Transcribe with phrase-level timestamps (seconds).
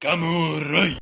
[0.00, 0.96] Gamurai.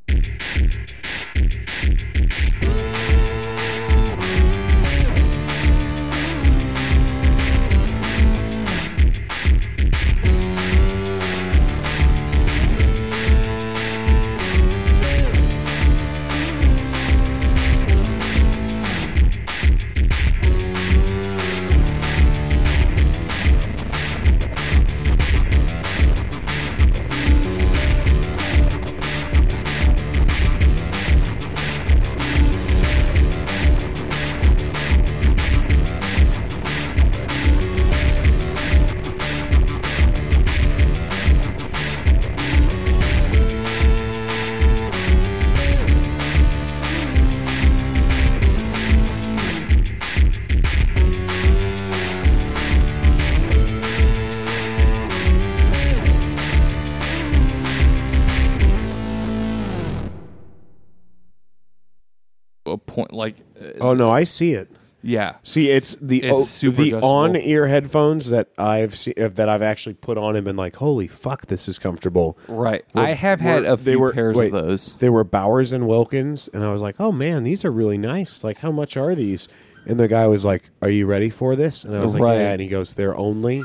[63.97, 64.71] No, I see it.
[65.03, 65.37] yeah.
[65.43, 67.09] See, it's the It's super the adjustable.
[67.11, 70.77] on ear headphones that I've seen uh, that I've actually put on and been like,
[70.77, 72.37] holy fuck, this is comfortable.
[72.49, 72.85] Right.
[72.95, 74.93] I have had a few pairs wait, of those.
[74.95, 78.43] They were Bowers and Wilkins, and I was like, oh man, these are really nice.
[78.45, 79.49] Like, how much are these?
[79.89, 82.41] And the guy was like, "Are you ready for this?" And I was like, Right.
[82.41, 83.63] "Yeah." And he goes, "They're only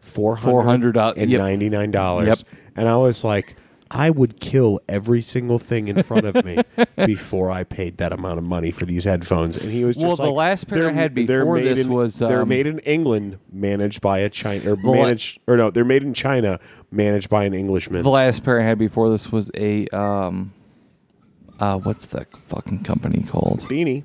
[0.00, 2.38] four $400 and ninety nine dollars." Yep.
[2.76, 3.56] And I was like,
[3.94, 6.58] "I would kill every single thing in front of me
[7.06, 10.28] before I paid that amount of money for these headphones." And he was just Well,
[10.28, 12.78] the last pair I "They're- had before made this in- was, they're um, made in
[12.80, 16.58] England, managed by a China or la- managed or no, they're made in China,
[16.90, 20.52] managed by an Englishman." The last pair I had before this was a um
[21.60, 23.60] uh what's that fucking company called?
[23.62, 24.04] Beanie,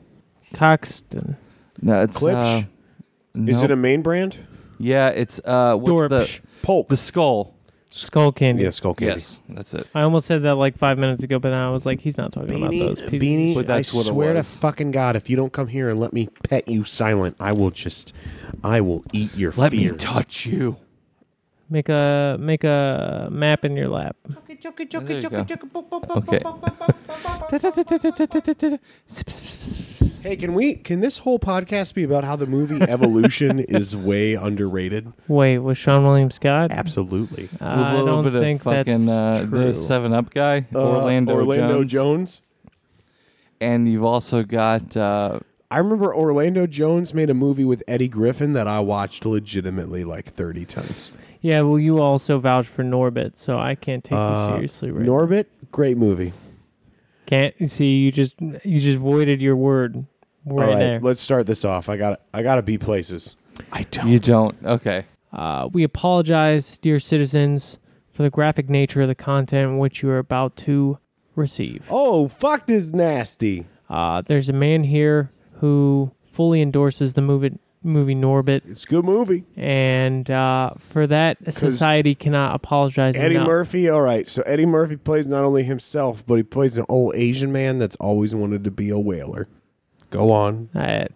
[0.54, 1.38] Coxton.
[1.82, 2.64] No, it's Klipsch?
[2.64, 4.38] uh, is it a main brand?
[4.80, 6.42] Yeah, it's uh what's Dorpsch.
[6.42, 6.88] the Polk.
[6.90, 7.56] the skull.
[7.98, 8.64] Skull Candy.
[8.64, 9.14] yeah, Skull Candy.
[9.16, 9.88] Yes, that's it.
[9.94, 12.32] I almost said that like five minutes ago, but now I was like, he's not
[12.32, 13.02] talking about those.
[13.02, 13.56] pieces Beanie, shit.
[13.58, 14.56] But that's I what it swear to was.
[14.58, 17.72] fucking God, if you don't come here and let me pet you silent, I will
[17.72, 18.14] just,
[18.64, 19.92] I will eat your Let fears.
[19.94, 20.78] me touch you.
[21.70, 24.16] Make a make a map in your lap.
[24.48, 25.46] There you go.
[26.16, 26.40] Okay.
[30.24, 30.76] Hey, can we?
[30.76, 35.14] Can this whole podcast be about how the movie Evolution is way underrated?
[35.28, 36.72] Wait, was Seann William Scott?
[36.72, 37.44] Absolutely.
[37.44, 39.68] With I a little don't bit think of fucking that's uh, true.
[39.72, 41.92] the Seven Up guy, Uh, Orlando, Orlando Jones.
[41.92, 42.42] Jones.
[43.62, 45.40] and you've also got uh,
[45.72, 50.26] I remember Orlando Jones made a movie with Eddie Griffin that I watched legitimately like
[50.34, 51.12] thirty times.
[51.42, 54.92] yeah, well, you also vouched for Norbit, so I can't take Uh, you seriously.
[54.92, 55.06] Right?
[55.06, 56.34] Norbit, great movie.
[57.28, 60.06] Can't see you just you just voided your word
[60.46, 61.00] right, All right, there.
[61.00, 61.90] let's start this off.
[61.90, 63.36] I got, I got to be places.
[63.72, 64.08] I don't.
[64.08, 65.06] you don't okay.
[65.34, 67.80] Uh, we apologize, dear citizens,
[68.12, 71.00] for the graphic nature of the content which you are about to
[71.36, 71.88] receive.
[71.92, 73.66] Oh, fuck this nasty.
[73.90, 77.58] Uh, there's a man here who fully endorses the movie
[77.88, 79.44] movie Norbit, It's a good movie.
[79.56, 83.48] and uh, for that, society cannot apologize Eddie enough.
[83.48, 84.30] Murphy, all right.
[84.30, 87.96] So Eddie Murphy plays not only himself, but he plays an old Asian man that's
[87.98, 89.48] always wanted to be a whaler.
[90.10, 90.70] Go on.
[90.74, 91.12] That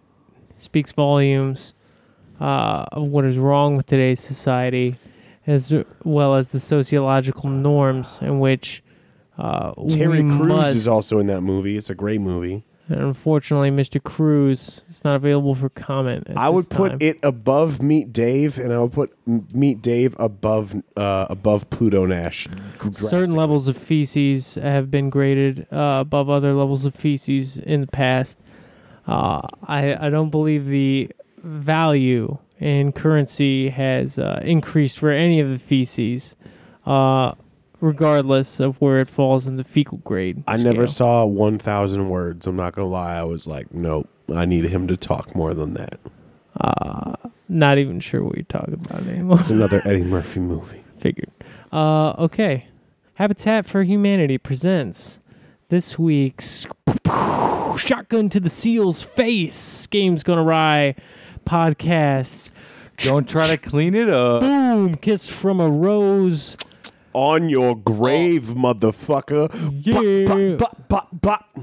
[0.58, 1.74] speaks volumes
[2.40, 4.96] uh, of what is wrong with today's society,
[5.46, 5.72] as
[6.04, 8.82] well as the sociological norms in which
[9.38, 11.76] uh, Terry Crews must is also in that movie.
[11.76, 12.64] It's a great movie.
[12.88, 14.02] And unfortunately, Mr.
[14.02, 16.28] Crews is not available for comment.
[16.28, 16.98] At I would this put time.
[17.00, 22.48] it above Meet Dave, and I would put Meet Dave above uh, above Pluto Nash.
[22.90, 27.86] Certain levels of feces have been graded uh, above other levels of feces in the
[27.86, 28.38] past.
[29.06, 35.50] Uh, I I don't believe the value in currency has uh, increased for any of
[35.52, 36.36] the feces,
[36.86, 37.34] uh,
[37.82, 40.42] regardless of where it falls in the fecal grade.
[40.46, 42.46] I never saw 1,000 words.
[42.46, 43.16] I'm not gonna lie.
[43.16, 44.08] I was like, nope.
[44.32, 45.98] I need him to talk more than that.
[46.58, 47.14] Uh,
[47.48, 49.40] not even sure what you're talking about anymore.
[49.40, 50.84] It's another Eddie Murphy movie.
[50.96, 51.30] Figured.
[51.72, 52.68] Uh, okay.
[53.14, 55.18] Habitat for Humanity presents
[55.68, 56.66] this week's
[57.76, 60.94] Shotgun to the Seal's Face Games Gone Awry
[61.44, 62.50] podcast.
[62.98, 64.42] Don't try to clean it up.
[64.42, 64.94] Boom!
[64.96, 66.56] Kiss from a rose.
[67.14, 69.50] On your grave, motherfucker.
[69.84, 70.56] Yeah.
[70.56, 71.58] Bop, bop, bop, bop.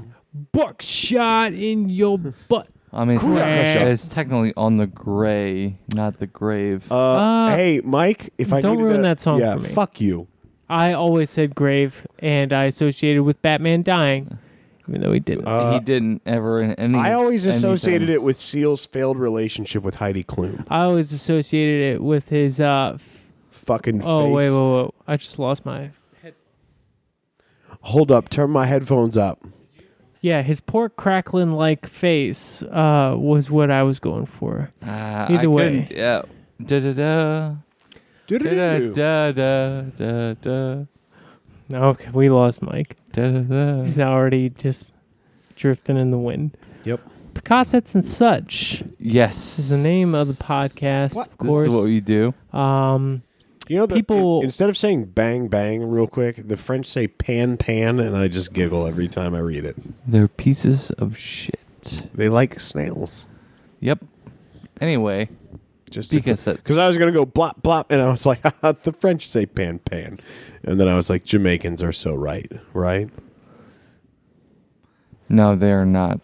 [0.52, 2.18] Buckshot in your
[2.48, 2.68] butt.
[2.92, 3.76] I mean, it's, Crash.
[3.76, 6.90] it's technically on the gray, not the grave.
[6.90, 9.68] Uh, Uh, hey, Mike, if I don't ruin a- that song yeah, for me.
[9.68, 10.26] fuck you.
[10.68, 14.38] I always said grave, and I associated with Batman dying,
[14.88, 15.46] even though he didn't.
[15.46, 16.96] Uh, he didn't ever in any.
[16.98, 18.14] I always associated anything.
[18.14, 20.64] it with Seal's failed relationship with Heidi Klum.
[20.68, 22.60] I always associated it with his.
[23.70, 24.34] F- Fucking oh face.
[24.34, 24.90] wait, wait, wait!
[25.06, 25.90] I just lost my
[27.82, 29.42] Hold up, turn my headphones up.
[30.20, 34.70] Yeah, his pork crackling like face uh, was what I was going for.
[34.82, 35.62] Uh, Either I way.
[35.86, 36.22] couldn't- Yeah.
[36.62, 37.48] Da da da.
[37.48, 37.56] Da
[38.26, 38.92] Do-do-do-do.
[38.92, 40.84] da da da da.
[41.72, 42.96] Okay, we lost Mike.
[43.12, 43.82] Da da da.
[43.82, 44.92] He's already just
[45.56, 46.56] drifting in the wind.
[46.84, 47.00] Yep.
[47.32, 49.58] Picassettes and such Yes.
[49.58, 51.28] is the name of the podcast, What?
[51.28, 51.68] of This course.
[51.68, 52.34] is what we do.
[52.52, 53.22] um,
[53.70, 57.56] You know, the, People- instead of saying bang bang real quick, the French say pan
[57.56, 59.76] pan, and I just giggle every time I read it.
[60.04, 61.60] They're pieces of shit.
[62.12, 63.26] They like snails.
[63.78, 64.00] Yep.
[64.80, 65.28] Anyway,
[65.88, 68.92] Just because because I was gonna go blop blop, and I was like, ah, the
[68.92, 70.18] French say pan pan,
[70.64, 73.08] and then I was like, Jamaicans are so right, right?
[75.28, 76.18] no, they're not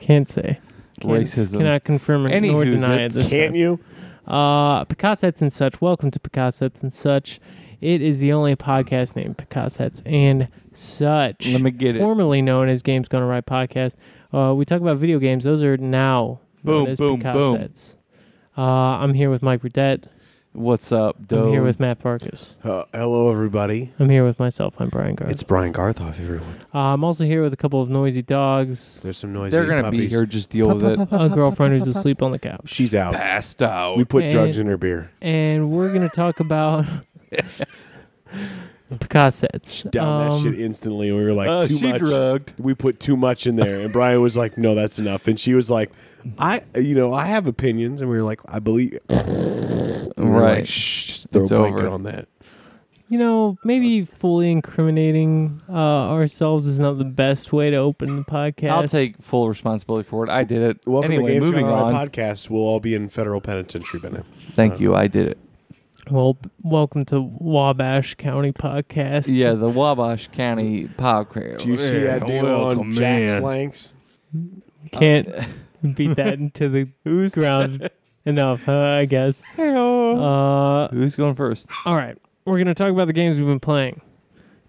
[0.00, 0.58] can't say.
[1.00, 1.58] Can't- racism.
[1.58, 3.06] Cannot confirm Any nor deny it.
[3.06, 3.54] it this Can't time.
[3.56, 3.78] you?
[4.26, 5.80] Uh, Picassets and such.
[5.80, 7.40] Welcome to Picassets and such.
[7.80, 11.46] It is the only podcast named Picassets and such.
[11.48, 12.00] Let me get it.
[12.00, 13.96] Formerly known as Games Gone Awry podcast.
[14.32, 15.44] Uh, we talk about video games.
[15.44, 17.20] Those are now Boom, boom, boom.
[17.20, 17.96] Picassettes.
[18.56, 20.06] Uh, I'm here with Mike Burdett.
[20.54, 22.56] What's up, I'm here with Matt Farkas.
[22.62, 23.92] Uh, hello, everybody.
[23.98, 24.76] I'm here with myself.
[24.78, 25.32] I'm Brian Garth.
[25.32, 26.60] It's Brian Garthoff, everyone.
[26.72, 29.82] Uh, I'm also here with a couple of noisy dogs, There's some noisy They're gonna
[29.82, 29.98] puppies.
[30.02, 30.24] be here.
[30.26, 31.00] Just deal with it.
[31.10, 33.14] a girlfriend who's asleep on the couch, She's out.
[33.14, 33.96] Passed out.
[33.96, 35.10] We put And- drugs in her beer.
[35.20, 36.84] and we're gonna talk about
[38.94, 39.90] Picassettes.
[39.90, 41.10] Down that Um, shit instantly.
[41.12, 41.98] We were like, Uh, too she much.
[42.00, 42.54] drugged.
[42.58, 45.54] we put too much in there and brian was like no that's enough and she
[45.54, 45.90] was like
[46.38, 50.40] i you know i have opinions and we were like i believe and we were
[50.40, 50.58] Right.
[50.58, 51.88] like, Shh, just throw It's a blanket over.
[51.90, 52.28] on that
[53.10, 58.22] you know, maybe fully incriminating uh, ourselves is not the best way to open the
[58.24, 58.70] podcast.
[58.70, 60.30] I'll take full responsibility for it.
[60.30, 60.80] I did it.
[60.86, 62.08] welcome anyway, to games moving Gone Wrong on.
[62.08, 64.96] podcast we'll all be in federal penitentiary by now Thank you.
[64.96, 65.38] I did it.
[66.10, 69.24] Well, welcome to Wabash County Podcast.
[69.26, 71.60] Yeah, the Wabash County podcast.
[71.62, 73.94] do you see that deal on jack slanks
[74.92, 75.28] Can't
[75.94, 77.88] beat that into the Who's ground
[78.26, 79.42] enough, huh, I guess.
[79.58, 81.68] Uh, Who's going first?
[81.86, 84.02] all right, we're gonna talk about the games we've been playing,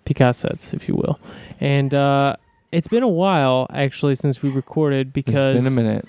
[0.05, 1.19] Picassettes, if you will,
[1.59, 2.35] and uh,
[2.71, 6.07] it's been a while actually since we recorded because it's been a minute.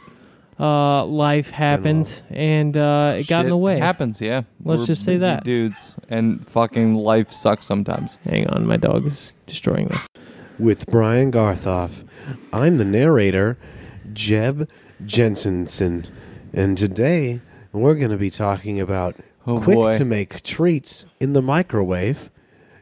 [0.58, 3.78] Uh, life been happened and uh, it got in Shit the way.
[3.78, 4.42] Happens, yeah.
[4.64, 5.44] Let's We're just say busy that.
[5.44, 8.16] dudes, and fucking life sucks sometimes.
[8.24, 10.06] Hang on, my dog is destroying this.
[10.58, 12.02] with brian garthoff
[12.52, 13.58] i'm the narrator
[14.14, 14.66] jeb
[15.04, 16.10] Jensenson,
[16.54, 17.40] and today
[17.72, 19.16] we're going to be talking about
[19.46, 19.92] Oh quick boy.
[19.92, 22.30] to make treats in the microwave,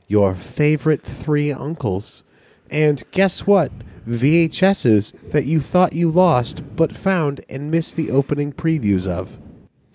[0.09, 2.23] your favorite three uncles,
[2.71, 3.71] and guess what?
[4.07, 9.39] VHSs that you thought you lost but found and missed the opening previews of.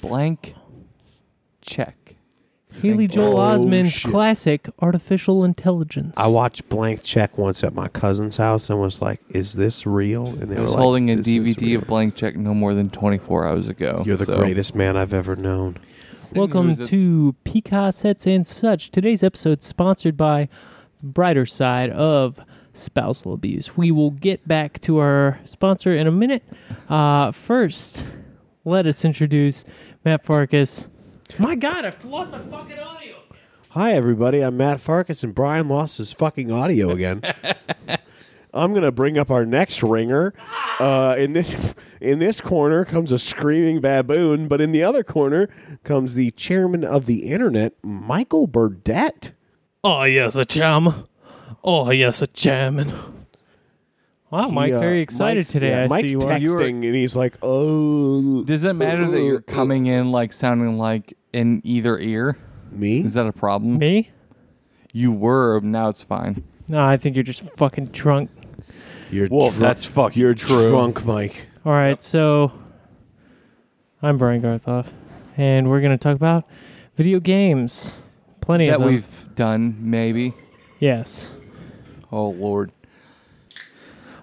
[0.02, 0.56] Blank
[1.62, 1.96] check.
[2.82, 4.12] Haley Joel Oh, Osment's shit.
[4.12, 6.16] classic Artificial Intelligence.
[6.18, 10.28] I watched Blank Check once at my cousin's house and was like, "Is this real?"
[10.28, 12.38] And they I were was like, holding a "This is DVD real." of Blank Check
[12.38, 14.04] no more than 24 hours ago.
[14.06, 15.78] You're the so- greatest man I've ever known.
[16.34, 16.86] Welcome Who's it?
[16.90, 18.92] to Picassettes and such.
[18.92, 20.48] Today's episode sponsored by
[21.02, 22.40] the brighter side of
[22.74, 23.75] spousal abuse.
[23.77, 26.44] We will get back to our sponsor in a minute.
[26.88, 28.06] Uh, first,
[28.66, 29.63] let us introduce
[30.06, 30.88] Matt Farkas.
[31.38, 33.16] My God, I've lost my fucking audio.
[33.69, 34.42] Hi, everybody.
[34.42, 37.21] I'm Matt Farkas, and Brian lost his fucking audio again.
[38.54, 40.33] I'm gonna bring up our next ringer.
[40.80, 45.49] Uh, in this in this corner comes a screaming baboon, but in the other corner
[45.83, 49.33] comes the chairman of the internet, Michael Burdett.
[49.83, 51.07] Oh yes, a chum.
[51.63, 52.94] Oh yes, a chairman.
[54.31, 55.69] Wow, Mike, He, uh, very excited Mike's- today.
[55.71, 56.39] yeah, I Mike's see you are.
[56.39, 61.16] texting, and he's like, "Oh, Does it matter that you're coming in like sounding like
[61.33, 62.37] in either ear?
[62.71, 63.01] me?
[63.04, 63.80] Is that a problem?
[63.80, 64.11] Me?
[64.94, 66.44] You were, now it's fine.
[66.68, 68.30] No, I think you're just fucking drunk.
[69.09, 69.56] You're Well, drunk.
[69.59, 70.69] that's fucking You're true.
[70.69, 71.47] drunk, Mike.
[71.66, 72.51] All right, so
[74.04, 74.94] I'm Brian Garthoff,
[75.35, 76.47] and we're going to talk about
[76.95, 77.95] video games.
[78.42, 78.89] Plenty That of them.
[78.89, 80.33] we've done, maybe.
[80.80, 81.31] yes.
[82.11, 82.71] Oh Lord.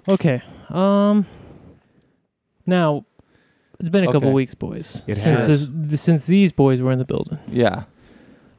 [0.08, 0.42] Okay.
[0.70, 1.26] Um.
[2.64, 3.04] Now,
[3.78, 4.32] it's been a couple Okay.
[4.34, 5.70] weeks, boys, It since has.
[5.70, 7.38] this, since these boys were in the building.
[7.48, 7.84] Yeah.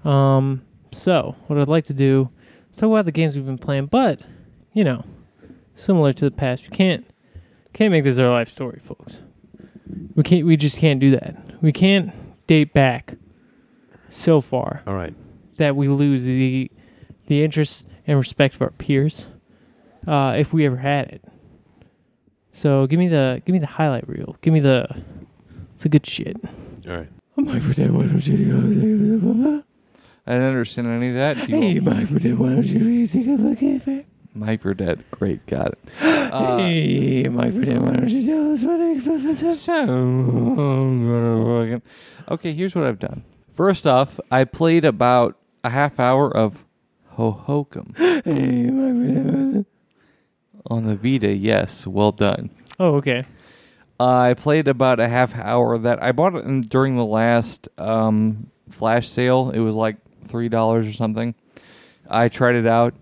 [0.05, 0.61] Um.
[0.91, 2.29] So, what I'd like to do
[2.71, 4.21] is talk about the games we've been playing, but
[4.73, 5.03] you know,
[5.75, 7.05] similar to the past, you can't
[7.73, 9.19] can't make this our life story, folks.
[10.15, 10.45] We can't.
[10.45, 11.35] We just can't do that.
[11.61, 12.11] We can't
[12.47, 13.15] date back
[14.09, 15.13] so far All right.
[15.57, 16.71] that we lose the
[17.27, 19.27] the interest and respect of our peers,
[20.07, 21.23] uh, if we ever had it.
[22.51, 24.37] So give me the give me the highlight reel.
[24.41, 24.87] Give me the
[25.79, 26.37] the good shit.
[26.87, 27.09] All right.
[27.35, 29.63] My birthday, why don't you
[30.25, 31.45] I didn't understand any of that.
[31.45, 34.07] Do you Hey, my birthday, why don't you take a look at it?
[34.33, 35.79] Mike Burdett, great, got it.
[36.27, 38.81] Uh, hey, Mike Burdett, why don't you tell us what
[39.55, 39.77] so,
[42.29, 43.23] okay, here's what I've done.
[43.55, 46.65] First off, I played about a half hour of
[47.17, 49.65] Hohokum Hey, Mike Burdett.
[50.69, 51.33] on the Vita.
[51.33, 52.49] Yes, well done.
[52.79, 53.25] Oh, okay.
[53.99, 58.51] I played about a half hour that I bought it in, during the last um,
[58.69, 59.49] flash sale.
[59.49, 61.33] It was like three dollars or something.
[62.09, 62.93] I tried it out.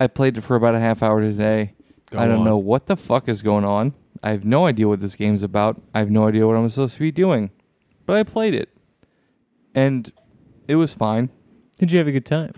[0.00, 1.74] I played it for about a half hour today.
[2.10, 2.44] Go I don't on.
[2.44, 3.94] know what the fuck is going on.
[4.22, 5.80] I have no idea what this game's about.
[5.94, 7.50] I have no idea what I'm supposed to be doing.
[8.06, 8.68] But I played it,
[9.74, 10.10] and
[10.66, 11.30] it was fine.
[11.78, 12.52] Did you have a good time?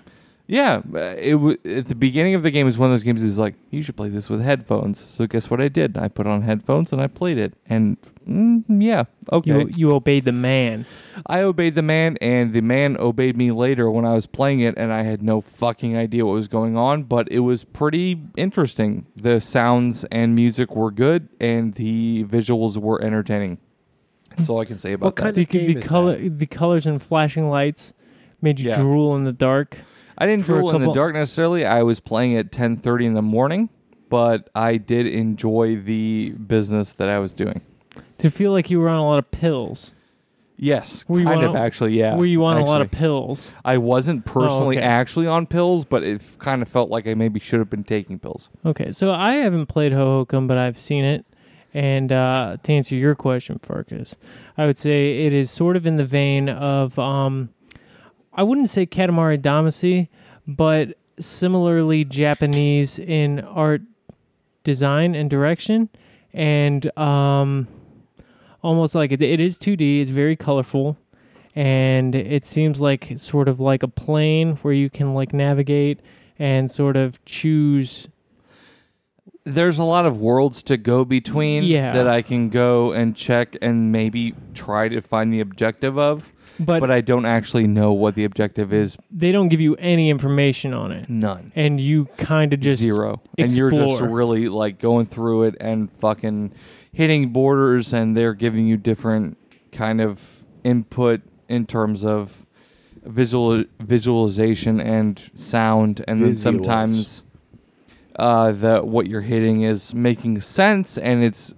[0.46, 3.22] Yeah, uh, it w- at the beginning of the game is one of those games
[3.22, 5.00] is like you should play this with headphones.
[5.00, 5.96] So guess what I did?
[5.96, 7.96] I put on headphones and I played it, and
[8.28, 9.50] mm, yeah, okay.
[9.50, 10.84] You you obeyed the man.
[11.26, 14.74] I obeyed the man, and the man obeyed me later when I was playing it,
[14.76, 19.06] and I had no fucking idea what was going on, but it was pretty interesting.
[19.16, 23.56] The sounds and music were good, and the visuals were entertaining.
[24.36, 25.22] That's all I can say about What that.
[25.22, 26.38] kind The, of game the is color, that?
[26.38, 27.94] the colors and flashing lights
[28.42, 28.76] made you Yeah.
[28.76, 29.78] drool in the dark.
[30.18, 31.64] I didn't drool in the dark necessarily.
[31.64, 33.68] I was playing at ten thirty in the morning,
[34.08, 37.62] but I did enjoy the business that I was doing.
[38.18, 39.92] Did it feel like you were on a lot of pills?
[40.56, 41.98] Yes, Were you kind on of a- actually.
[41.98, 42.98] Yeah, were you on a lot of actually.
[43.00, 43.52] pills?
[43.64, 44.86] I wasn't personally okay.
[44.86, 47.82] actually on pills, but it f- kind of felt like I maybe should have been
[47.82, 48.50] taking pills.
[48.64, 51.26] Okay, so I haven't played Hohokum, but I've seen it.
[51.74, 54.14] And uh, to answer your question, Farkas,
[54.56, 57.48] I would say it is sort of in the vein of, um,
[58.34, 60.08] I wouldn't say Katamari Damacy,
[60.46, 63.82] but similarly Japanese in art
[64.64, 65.88] design and direction.
[66.32, 67.68] And um,
[68.62, 70.96] almost like it, it is 2D, it's very colorful.
[71.54, 76.00] And it seems like sort of like a plane where you can like navigate
[76.36, 78.08] and sort of choose
[79.44, 81.92] There's a lot of worlds to go between Yeah.
[81.92, 86.80] that I can go and check and maybe try to find the objective of, but,
[86.80, 88.96] but I don't actually know what the objective is.
[89.10, 91.08] they don't give you any information on it.
[91.08, 91.52] None.
[91.54, 93.20] and you kind of just zero.
[93.38, 96.52] And you're just really like going through it and fucking
[96.92, 99.36] hitting borders and they're giving you different
[99.72, 102.46] kind of input in terms of
[103.02, 106.04] visual visualization and sound.
[106.06, 107.24] And then sometimes
[108.16, 111.54] uh the what you're hitting is making sense and it's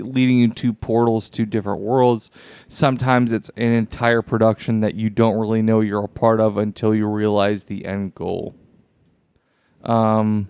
[0.00, 2.30] leading you to portals to different worlds
[2.68, 6.94] sometimes it's an entire production that you don't really know you're a part of until
[6.94, 8.54] you realize the end goal
[9.84, 10.48] um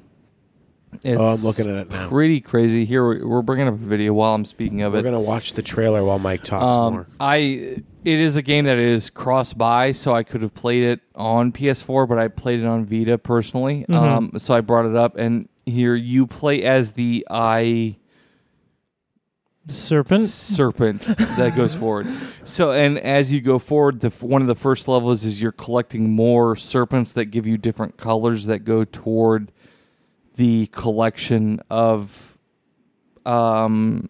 [1.02, 2.08] it's Oh, I'm looking at it now.
[2.08, 4.98] pretty crazy here we're we're bringing up a video while i'm speaking of it.
[4.98, 7.06] We're gonna watch the trailer while Mike talks um, more.
[7.20, 7.38] I
[8.02, 12.08] it is a game that is cross-buy, so I could have played it on PS4,
[12.08, 13.84] but I played it on Vita personally.
[13.90, 13.94] Mhm.
[13.94, 17.98] Um, so I brought it up, and here you play as the eye
[19.74, 20.24] serpent.
[20.28, 22.06] serpent that goes forward.
[22.44, 26.10] So, and as you go forward, the one of the first levels is you're collecting
[26.10, 29.52] more serpents that give you different colors that go toward
[30.36, 32.38] the collection of
[33.26, 34.08] um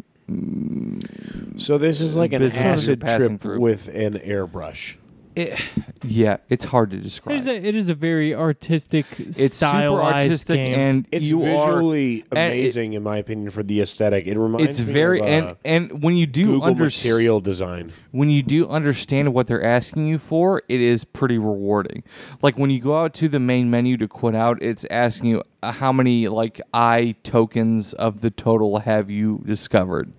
[1.57, 3.61] So this is like an business you're acid passing trip through.
[3.61, 4.95] with an airbrush.
[5.37, 5.59] It,
[6.03, 10.15] yeah it's hard to describe is, a, it is a very artistic, it's super stylized
[10.25, 10.79] artistic game.
[10.79, 14.27] and It's you are visually and it- amazing, in my opinion, for the aesthetic.
[14.27, 15.57] It reminds it's me very of, uh, and
[15.93, 17.93] and when you do Google under, material design.
[18.11, 22.03] when you do understand what they're asking you for, it is pretty rewarding.
[22.43, 25.43] Like when you go out to the main menu to quit out, it's asking you
[25.63, 30.13] uh, how many like i tokens of the total have you discovered,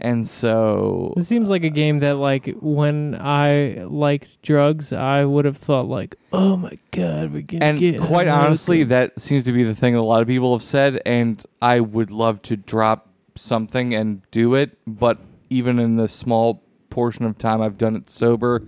[0.00, 5.44] and so it seems like a game that, like, when I liked drugs, I would
[5.44, 9.20] have thought, like, "Oh my god, we're gonna and get." quite another honestly, thing." that
[9.20, 12.42] seems to be the thing a lot of people have said, and I would love
[12.42, 17.78] to drop something and do it, but even in the small portion of time I've
[17.78, 18.62] done it sober,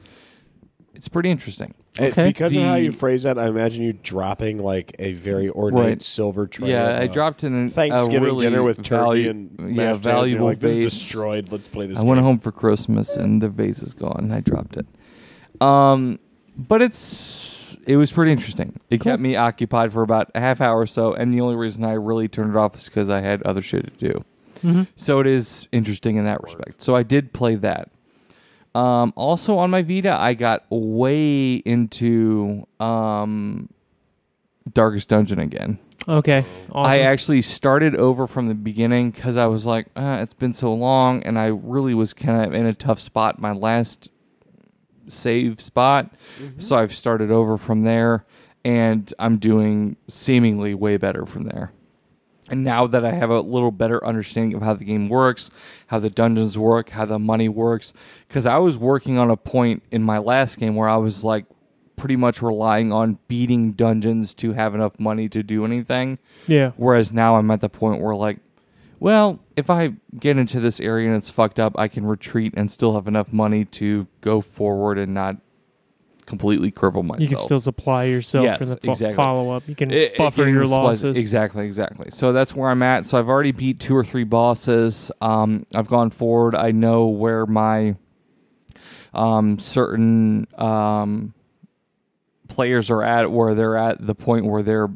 [0.94, 1.74] it's pretty interesting.
[1.98, 2.24] And Okay.
[2.28, 6.02] because of how you phrase that, I imagine you dropping like a very ornate Right.
[6.02, 6.70] silver tray.
[6.70, 9.50] yeah, of, I uh, dropped in an, Thanksgiving a really dinner with turkey value- and
[9.58, 10.84] yeah, mashed potatoes, and you're valuable like, this is vase.
[10.86, 11.52] destroyed.
[11.52, 11.98] Let's play this.
[11.98, 12.24] I went game.
[12.24, 14.30] home for Christmas and the vase is gone.
[14.32, 14.86] I dropped it.
[15.60, 16.18] Um,
[16.56, 18.78] but it's it was pretty interesting.
[18.90, 19.12] It Cool.
[19.12, 21.92] kept me occupied for about a half hour or so, and the only reason I
[21.92, 24.24] really turned it off is because I had other shit to do.
[24.62, 24.86] Mhm.
[24.96, 26.82] So it is interesting in that respect.
[26.82, 27.90] So I did play that.
[28.74, 33.68] Um, also on my Vita, I got way into um,
[34.72, 35.78] Darkest Dungeon again.
[36.08, 36.90] Okay, awesome.
[36.90, 40.72] I actually started over from the beginning because I was like, uh, it's been so
[40.72, 43.38] long, and I really was kind of in a tough spot.
[43.38, 44.08] My last
[45.06, 46.12] save spot,
[46.58, 48.24] so I've started over from there,
[48.64, 51.72] and I'm doing seemingly way better from there.
[52.52, 55.50] And now that I have a little better understanding of how the game works,
[55.86, 57.94] how the dungeons work, how the money works,
[58.28, 61.46] because I was working on a point in my last game where I was like
[61.96, 66.18] pretty much relying on beating dungeons to have enough money to do anything.
[66.46, 66.72] Yeah.
[66.76, 68.38] Whereas now I'm at the point where like,
[69.00, 72.70] well, if I get into this area and it's fucked up, I can retreat and
[72.70, 75.36] still have enough money to go forward and not
[76.26, 77.20] completely cripple myself.
[77.20, 79.14] You can still supply yourself Yes, for the fo- exactly.
[79.16, 79.64] follow up.
[79.68, 81.18] You can It- it buffer can your splice- losses.
[81.18, 82.10] Exactly, exactly.
[82.10, 83.06] So that's where I'm at.
[83.06, 85.10] So I've already beat two or three bosses.
[85.20, 86.54] Um, I've gone forward.
[86.54, 87.96] I know where my
[89.14, 91.34] um, certain um,
[92.48, 94.88] players are at, where they're at the point where they're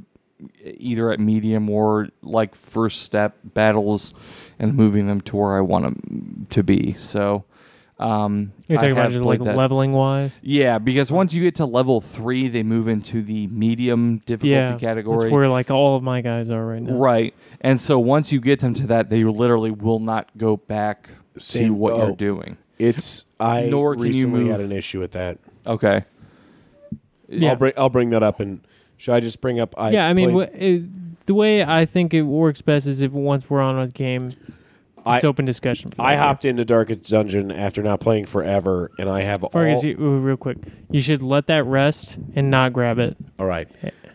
[0.64, 4.14] either at medium or like first step battles,
[4.58, 6.94] and moving them to where I want them to be.
[6.94, 7.44] So.
[7.98, 9.56] Um, You're talking about just like that.
[9.56, 10.32] leveling wise.
[10.42, 14.76] Yeah, because once you get to level three, they move into the medium difficulty Yeah,
[14.76, 15.24] category.
[15.24, 16.92] that's where like all of my guys are right now.
[16.94, 17.34] Right.
[17.62, 21.40] And so once you get them to that, they literally will not go back to
[21.40, 22.06] Same- what oh.
[22.08, 22.58] you're doing.
[22.78, 25.38] It's I Nor can you recently move- had an issue with that.
[25.66, 26.02] Okay.
[27.28, 27.50] Yeah.
[27.50, 28.60] I'll bring I'll bring that up and
[28.98, 31.86] should I just bring up I yeah, I mean, played- wh- it, the way I
[31.86, 34.34] think it works best is if once we're on a game,
[35.06, 35.90] it's I- open discussion.
[35.90, 39.78] For that I hopped into Darkest Dungeon after not playing forever and I have Fergus,
[39.78, 40.58] all you, ooh, real quick,
[40.90, 43.16] you should let that rest and not grab it.
[43.38, 43.68] All right.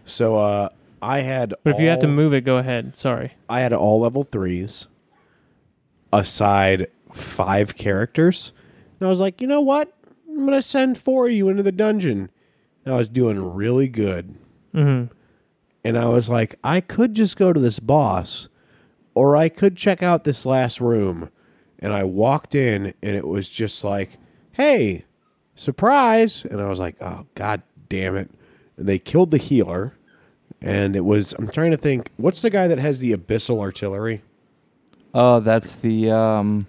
[0.05, 0.69] So uh
[1.01, 2.95] I had But if you have to move it, go ahead.
[2.95, 3.33] Sorry.
[3.49, 4.87] I had all level threes
[6.13, 8.51] aside five characters.
[8.99, 9.93] And I was like, you know what?
[10.29, 12.29] I'm gonna send four of you into the dungeon.
[12.85, 14.35] And I was doing really good.
[14.73, 15.13] Mm-hmm.
[15.83, 18.47] And I was like, I could just go to this boss,
[19.13, 21.29] or I could check out this last room.
[21.79, 24.17] And I walked in and it was just like,
[24.53, 25.05] hey,
[25.55, 26.45] surprise.
[26.45, 28.29] And I was like, oh god damn it.
[28.77, 29.95] And they killed the healer.
[30.61, 34.21] And it was I'm trying to think, what's the guy that has the abyssal artillery?
[35.13, 36.67] Oh, that's the um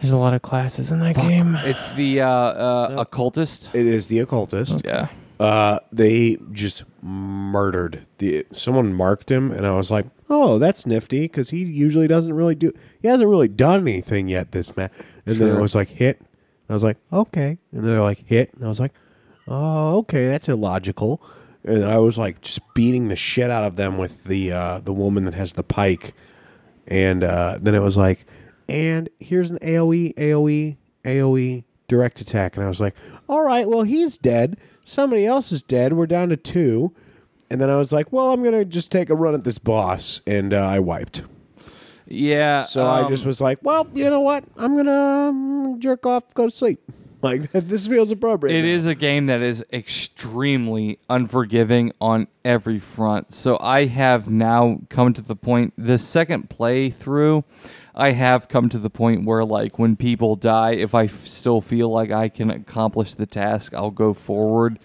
[0.00, 1.56] There's a lot of classes in that game.
[1.62, 3.70] it's the uh, uh So- occultist.
[3.74, 4.82] It is the occultist.
[4.84, 5.08] Yeah.
[5.38, 8.44] Uh, they just murdered the.
[8.52, 12.56] Someone marked him, and I was like, "Oh, that's nifty," because he usually doesn't really
[12.56, 12.72] do.
[13.00, 14.92] He hasn't really done anything yet this match.
[15.26, 16.18] And then it was like hit.
[16.18, 16.26] And
[16.70, 18.92] I was like, "Okay," and they're like hit, and I was like,
[19.46, 21.22] "Oh, okay, that's illogical."
[21.64, 24.92] And I was like just beating the shit out of them with the uh, the
[24.92, 26.14] woman that has the pike,
[26.88, 28.26] and uh, then it was like,
[28.68, 32.94] and here's an AOE, AOE, AOE direct attack, and I was like,
[33.28, 34.56] all right, well he's dead.
[34.88, 35.92] Somebody else is dead.
[35.92, 36.94] We're down to two,
[37.50, 40.22] and then I was like, well, I'm gonna just take a run at this boss,
[40.26, 41.24] and uh, I wiped.
[42.06, 42.62] Yeah.
[42.62, 44.44] So I um, just was like, well, you know what?
[44.56, 46.80] I'm gonna um, jerk off, go to sleep.
[47.20, 48.56] Like this feels appropriate.
[48.56, 48.68] It now.
[48.68, 53.34] is a game that is extremely unforgiving on every front.
[53.34, 57.42] So I have now come to the point, the second playthrough,
[57.98, 61.60] I have come to the point where, like, when people die, if I f- still
[61.60, 64.78] feel like I can accomplish the task, I'll go forward,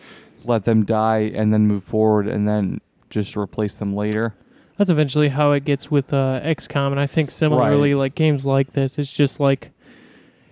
[0.44, 4.34] let them die, and then move forward, and then just replace them later.
[4.78, 8.74] That's eventually how it gets with uh, XCOM, and I think similarly, like games like
[8.74, 9.70] this, it's just like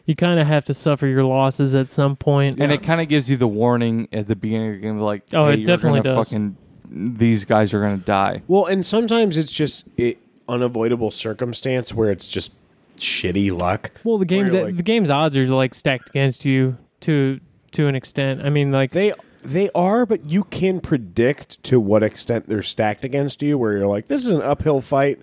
[0.06, 2.60] you kind of have to suffer your losses at some point.
[2.60, 5.24] And it kind of gives you the warning at the beginning of the game, like,
[5.34, 6.16] Oh, hey, it you're definitely does.
[6.16, 6.56] fucking,
[6.92, 8.44] these guys are going to die.
[8.48, 10.20] Well, and sometimes it's just it,
[10.52, 12.54] unavoidable circumstance where it's just
[12.98, 13.92] shitty luck.
[14.04, 17.40] well, the game, the, like- the game's odds are like stacked against you to
[17.72, 18.46] to an extent.
[18.46, 23.04] I mean, like They they are, but you can predict to what extent they're stacked
[23.06, 23.58] against you.
[23.58, 25.20] Where you're like, this is an uphill fight,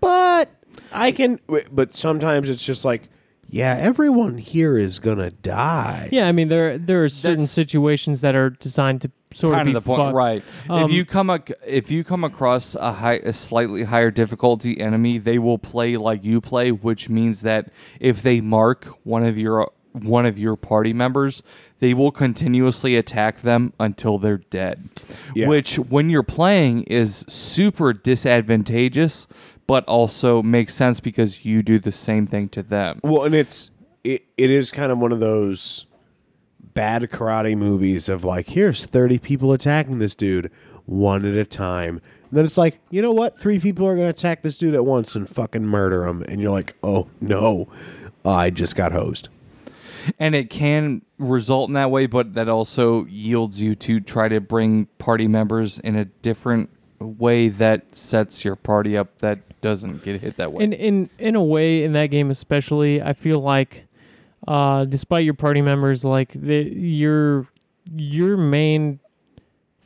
[0.00, 0.48] but
[0.92, 1.38] I can.
[1.70, 3.08] But sometimes it's just like,
[3.54, 6.08] yeah, everyone here is gonna die.
[6.10, 9.68] yeah, I mean there there are certain That's- situations that are designed to sort kind
[9.68, 10.14] of of be the point, fucked.
[10.14, 10.42] right?
[10.68, 14.80] Um, if you come ac- if you come across a high, a slightly higher difficulty
[14.80, 19.38] enemy, they will play like you play, which means that if they mark one of
[19.38, 21.40] your one of your party members,
[21.78, 24.88] they will continuously attack them until they're dead.
[25.36, 25.46] Yeah.
[25.46, 29.26] Which, when you're playing, is super disadvantageous,
[29.66, 33.00] but also makes sense because you do the same thing to them.
[33.02, 33.70] Well, and it's
[34.02, 35.86] it, it is kind of one of those
[36.60, 40.50] bad karate movies of like, here's thirty people attacking this dude
[40.86, 42.00] one at a time.
[42.28, 43.38] And then it's like, you know what?
[43.38, 46.22] Three people are going to attack this dude at once and fucking murder him.
[46.28, 47.68] And you're like, oh no,
[48.24, 49.28] I just got hosed.
[50.18, 54.40] and it can result in that way but that also yields you to try to
[54.40, 56.68] bring party members in a different
[57.06, 61.34] way that sets your party up that doesn't get hit that way in in in
[61.34, 63.86] a way in that game especially i feel like
[64.46, 67.48] uh despite your party members like the, you're
[67.92, 69.00] your main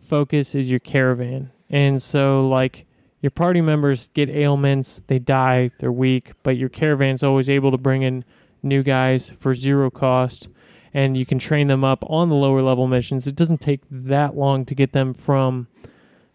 [0.00, 1.50] focus is your caravan.
[1.70, 2.86] And so like
[3.20, 7.78] your party members get ailments, they die, they're weak, but your caravan's always able to
[7.78, 8.24] bring in
[8.62, 10.48] new guys for zero cost
[10.94, 13.26] and you can train them up on the lower level missions.
[13.26, 15.68] It doesn't take that long to get them from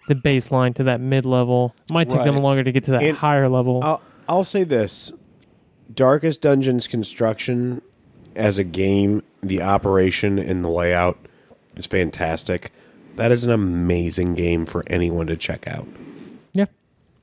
[0.07, 1.73] the baseline to that mid level.
[1.91, 2.43] Might take them Right.
[2.43, 3.79] longer to get to that And higher level.
[3.83, 5.11] I'll, I'll say this
[5.93, 7.81] Darkest Dungeons construction
[8.35, 11.17] as a game, the operation and the layout
[11.75, 12.71] is fantastic.
[13.15, 15.87] That is an amazing game for anyone to check out.
[16.53, 16.65] Yeah,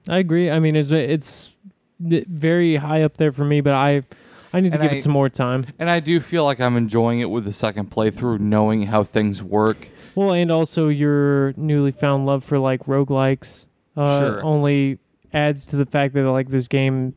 [0.08, 0.50] I agree.
[0.50, 1.52] I mean, it's it's
[1.98, 4.04] very high up there for me, but I
[4.52, 5.64] I need to And give I- it some more time.
[5.78, 9.42] And I do feel like I'm enjoying it with the second playthrough, knowing how things
[9.42, 9.88] work.
[10.14, 14.44] Well, and also your newly found love for like roguelikes uh, Sure.
[14.44, 14.98] only
[15.32, 17.14] adds to the fact that like this game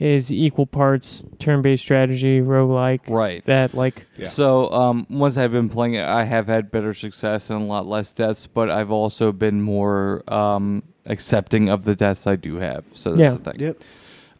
[0.00, 3.00] is equal parts turn-based strategy roguelike.
[3.08, 3.44] Right.
[3.46, 4.26] That like Yeah.
[4.26, 7.86] So um, once I've been playing it, I have had better success and a lot
[7.86, 12.84] less deaths, but I've also been more um, accepting of the deaths I do have.
[12.92, 13.38] So that's Yeah.
[13.38, 13.60] the thing.
[13.60, 13.76] Yep.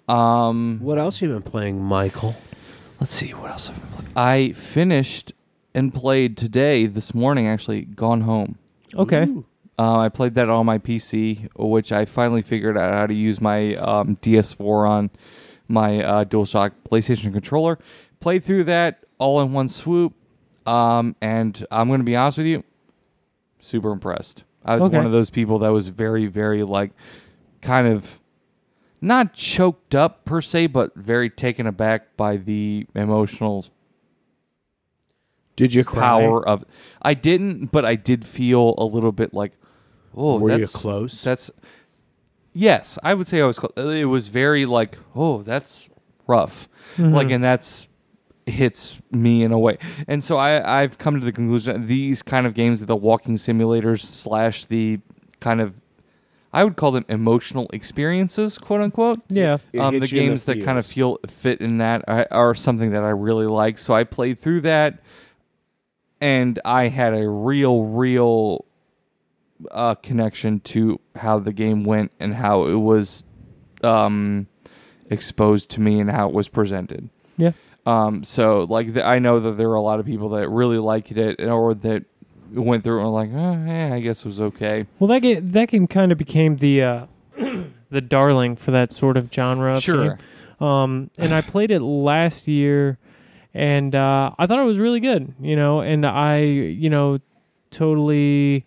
[0.08, 2.36] Um, What else you been playing, Michael?
[3.00, 4.12] let's see what else I've been playing.
[4.16, 5.32] I finished
[5.74, 8.58] and played today, this morning actually, Gone Home.
[8.94, 9.28] okay.
[9.76, 13.40] Uh, I played that on my PC, which I finally figured out how to use
[13.40, 15.10] my um, DS4 on
[15.66, 17.80] my uh, DualShock PlayStation controller.
[18.20, 20.12] Played through that all in one swoop,
[20.64, 22.62] um, and I'm going to be honest with you,
[23.58, 24.44] super impressed.
[24.64, 24.96] I was Okay.
[24.96, 26.92] one of those people that was very, very like,
[27.60, 28.20] kind of
[29.04, 33.66] not choked up per se, but very taken aback by the emotional
[35.56, 36.00] Did you cry?
[36.00, 36.64] power of.
[37.02, 39.52] I didn't, but I did feel a little bit like,
[40.16, 41.22] oh, Were you that's close?
[41.22, 41.50] That's
[42.52, 43.58] yes, I would say I was.
[43.58, 43.72] Close.
[43.76, 45.88] It was very like, oh, that's
[46.26, 46.68] rough.
[46.96, 47.14] Mm-hmm.
[47.14, 47.88] Like, and that's
[48.46, 49.78] hits me in a way.
[50.06, 53.36] And so I, I've come to the conclusion that these kind of games, the walking
[53.36, 55.00] simulators slash the
[55.40, 55.80] kind of,
[56.54, 59.58] I would call them emotional experiences, quote unquote Yeah.
[59.78, 62.54] Um, the hits you in games that kind of feel fit in that are, are
[62.54, 63.76] something that I really like.
[63.78, 65.02] So I played through that,
[66.20, 68.64] and I had a real, real
[69.72, 73.24] uh, connection to how the game went and how it was
[73.82, 74.46] um,
[75.10, 77.10] exposed to me and how it was presented.
[77.36, 77.52] Yeah.
[77.84, 80.78] Um, so like the, I know that there are a lot of people that really
[80.78, 82.04] liked it or that
[82.54, 84.86] went through and were like, oh, yeah, I guess it was okay.
[84.98, 87.06] Well, that game, that game kind of became the uh,
[87.90, 89.76] the darling for that sort of genre.
[89.76, 90.16] Of Sure.
[90.16, 90.66] game.
[90.66, 92.98] Um, and I played it last year,
[93.52, 95.34] and uh, I thought it was really good.
[95.40, 97.18] You know, and I, you know,
[97.70, 98.64] totally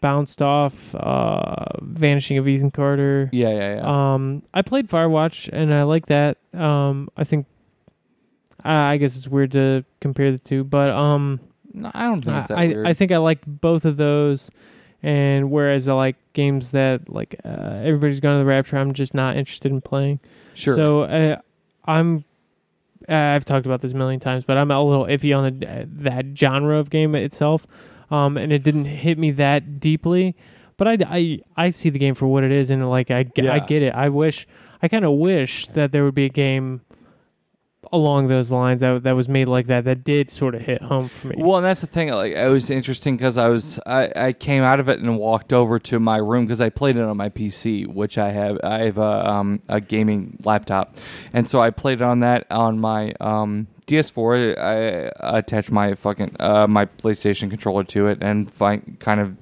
[0.00, 3.30] bounced off uh, Vanishing of Ethan Carter.
[3.32, 4.14] Yeah, yeah, yeah.
[4.14, 6.36] Um, I played Firewatch, and I like that.
[6.52, 7.46] Um, I think.
[8.64, 11.40] I I guess it's weird to compare the two, but um,
[11.74, 12.86] no, I don't think it's that I, weird.
[12.86, 14.50] I think I like both of those,
[15.02, 19.12] and whereas I like games that like uh, everybody's gone to the Rapture, I'm just
[19.12, 20.20] not interested in playing.
[20.54, 20.74] sure.
[20.74, 21.36] So uh,
[21.84, 22.24] I'm.
[23.08, 25.68] uh, I've talked about this a million times, but I'm a little iffy on the,
[25.68, 27.66] uh, that genre of game itself,
[28.10, 30.34] um, and it didn't hit me that deeply.
[30.76, 33.40] But I, I, I see the game for what it is, and like I, ge-
[33.40, 33.94] I get it.
[33.94, 34.46] I wish,
[34.82, 36.80] I kind of wish that there would be a game
[37.94, 41.08] along those lines that that was made like that that did sort of hit home
[41.08, 41.36] for me.
[41.38, 42.12] Well, and that's the thing.
[42.12, 45.52] Like, it was interesting because I was I, I came out of it and walked
[45.52, 48.80] over to my room because I played it on my PC, which I have I
[48.84, 50.96] have a um, a gaming laptop,
[51.32, 54.58] and so I played it on that on my um, DS4.
[54.58, 59.36] I attached my fucking uh, my PlayStation controller to it and find kind of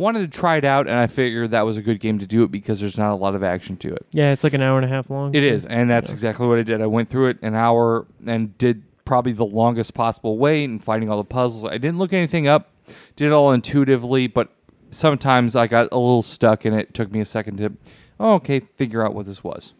[0.00, 2.42] wanted to try it out, and I figured that was a good game to do
[2.42, 4.06] it because there's not a lot of action to it.
[4.12, 5.34] Yeah, it's like an hour and a half long.
[5.34, 6.14] It is, and that's Yeah.
[6.14, 6.80] exactly what I did.
[6.82, 11.10] I went through it an hour and did probably the longest possible way and finding
[11.10, 11.64] all the puzzles.
[11.64, 12.70] I didn't look anything up,
[13.16, 14.48] did it all intuitively, but
[14.90, 17.72] sometimes I got a little stuck and it took me a second to,
[18.18, 19.74] oh, okay, figure out what this was.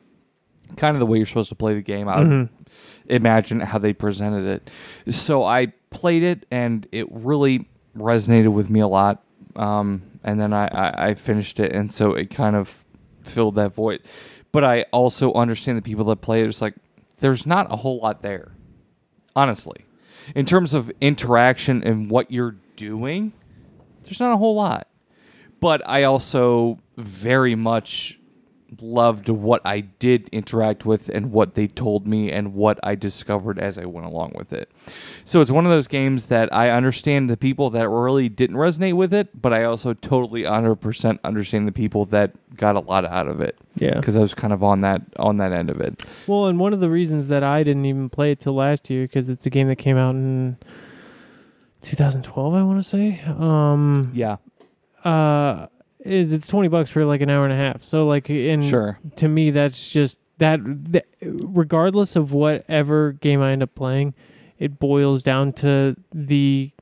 [0.76, 2.09] Kind of the way you're supposed to play the game.
[2.09, 2.48] I would Mhm.
[3.06, 4.70] imagine how they presented it.
[5.12, 9.22] So I played it and it really resonated with me a lot.
[9.56, 12.85] Um, and then I, I, I finished it, and so it kind of
[13.22, 14.02] filled that void.
[14.52, 16.48] But I also understand the people that play it.
[16.48, 16.74] It's like
[17.18, 18.52] there's not a whole lot there,
[19.35, 19.87] honestly,
[20.35, 23.33] in terms of interaction and what you're doing.
[24.02, 24.88] There's not a whole lot,
[25.61, 28.19] but I also very much
[28.80, 33.59] loved what I did interact with and what they told me and what I discovered
[33.59, 34.70] as I went along with it.
[35.24, 38.94] So it's one of those games that I understand the people that really didn't resonate
[38.94, 43.26] with it, but I also totally 100% understand the people that got a lot out
[43.28, 43.94] of it Yeah.
[43.98, 46.04] because I was kind of on that on that end of it.
[46.26, 49.02] Well, and one of the reasons that I didn't even play it till last year
[49.04, 50.56] because it's a game that came out in
[51.83, 53.20] 2012, I want to say.
[53.26, 54.37] Um, Yeah,
[55.04, 55.66] uh,
[56.11, 57.83] is it's 20 bucks for like an hour and a half.
[57.83, 58.99] So like, in sure.
[59.16, 60.61] to me, that's just that,
[60.92, 61.07] that.
[61.23, 64.14] Regardless of whatever game I end up playing,
[64.59, 66.73] it boils down to the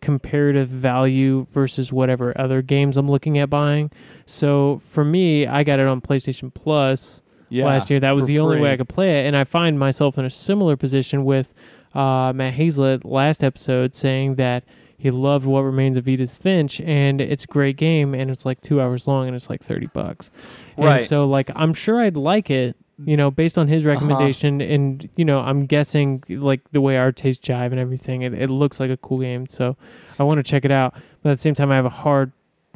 [0.00, 3.90] comparative value versus whatever other games I'm looking at buying.
[4.26, 8.00] So for me, I got it on PlayStation Plus Yeah, last year.
[8.00, 8.72] That was the only way.
[8.72, 11.52] I could play it, and I find myself in a similar position with
[11.94, 14.64] uh, Matt Hazlett last episode saying that
[15.00, 18.60] he loved What Remains of Edith Finch, and it's a great game, and it's like
[18.60, 20.30] two hours long, and it's like thirty bucks.
[20.76, 20.96] Right.
[20.96, 22.76] And so, like, I'm sure I'd like it.
[23.02, 27.12] You know, based on his recommendation, and you know, I'm guessing like the way our
[27.12, 29.46] taste jive and everything, it, it looks like a cool game.
[29.46, 29.74] So,
[30.18, 30.92] I want to check it out.
[31.22, 32.32] But at the same time, I have a hard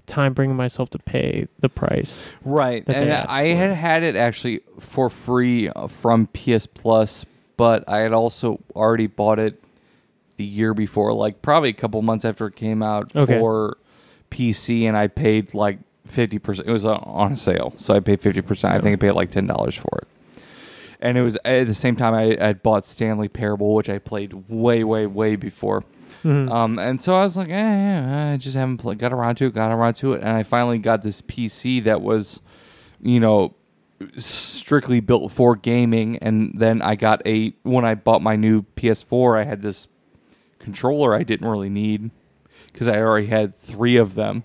[0.06, 2.30] time bringing myself to pay the price.
[2.42, 3.58] Right, and I for.
[3.58, 7.26] had had it actually for free uh, from PS Plus,
[7.58, 9.62] but I had also already bought it
[10.36, 13.38] the year before, like probably a couple months after it came out Okay.
[13.38, 13.76] for
[14.30, 16.68] PC, and I paid like fifty percent.
[16.68, 18.74] It was on- on a sale, so I paid fifty percent.
[18.74, 20.08] I think I paid like ten dollars for it.
[21.00, 24.32] And it was at the same time I had bought Stanley Parable, which I played
[24.48, 25.84] way, way, way before.
[26.24, 26.50] Mhm.
[26.50, 29.46] Um, and so I was like, eh, yeah, I just haven't pl- got around to
[29.46, 32.40] it, got around to it, and I finally got this PC that was,
[33.02, 33.54] you know,
[34.16, 36.16] strictly built for gaming.
[36.18, 39.86] And then I got a when I bought my new PS4, I had this
[40.64, 42.10] controller I didn't really need
[42.72, 44.42] because I already had three of them.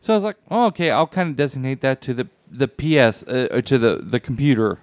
[0.00, 3.24] So I was like, oh, okay, I'll kind of designate that to the the PS
[3.24, 4.78] uh, uh, to the the computer.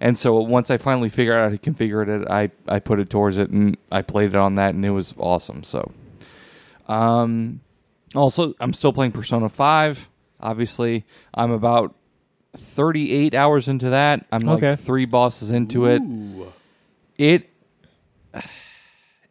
[0.00, 3.08] And so once I finally figured out how to configure it, I I put it
[3.08, 5.64] towards it and I played it on that, and it was awesome.
[5.64, 5.92] So,
[6.88, 7.60] um,
[8.14, 10.08] also I'm still playing Persona Five.
[10.40, 11.94] Obviously, I'm about
[12.56, 14.26] 38 hours into that.
[14.30, 14.76] I'm like Okay.
[14.76, 16.02] three bosses into it.
[17.16, 17.48] It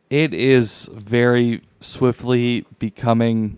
[0.10, 3.58] it is very swiftly becoming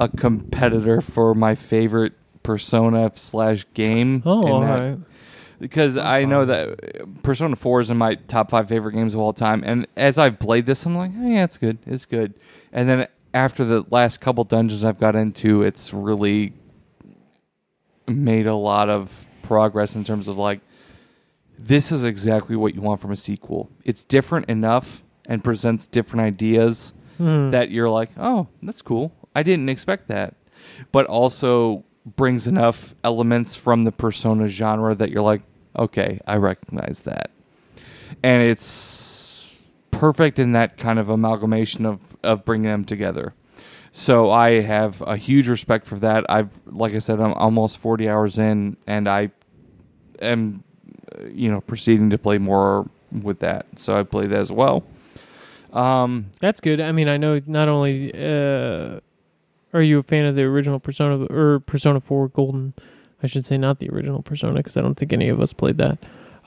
[0.00, 4.22] a competitor for my favorite Persona slash game.
[4.24, 4.98] Oh, all that- right.
[5.60, 9.32] because I know that Persona 4 is in my top five favorite games of all
[9.32, 9.62] time.
[9.66, 11.78] And as I've played this, I'm like, oh, yeah, it's good.
[11.86, 12.32] It's good.
[12.72, 16.54] And then after the last couple dungeons I've got into, it's really
[18.06, 20.60] made a lot of progress in terms of like,
[21.58, 23.70] this is exactly what you want from a sequel.
[23.84, 27.50] It's different enough and presents different ideas Hmm.
[27.50, 29.12] that you're like, oh, that's cool.
[29.34, 30.34] I didn't expect that.
[30.92, 35.42] But also brings enough elements from the persona genre that you're like,
[35.76, 37.32] okay, I recognize that.
[38.22, 39.52] And it's
[39.90, 43.34] perfect in that kind of amalgamation of, of bringing them together.
[43.90, 46.24] So I have a huge respect for that.
[46.30, 49.32] I've, like I said, I'm almost 40 hours in, and I
[50.22, 50.62] am,
[51.32, 52.88] you know, proceeding to play more
[53.22, 53.66] with that.
[53.76, 54.84] So I play that as well.
[55.72, 56.80] Um, That's good.
[56.80, 59.00] I mean, I know not only uh,
[59.72, 62.72] are you a fan of the original Persona or Persona 4 Golden,
[63.22, 65.78] I should say not the original Persona because I don't think any of us played
[65.78, 65.98] that.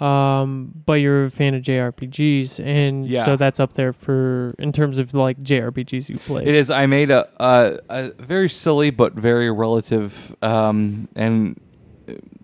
[0.04, 3.24] Um, but you're a fan of JRPGs, and Yeah.
[3.24, 6.44] so that's up there for in terms of like JRPGs you play.
[6.44, 6.72] It is.
[6.72, 11.62] I made a a, a very silly but very relative um, and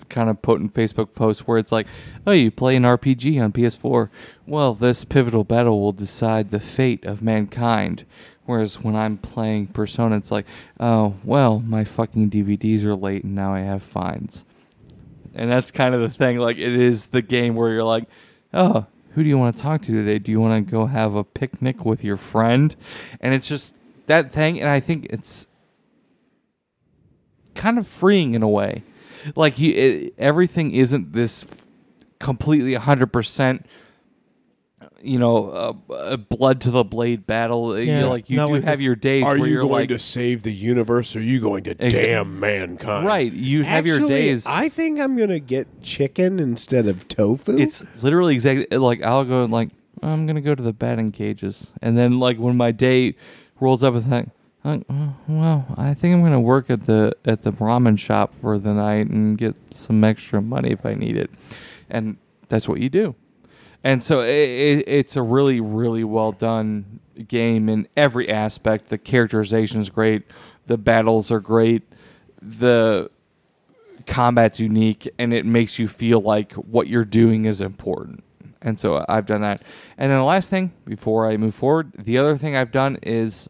[0.10, 1.88] kind of potent Facebook post where it's like,
[2.26, 4.10] "Oh, you play an RPG on PS4.
[4.46, 8.06] Well, this pivotal battle will decide the fate of mankind."
[8.46, 10.46] Whereas when I'm playing Persona, it's like,
[10.80, 14.46] "Oh, well, my fucking DVDs are late and now I have fines."
[15.36, 16.38] And that's kind of the thing.
[16.38, 18.06] Like, it is the game where you're like,
[18.54, 20.20] "Oh, who do you want to talk to today?
[20.20, 22.76] Do you want to go have a picnic with your friend?"
[23.20, 23.74] And it's just
[24.08, 25.48] that thing and i think it's
[27.54, 28.84] kind of freeing in a way
[29.35, 31.67] like you it, everything isn't this f-
[32.19, 33.63] completely 100%
[35.01, 35.49] you know
[35.89, 38.63] uh, uh, blood to the blade battle You Yeah, know, like you not do like
[38.63, 41.19] have this- your days Are where you you're going like to save the universe or
[41.19, 43.05] are you going to Exa- damn mankind?
[43.05, 47.07] right you have your Actually, days I think I'm going to get chicken instead of
[47.07, 47.57] tofu.
[47.57, 49.69] it's literally exactly like I'll go like
[50.03, 53.15] I'm gonna go to the batting cages, and then like when my day
[53.59, 54.29] rolls up, and think,
[54.67, 58.73] oh, well, I think I'm gonna work at the at the ramen shop for the
[58.73, 61.32] night and get some extra money if I need it,
[61.89, 62.17] and
[62.49, 63.15] that's what you do.
[63.84, 68.89] And so it, it, it's a really, really well done game in every aspect.
[68.89, 70.23] The characterization is great.
[70.65, 71.84] The battles are great.
[72.41, 73.10] The
[74.06, 78.23] combat's unique, and it makes you feel like what you're doing is important.
[78.62, 79.62] And so I've done that.
[79.97, 83.47] And then the last thing before I move forward, the other thing I've done is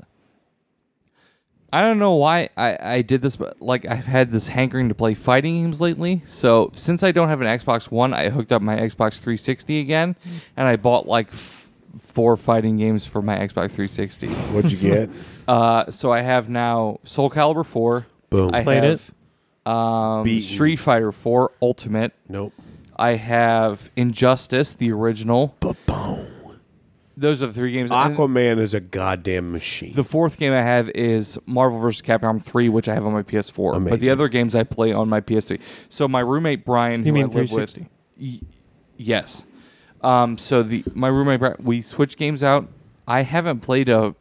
[1.72, 4.96] I don't know why I, I did this, but like I've had this hankering to
[4.96, 6.22] play fighting games lately.
[6.26, 10.16] So since I don't have an Xbox One, I hooked up my Xbox 360 again,
[10.56, 11.68] and I bought like f-
[12.00, 14.28] four fighting games for my Xbox 360.
[14.28, 15.10] What'd you get?
[15.48, 18.06] Uh, so I have now Soul Calibur 4.
[18.30, 18.54] Boom.
[18.54, 19.12] I Played have
[19.66, 20.42] um, Beaten.
[20.42, 22.12] Street Fighter 4 Ultimate.
[22.28, 22.52] nope.
[22.98, 25.56] I have Injustice, the original.
[25.62, 26.28] Ba-boom.
[27.20, 27.92] Those are the three games.
[27.92, 29.92] And Aquaman is a goddamn machine.
[29.94, 32.04] The fourth game I have is Marvel vs.
[32.04, 33.90] Capcom 3, which I have on my PS4.
[33.90, 35.60] But the other games I play on my PS3.
[35.90, 37.90] So my roommate Brian, You who mean I live with, 360?
[38.22, 38.40] y-
[38.98, 39.46] yes.
[40.02, 42.68] Um, so the my roommate Brian, we switch games out.
[43.08, 44.14] I haven't played a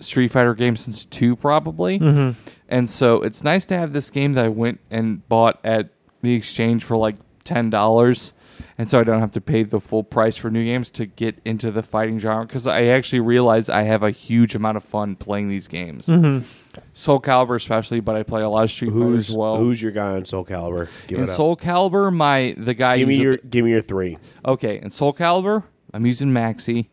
[0.00, 2.38] Street Fighter game since two probably, Mm-hmm.
[2.68, 5.90] and so it's nice to have this game that I went and bought at
[6.22, 8.32] the exchange for like ten dollars.
[8.80, 11.38] And so I don't have to pay the full price for new games to get
[11.44, 15.16] into the fighting genre because I actually realize I have a huge amount of fun
[15.16, 16.06] playing these games.
[16.06, 16.46] Mm-hmm.
[16.94, 19.58] Soul Calibur especially, but I play a lot of Street Fighter who's as well.
[19.58, 20.88] who's your guy on Soul Calibur?
[21.08, 21.36] Give in it up.
[21.36, 22.96] Soul Calibur, my the guy.
[22.96, 24.16] give me who's a- your give me your three,
[24.46, 24.80] okay.
[24.80, 26.86] In Soul Calibur, I'm using Maxi.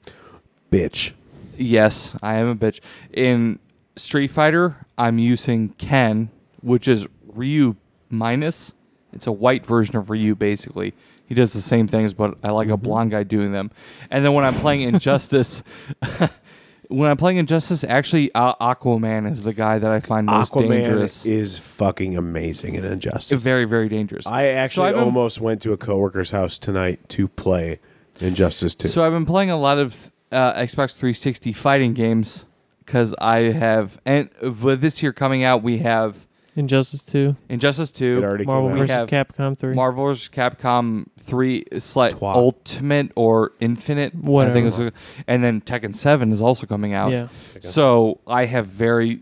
[0.69, 1.13] bitch.
[1.57, 2.81] Yes, I am a bitch.
[3.13, 3.59] In
[3.95, 7.77] Street Fighter, I'm using Ken, which is Ryu
[8.09, 8.73] minus.
[9.13, 10.93] It's a white version of Ryu, basically.
[11.27, 13.69] He does the same things, but I like a blonde guy doing them.
[14.09, 15.61] And then when I'm playing Injustice,
[16.87, 20.69] when I'm playing Injustice, actually uh, Aquaman is the guy that I find most Aquaman
[20.69, 21.25] dangerous.
[21.25, 23.43] is fucking amazing in Injustice.
[23.43, 24.25] very, very dangerous.
[24.25, 27.79] I actually been- almost went to a coworker's house tonight to play
[28.21, 28.87] Injustice 2.
[28.87, 32.45] So I've been playing a lot of uh, Xbox 360 fighting games
[32.85, 36.25] because I have, and with this year coming out, we have
[36.57, 38.87] Injustice 2, Injustice it 2, already Marvel came We out.
[38.87, 39.11] vs.
[39.11, 39.75] have Capcom 3.
[39.75, 40.27] Marvel vs.
[40.29, 42.33] Capcom 3, slight Twat.
[42.35, 44.53] Ultimate or Infinite, I Whatever.
[44.53, 44.91] think it was,
[45.27, 47.11] and then Tekken 7 is also coming out.
[47.11, 47.27] yeah.
[47.61, 49.21] So I have very.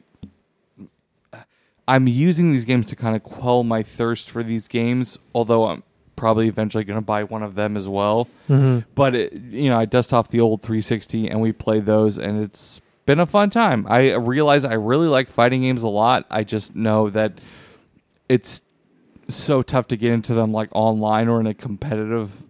[1.87, 5.83] I'm using these games to kind of quell my thirst for these games, although I'm
[6.15, 8.27] probably eventually going to buy one of them as well.
[8.49, 8.89] Mm-hmm.
[8.95, 12.41] But it, you know, I dust off the old 360 and we play those, and
[12.41, 13.85] it's been a fun time.
[13.89, 16.25] I realize I really like fighting games a lot.
[16.29, 17.39] I just know that
[18.29, 18.61] it's
[19.27, 22.43] so tough to get into them like online or in a competitive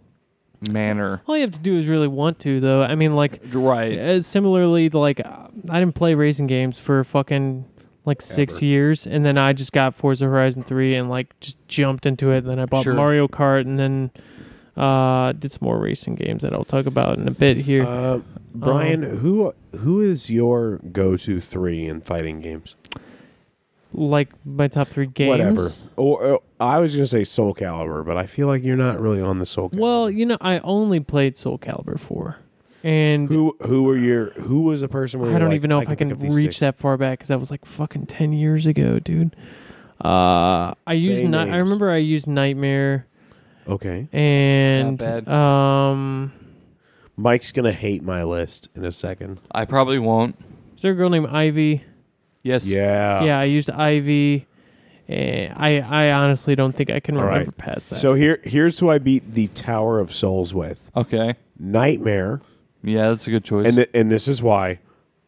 [0.69, 1.21] manner.
[1.27, 2.81] All you have to do is really want to, though.
[2.83, 3.97] I mean, like, Right.
[3.97, 7.65] uh, similarly, like, uh, I didn't play racing games for fucking
[8.05, 8.65] like six Ever.
[8.65, 12.41] years, and then I just got Forza Horizon 3 and, like, just jumped into it.
[12.45, 12.93] Then I bought Sure.
[12.93, 14.11] Mario Kart, and then
[14.77, 17.83] uh, did some more racing games that I'll talk about in a bit here.
[18.61, 22.75] Uh, Brian, who who is your go-to three in fighting games?
[23.97, 25.29] like, my top three games.
[25.29, 25.69] Whatever.
[25.95, 28.99] Or, or I was going to say Soul Calibur, but I feel like you're not
[28.99, 29.79] really on the Soul Calibur.
[29.79, 32.35] Well, you know, I only played Soul Calibur 4.
[32.83, 35.19] And who who were your who was the person?
[35.19, 36.59] Where I don't like, even know if I can pick up these reach sticks?
[36.59, 39.35] that far back because that was like fucking ten years ago, dude.
[39.99, 43.07] Uh, I used ni- I remember I used Nightmare
[43.67, 45.27] Okay, and Not bad.
[45.27, 46.31] um,
[47.17, 49.39] Mike's gonna hate my list in a second.
[49.51, 50.36] I probably won't.
[50.75, 51.84] is there a girl named Ivy?
[52.43, 52.67] Yes.
[52.67, 54.47] Yeah, yeah, I used Ivy.
[55.08, 57.58] And I I honestly don't think I can All remember right.
[57.58, 57.99] past that.
[57.99, 61.36] So here here's who I beat the Tower of Souls with: Okay.
[61.60, 62.41] Nightmare,
[62.84, 63.67] Yeah, that's a good choice.
[63.67, 64.80] and th- and this is why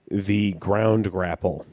[0.10, 1.66] the ground grapple.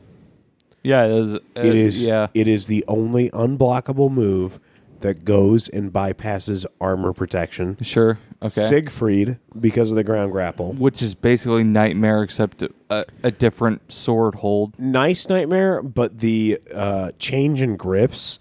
[0.83, 1.35] yeah, it is.
[1.37, 2.27] uh, it is Yeah.
[2.35, 4.61] it is the only unblockable move
[5.01, 7.77] that goes and bypasses armor protection.
[7.83, 8.19] Sure.
[8.43, 8.61] Okay.
[8.63, 10.73] Siegfried because of the ground grapple.
[10.75, 14.79] Which is basically Nightmare, except a, a different sword hold.
[14.79, 18.39] Nice nightmare, but the uh, change in grips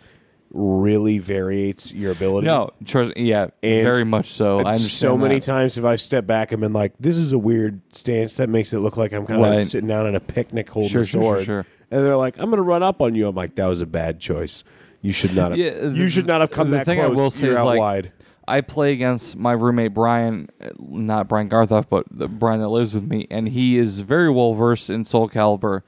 [0.52, 2.46] really variates your ability.
[2.48, 3.18] No, trust.
[3.18, 4.64] Yeah, And very much so.
[4.66, 5.46] I so many that.
[5.46, 8.72] times have I stepped back and been like, "This is a weird stance that makes
[8.74, 9.62] it look like I'm kind Right.
[9.62, 11.66] of sitting down at a picnic holding Sure, a sword," sure, sure.
[11.90, 13.88] and they're like, "I'm going to run up on you." I'm like, "That was a
[13.88, 14.64] bad choice.
[15.04, 15.60] You should not have.
[15.60, 17.66] Yeah, you should not have come the that thing I will say You're is, out
[17.68, 18.12] like, wide."
[18.48, 23.04] I play against my roommate Brian, not Brian Garthoff, but the Brian that lives with
[23.06, 25.82] me, and he is very well versed in Soul Calibur.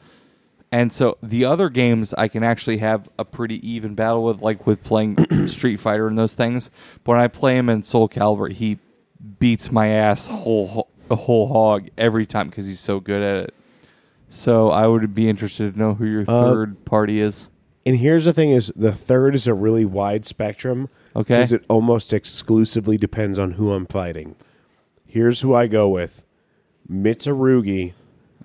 [0.72, 4.68] And so the other games I can actually have a pretty even battle with, like
[4.68, 6.70] with playing Street Fighter and those things.
[7.04, 8.80] But when I play him in Soul Calibur, he
[9.40, 13.54] beats my ass whole whole hog every time because he's so good at it.
[14.28, 17.48] So I would be interested to know who your Uh, third party is.
[17.86, 21.36] And here's the thing: is the third is a really wide spectrum Okay.
[21.38, 24.36] because it almost exclusively depends on who I'm fighting.
[25.06, 26.24] Here's who I go with:
[26.92, 27.94] Mitsurugi,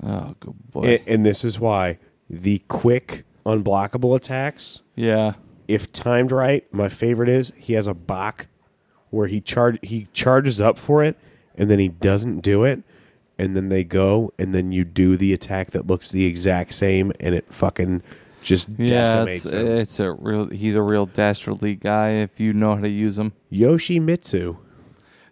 [0.03, 0.83] Oh, good boy.
[0.83, 4.83] and, and this is why the quick unblockable attacks.
[4.95, 5.35] yeah.
[5.69, 8.47] if timed right, my favorite is he has a Bach
[9.11, 11.17] where he charge he charges up for it
[11.57, 12.83] and then he doesn't do it
[13.39, 17.13] and then they go and then you do the attack that looks the exact same
[17.19, 18.03] and it fucking
[18.43, 19.67] just Yeah, decimates it's, them.
[19.67, 20.47] it's a real.
[20.49, 23.33] He's a real dastardly guy if you know how to use him.
[23.53, 24.57] Yoshimitsu.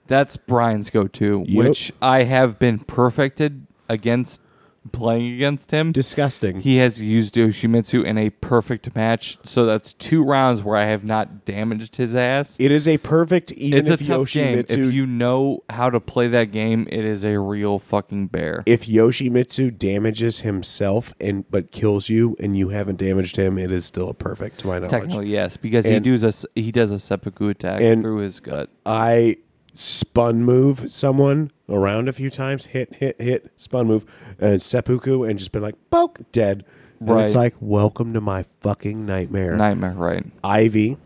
[0.06, 1.56] That's Brian's go-to, Yep.
[1.68, 4.40] which I have been perfected against
[4.89, 5.93] playing against him.
[5.93, 6.61] Disgusting.
[6.61, 11.05] He has used Yoshimitsu in a perfect match, so that's two rounds where I have
[11.05, 12.57] not damaged his ass.
[12.59, 14.59] it is a perfect even it's a if tough game.
[14.68, 18.62] If you know how to play that game, it is a real fucking bear.
[18.66, 23.86] if Yoshimitsu damages himself and but kills you and you haven't damaged him, it is
[23.86, 24.91] still a perfect to my knowledge.
[24.91, 28.70] Technically, yes, because he does a he does a seppuku attack And- through his gut.
[28.86, 29.36] I
[29.79, 34.05] spun move someone around a few times, hit, hit, hit, spun move,
[34.41, 36.64] and seppuku, and just been like, poke, dead.
[36.99, 39.57] And it's like, welcome to my fucking nightmare.
[39.57, 40.26] Nightmare, right?
[40.43, 40.97] Ivy,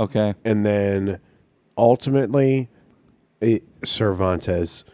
[0.00, 0.32] Okay.
[0.46, 1.20] and then
[1.76, 2.70] ultimately,
[3.42, 4.84] it, Cervantes.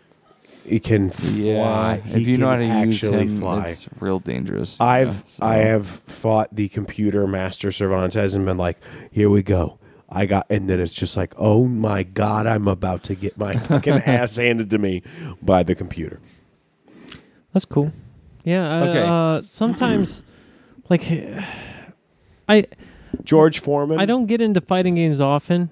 [0.65, 1.31] He can fly.
[1.39, 1.97] Yeah.
[1.97, 3.65] He if you know how to use actually him, fly.
[3.67, 4.79] it's real dangerous.
[4.81, 8.79] I've Yeah, so- I have fought the computer master Cervantes and been like,
[9.13, 9.79] here we go.
[10.11, 13.57] I got, and then it's just like, oh my god, I'm about to get my
[13.57, 15.03] fucking ass handed to me
[15.43, 16.21] by the computer.
[17.53, 17.93] That's cool.
[18.45, 18.85] Yeah.
[18.85, 19.03] Okay.
[19.07, 20.23] Uh, sometimes,
[20.89, 21.05] like,
[22.49, 22.65] I
[23.25, 23.99] George Foreman.
[24.01, 25.71] I don't get into fighting games often.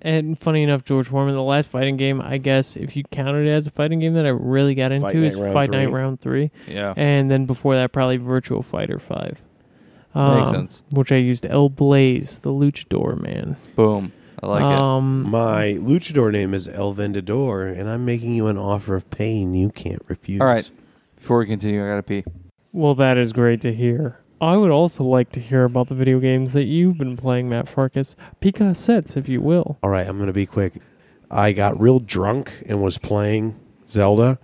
[0.00, 3.50] And funny enough, George Foreman, the last fighting game, I guess if you counted it
[3.50, 5.84] as a fighting game that I really got Fight into Night is Round Fight Night
[5.86, 5.92] Three.
[5.92, 6.94] Round Three, Yeah.
[6.96, 9.42] and then before that probably Virtual Fighter Five.
[10.36, 10.82] Makes Um, sense.
[10.92, 13.56] Which I used El Blaze, the Luchador man.
[13.76, 14.12] Boom.
[14.42, 14.66] I like it.
[14.66, 19.54] um, My luchador name is El Vendedor, and I'm making you an offer of pain
[19.54, 20.40] you can't refuse.
[20.40, 20.68] All right.
[21.16, 22.24] Before we continue, I gotta pee.
[22.72, 24.20] Well, that is great to hear.
[24.40, 27.68] I would also like to hear about the video games that you've been playing, Matt
[27.68, 28.14] Farkas.
[28.40, 29.78] Pika sets, if you will.
[29.82, 30.74] All right, I'm going to be quick.
[31.28, 33.58] I got real drunk and was playing
[33.88, 34.38] Zelda,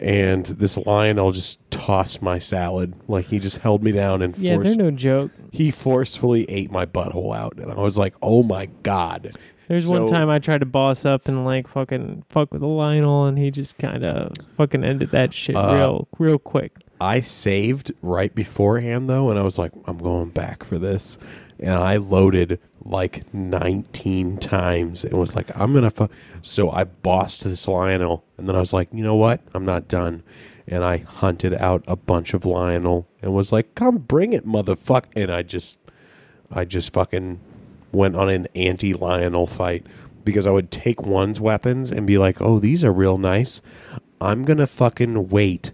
[0.00, 2.94] and this Lynel just tossed my salad.
[3.08, 4.76] Like he just held me down and Yeah, forced.
[4.76, 5.30] they're no joke.
[5.50, 9.30] he forcefully ate my butthole out, and I was like, "Oh my god!"
[9.68, 12.66] There's one So- time I tried to boss up and like fucking fuck with a
[12.66, 16.72] Lynel, and he just kind of fucking ended that shit Uh, real, real quick.
[17.00, 21.18] I saved right beforehand though, and I was like, "I'm going back for this,"
[21.58, 26.08] and I loaded like 19 times and was like, "I'm gonna." Fu-.
[26.42, 29.40] So I bossed this Lynel, and then I was like, "You know what?
[29.54, 30.22] I'm not done."
[30.66, 35.06] And I hunted out a bunch of Lynel and was like, "Come bring it, motherfucker!"
[35.16, 35.78] And I just,
[36.50, 37.40] I just fucking
[37.90, 39.86] went on an anti Lynel fight
[40.24, 43.60] because I would take one's weapons and be like, "Oh, these are real nice."
[44.20, 45.72] I'm gonna fucking wait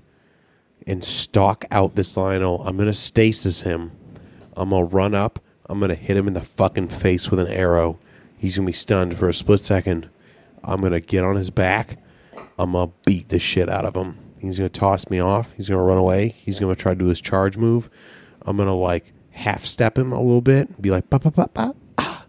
[0.87, 2.67] and stalk out this Lynel.
[2.67, 3.93] I'm gonna stasis him.
[4.57, 5.39] I'm gonna run up.
[5.67, 7.99] I'm gonna hit him in the fucking face with an arrow.
[8.39, 10.09] He's gonna be stunned for a split second.
[10.65, 11.99] I'm gonna get on his back.
[12.59, 14.17] I'm gonna beat the shit out of him.
[14.41, 15.53] He's gonna toss me off.
[15.53, 16.29] He's gonna run away.
[16.29, 17.91] He's gonna try to do his charge move.
[18.43, 21.49] I'm gonna like half step him a little bit, and be like, ba ba ba
[21.53, 22.27] ba, ah.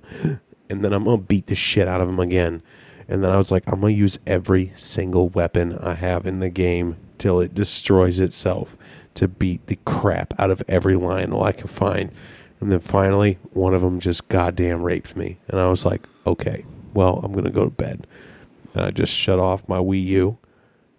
[0.70, 2.62] and then I'm gonna beat the shit out of him again.
[3.08, 6.50] And then I was like, I'm gonna use every single weapon I have in the
[6.50, 8.78] game till it destroys itself
[9.16, 12.12] to beat the crap out of every Lynel I can find.
[12.60, 16.66] And then finally, one of them just goddamn raped me, and I was like, okay,
[16.94, 18.06] well, I'm gonna go to bed.
[18.74, 20.38] And I just shut off my Wii U.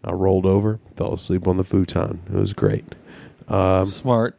[0.05, 2.21] I rolled over, fell asleep on the futon.
[2.27, 2.85] It was great.
[3.49, 4.39] Um, Smart.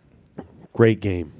[0.73, 1.33] great game.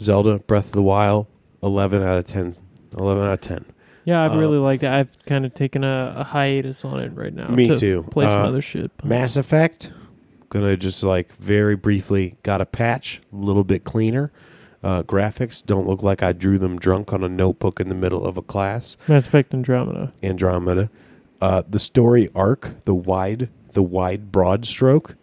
[0.00, 1.26] Zelda Breath of the Wild,
[1.62, 2.54] 11 out of 10.
[2.98, 3.64] 11 out of 10.
[4.04, 4.88] Yeah, I've uh, really liked it.
[4.90, 7.48] I've kind of taken a, a hiatus on it right now.
[7.48, 8.06] Me to too.
[8.10, 8.90] Play some Uh, other shit.
[8.96, 9.92] but- Mass Effect,
[10.48, 14.30] gonna just like very briefly got a patch, a little bit cleaner.
[14.82, 18.24] Uh, graphics don't look like I drew them drunk on a notebook in the middle
[18.24, 18.96] of a class.
[19.08, 20.12] Mass Effect Andromeda.
[20.22, 20.88] Andromeda.
[21.40, 25.16] Uh, the story arc, the wide, the wide broad stroke,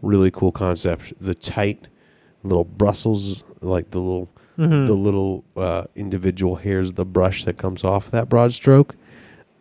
[0.00, 1.12] really cool concept.
[1.20, 1.88] The tight
[2.42, 4.28] little Brussels, like the little
[4.58, 4.86] Mhm.
[4.86, 8.96] the little uh, individual hairs of the brush that comes off that broad stroke.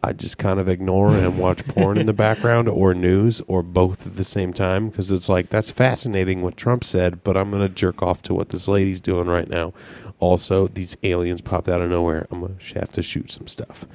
[0.04, 4.06] I just kind of ignore and watch porn in the background or news or both
[4.06, 7.70] at the same time because it's like that's fascinating what Trump said, but I'm gonna
[7.70, 9.72] jerk off to what this lady's doing right now.
[10.20, 12.28] Also, these aliens popped out of nowhere.
[12.30, 13.86] I'm gonna have to shoot some stuff.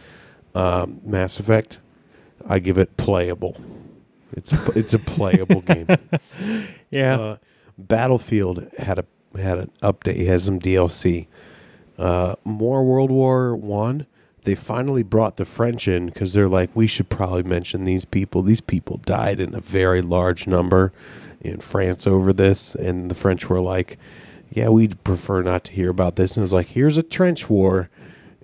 [0.54, 1.78] Um, Mass Effect,
[2.48, 3.56] I give it playable.
[4.32, 5.86] It's a, it's a playable game.
[6.90, 7.18] yeah.
[7.18, 7.36] Uh,
[7.78, 9.04] Battlefield had a
[9.38, 10.26] had an update.
[10.26, 11.26] Has some DLC.
[11.98, 14.06] Uh, more World War One.
[14.42, 18.42] They finally brought the French in because they're like, we should probably mention these people.
[18.42, 20.92] These people died in a very large number
[21.40, 23.98] in France over this, and the French were like,
[24.50, 26.36] yeah, we'd prefer not to hear about this.
[26.36, 27.90] And it was like, here's a trench war,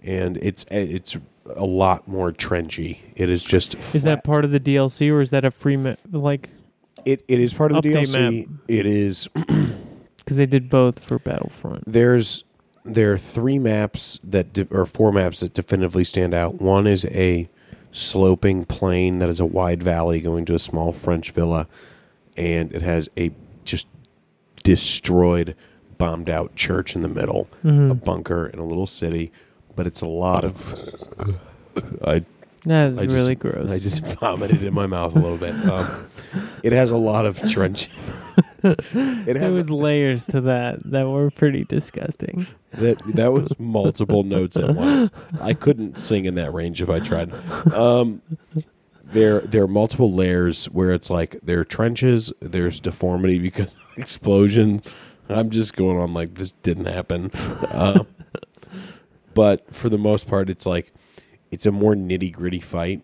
[0.02, 1.16] and it's it's
[1.56, 2.98] a lot more trenchy.
[3.16, 5.94] It is just is that part of the DLC or is that a free ma-
[6.10, 6.50] like
[7.04, 7.24] it?
[7.28, 8.48] It is part of the Update DLC.
[8.68, 9.28] It is
[10.18, 11.84] because they did both for Battlefront?
[11.86, 12.44] there's
[12.84, 16.60] there are three maps that de- or four maps that definitively stand out.
[16.60, 17.48] One is a
[17.92, 21.68] sloping plain that is a wide valley going to a small French villa,
[22.36, 23.30] and it has a
[23.64, 23.86] just
[24.64, 25.54] destroyed,
[25.98, 27.90] bombed out church in the middle, Mm-hmm.
[27.90, 29.30] a bunker in a little city.
[29.76, 30.72] But it's a lot of.
[32.04, 32.24] I
[32.64, 33.70] That is I just- really gross.
[33.72, 35.54] I just vomited in my mouth a little bit.
[35.64, 36.08] Um,
[36.62, 37.90] it has a lot of trench.
[38.64, 38.78] it
[39.26, 42.46] there has was layers to that that were pretty disgusting.
[42.70, 45.10] that that was multiple notes at once.
[45.42, 47.32] I couldn't sing in that range if I tried.
[47.74, 48.22] Um,
[49.04, 52.32] there there are multiple layers where it's like there are trenches.
[52.40, 54.94] There's deformity because of explosions.
[55.28, 57.30] I'm just going on like this didn't happen.
[57.72, 58.04] Uh,
[59.34, 60.92] but for the most part, it's like
[61.50, 63.02] it's a more nitty gritty fight.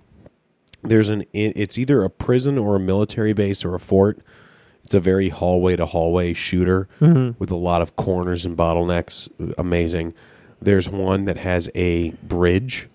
[0.83, 4.21] There's an it's either a prison or a military base or a fort.
[4.85, 6.89] It's a very hallway to hallway shooter
[7.39, 9.29] with a lot of corners and bottlenecks.
[9.59, 10.15] Amazing.
[10.63, 12.89] There's one that has a bridge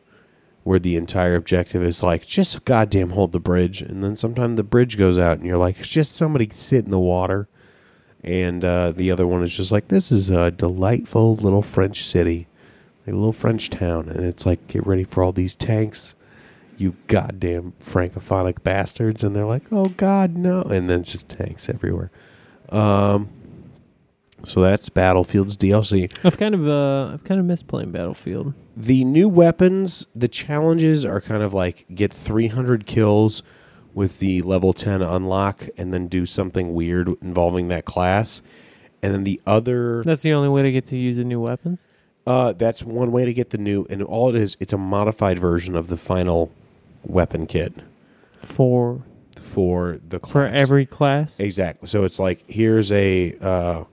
[0.63, 4.63] where the entire objective is like just goddamn hold the bridge, and then sometimes the
[4.63, 7.47] bridge goes out, and you're like just somebody sit in the water.
[8.23, 12.47] And uh, the other one is just like this is a delightful little French city,
[13.07, 16.15] a little French town, and it's like get ready for all these tanks,
[16.77, 21.69] you goddamn francophonic bastards, and they're like oh god no, and then it's just tanks
[21.69, 22.11] everywhere.
[22.69, 23.29] Um,
[24.45, 26.11] so that's Battlefield's DLC.
[26.23, 28.53] I've kind of uh, I've kind of missed playing Battlefield.
[28.75, 33.43] The new weapons, the challenges are kind of like get 300 kills
[33.93, 38.41] with the level 10 unlock and then do something weird involving that class.
[39.01, 41.85] And then the other That's the only way to get to use the new weapons.
[42.25, 45.37] Uh that's one way to get the new and all it is it's a modified
[45.39, 46.51] version of the final
[47.03, 47.73] weapon kit
[48.37, 49.01] For
[49.41, 50.31] for the class.
[50.31, 51.37] for every class.
[51.39, 51.87] Exactly.
[51.87, 53.83] So it's like here's a uh,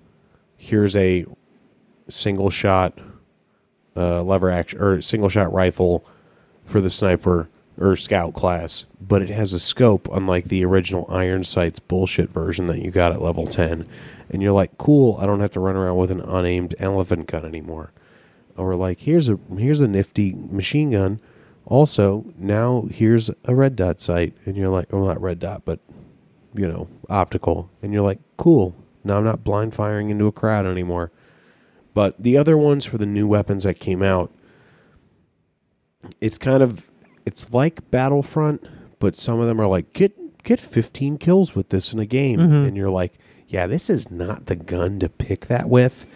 [0.57, 1.26] here's a
[2.09, 2.97] single shot
[3.97, 6.05] uh, lever action or single shot rifle
[6.64, 11.43] for the sniper or scout class, but it has a scope unlike the original Iron
[11.43, 13.87] Sights bullshit version that you got at level ten.
[14.31, 15.18] And you're like, cool.
[15.20, 17.91] I don't have to run around with an unaimed elephant gun anymore.
[18.61, 21.18] Or like, here's a here's a nifty machine gun.
[21.66, 25.78] Also, now here's a red dot sight, and you're like, well, not red dot, but
[26.54, 27.70] you know, optical.
[27.82, 28.74] And you're like, cool.
[29.04, 31.11] Now I'm not blind firing into a crowd anymore.
[31.94, 34.30] But the other ones for the new weapons that came out,
[36.20, 36.90] it's kind of
[37.26, 38.64] it's like Battlefront,
[38.98, 42.38] but some of them are like get get 15 kills with this in a game,
[42.40, 42.66] Mhm.
[42.68, 46.06] and you're like, yeah, this is not the gun to pick that with.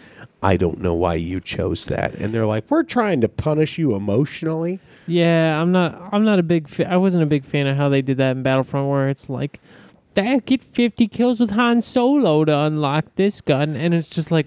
[0.45, 2.13] I don't know why you chose that.
[2.13, 4.79] And they're like, we're trying to punish you emotionally.
[5.07, 5.99] Yeah, I'm not.
[6.11, 6.67] I'm not a big.
[6.69, 9.27] Fa- I wasn't a big fan of how they did that in Battlefront, where it's
[9.27, 9.59] like,
[10.13, 14.45] "They get 50 kills with Han Solo to unlock this gun," and it's just like,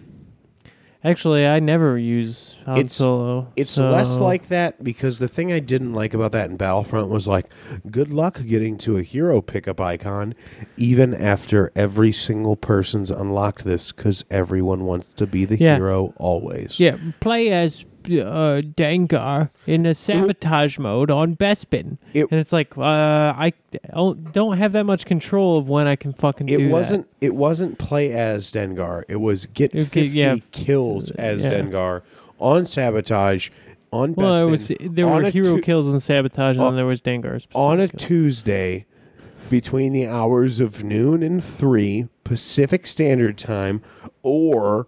[1.05, 3.49] actually, I never use Han It's- Solo.
[3.57, 7.09] It's so- less like that because the thing I didn't like about that in Battlefront
[7.09, 7.47] was like,
[7.91, 10.35] good luck getting to a hero pickup icon,
[10.77, 15.77] even after every single person's unlocked this, because everyone wants to be the Yeah.
[15.77, 16.79] hero always.
[16.81, 22.77] Yeah, play as uh, Dengar in a sabotage mode on Bespin, It- and it's like,
[22.79, 22.83] uh,
[23.37, 23.53] I
[23.93, 27.07] don't have that much control of when I can fucking It do wasn't.
[27.21, 29.03] It wasn't play as Dengar.
[29.09, 30.37] It was get Okay, fifty yeah.
[30.53, 31.51] kills as Yeah.
[31.63, 32.03] Dengar
[32.39, 33.51] on sabotage
[33.93, 34.17] on That.
[34.17, 36.87] Well, Bespin it was there were hero tu- kills and sabotage, and on- then there
[36.87, 37.99] was Dengar's on a kill.
[37.99, 38.85] Tuesday
[39.51, 43.81] between the hours of noon and 3 Pacific Standard Time
[44.23, 44.87] or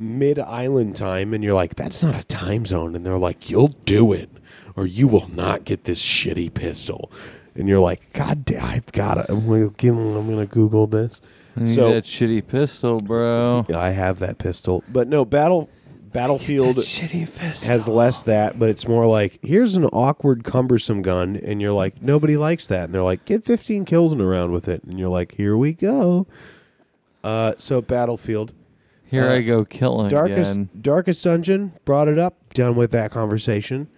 [0.00, 3.68] mid island time and you're like that's not a time zone and they're like you'll
[3.84, 4.30] do it
[4.74, 7.12] or you will not get this shitty pistol
[7.54, 10.86] and you're like god damn I've got it I'm going to I'm going to google
[10.86, 11.20] this
[11.56, 13.66] I need So- that shitty pistol, bro.
[13.68, 15.68] Yeah, I have that pistol but no battle
[16.12, 17.68] battlefield shitty pistol.
[17.70, 22.02] has less that, but it's more like here's an awkward, cumbersome gun, and you're like
[22.02, 24.98] nobody likes that, and they're like get 15 kills in a round with it, and
[24.98, 26.26] you're like here we go.
[27.22, 28.52] Uh, so Battlefield,
[29.10, 30.70] Here uh, I go killing darkest again.
[30.80, 33.88] darkest dungeon brought it up, done with that conversation.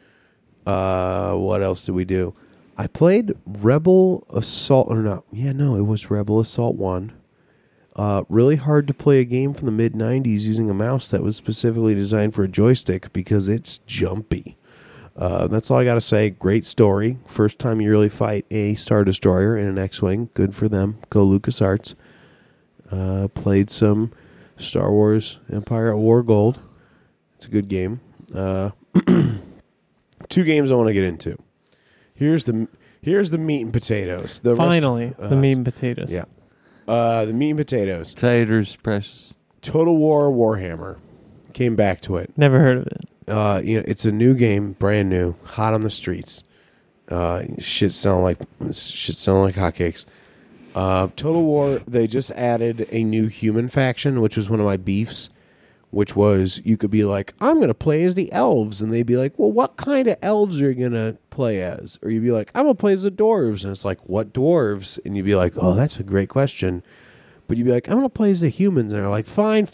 [0.66, 2.34] Uh, what else did we do?
[2.78, 5.24] I played Rebel Assault or not?
[5.30, 7.12] Yeah, no, it was Rebel Assault One.
[7.94, 11.22] Uh, really hard to play a game from the mid 90s using a mouse that
[11.22, 14.56] was specifically designed for a joystick because it's jumpy.
[15.14, 16.30] Uh, that's all I got to say.
[16.30, 17.18] Great story.
[17.26, 20.30] First time you really fight a Star Destroyer in an X Wing.
[20.32, 20.98] Good for them.
[21.10, 21.94] Go LucasArts.
[22.90, 24.10] Uh, played some
[24.56, 26.60] Star Wars Empire at War Gold.
[27.36, 28.00] It's a good game.
[28.34, 28.70] Uh,
[30.28, 31.36] two games I want to get into.
[32.14, 32.68] Here's the
[33.00, 34.38] here's the meat and potatoes.
[34.40, 36.12] The rest- Finally, uh, the meat and potatoes.
[36.12, 36.24] yeah.
[36.86, 38.12] Uh, the meat and potatoes.
[38.14, 39.34] Taters, precious.
[39.60, 40.98] Total War Warhammer.
[41.52, 42.32] Came back to it.
[42.36, 43.00] Never heard of it.
[43.28, 46.44] Uh, you know, it's a new game, brand new, hot on the streets.
[47.08, 48.38] Uh, shit sound like
[48.72, 50.06] shit sound like hotcakes.
[50.74, 51.78] Uh, Total War.
[51.80, 55.30] They just added a new human faction, which was one of my beefs.
[55.90, 59.18] Which was you could be like, I'm gonna play as the elves, and they'd be
[59.18, 61.98] like, Well, what kind of elves are you gonna play as?
[62.02, 64.98] Or you'd be like, I'm gonna play as the dwarves, and it's like, What dwarves?
[65.04, 66.82] And you'd be like, Oh, that's a great question.
[67.46, 69.66] But you'd be like, I'm gonna play as the humans, and they're like, Fine,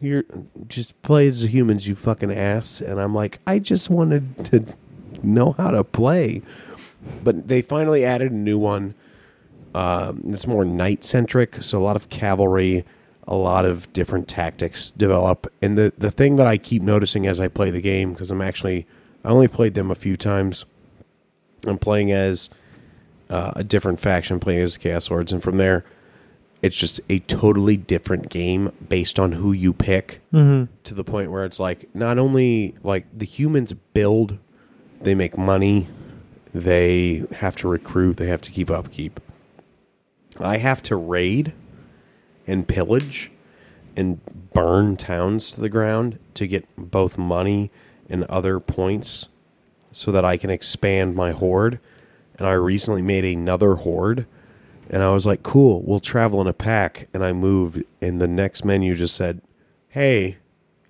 [0.00, 0.24] you're
[0.66, 2.80] just play as the humans, you fucking ass.
[2.80, 4.64] And I'm like, I just wanted to
[5.22, 6.42] know how to play.
[7.24, 8.94] But they finally added a new one.
[9.74, 12.84] Um, it's more knight centric, so a lot of cavalry,
[13.26, 15.50] a lot of different tactics develop.
[15.62, 18.42] And the the thing that I keep noticing as I play the game, because I'm
[18.42, 18.86] actually
[19.24, 20.64] I only played them a few times.
[21.66, 22.50] I'm playing as
[23.30, 25.84] uh, a different faction, playing as Chaos Lords, and from there,
[26.60, 30.20] it's just a totally different game based on who you pick.
[30.32, 30.72] Mm-hmm.
[30.84, 34.38] To the point where it's like not only like the humans build,
[35.00, 35.86] they make money,
[36.52, 39.20] they have to recruit, they have to keep upkeep.
[40.38, 41.54] I have to raid
[42.46, 43.30] and pillage
[43.96, 44.20] and
[44.52, 47.70] burn towns to the ground to get both money
[48.08, 49.28] and other points
[49.92, 51.78] so that I can expand my horde.
[52.38, 54.26] And I recently made another horde.
[54.90, 57.08] And I was like, cool, we'll travel in a pack.
[57.14, 59.40] And I moved, and the next menu just said,
[59.88, 60.38] hey,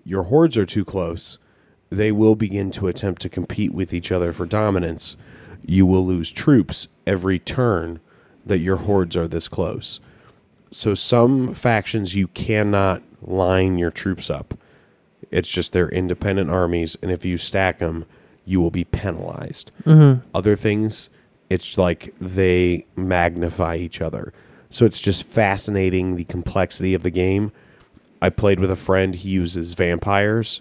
[0.05, 1.39] your hordes are too close.
[1.91, 5.17] They will begin to attempt to compete with each other for dominance.
[5.65, 8.01] You will lose troops every turn
[8.45, 10.01] that your hordes are this close.
[10.71, 14.55] So some factions you cannot line your troops up.
[15.31, 18.05] It's just they're independent armies, and if you stack them,
[18.45, 19.71] you will be penalized.
[19.85, 20.27] Mm-hmm.
[20.35, 21.09] Other things,
[21.49, 24.33] it's like they magnify each other.
[24.71, 27.53] So it's just fascinating the complexity of the game.
[28.21, 30.61] I played with a friend, he uses vampires,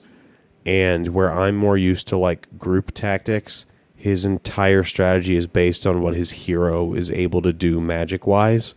[0.66, 3.66] and where I'm more used to like group tactics,
[4.02, 8.74] his entire strategy is based on what his hero is able to do magic wise.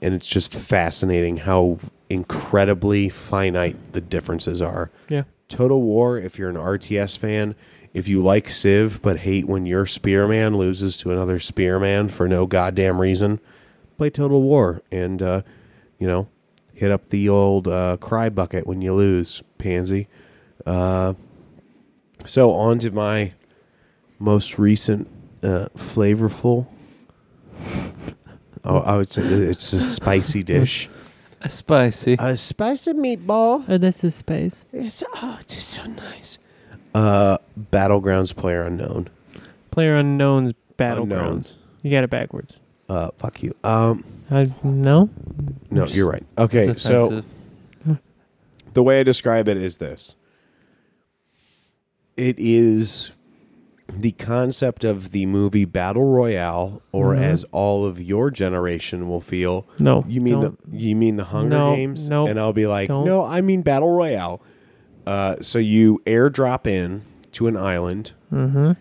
[0.00, 1.78] And it's just fascinating how
[2.08, 4.90] incredibly finite the differences are.
[5.10, 5.24] Yeah.
[5.48, 7.56] Total War, if you're an RTS fan,
[7.92, 12.46] if you like Civ but hate when your spearman loses to another spearman for no
[12.46, 13.40] goddamn reason,
[13.98, 15.42] play Total War and uh,
[15.98, 16.26] you know,
[16.72, 20.08] hit up the old uh, cry bucket when you lose, pansy.
[20.64, 21.12] Uh,
[22.24, 23.34] so on to my
[24.18, 25.08] most recent
[25.42, 26.66] uh, flavorful.
[28.64, 30.88] Oh, I would say it's a spicy dish.
[31.40, 32.16] A spicy.
[32.18, 33.64] A spicy meatball.
[33.68, 34.64] Oh, this is space.
[34.72, 36.36] It's oh, it's just so nice.
[36.92, 37.38] Uh,
[37.70, 39.08] battlegrounds player unknown.
[39.70, 41.02] Player unknown's battlegrounds.
[41.02, 41.56] Unknowns.
[41.82, 42.58] You got it backwards.
[42.88, 43.54] Uh, fuck you.
[43.62, 44.02] Um,
[44.32, 45.10] I no.
[45.70, 46.24] no, Just- you're right.
[46.36, 47.98] Okay, It's so offensive.
[48.72, 50.16] the way I describe it is this:
[52.16, 53.12] it is
[53.92, 57.20] the concept of the movie Battle Royale, or Mhm.
[57.22, 59.66] as all of your generation will feel.
[59.80, 60.04] No.
[60.06, 60.70] You mean don't.
[60.70, 62.08] the you mean the Hunger No, Games?
[62.10, 63.06] nope, and I'll be like, don't.
[63.06, 64.40] no, I mean Battle Royale.
[65.06, 68.72] Uh, so you airdrop in to an island, Mm-hmm.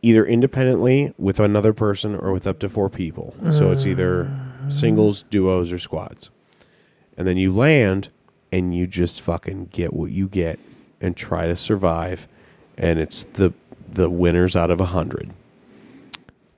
[0.00, 3.34] either independently with another person or with up to four people.
[3.50, 4.30] So it's either
[4.68, 6.30] singles, duos, or squads.
[7.18, 8.10] And then you land
[8.52, 10.58] and you just fucking get what you get
[11.00, 12.28] and try to survive.
[12.78, 13.52] And it's the
[13.94, 15.32] the winners out of a hundred.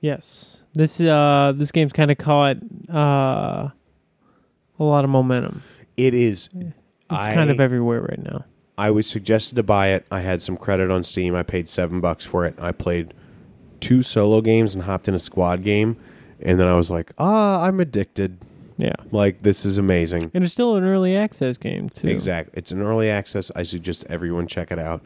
[0.01, 0.61] Yes.
[0.73, 2.57] This uh this game's kind of caught
[2.89, 3.69] uh
[4.79, 5.63] a lot of momentum.
[5.95, 6.49] It is.
[6.53, 8.45] It's kind of everywhere right now.
[8.77, 10.05] I was suggested to buy it.
[10.11, 11.33] I had some credit on Steam.
[11.33, 12.59] I paid seven bucks for it.
[12.59, 13.13] I played
[13.79, 15.95] two solo games and hopped in a squad game.
[16.41, 18.37] And then I was like, ah, I'm addicted.
[18.77, 18.95] Yeah.
[19.11, 20.29] Like this is amazing.
[20.33, 22.09] And it's still an early access game too.
[22.09, 22.53] Exactly.
[22.57, 23.49] It's an early access.
[23.55, 25.01] I suggest everyone check it out.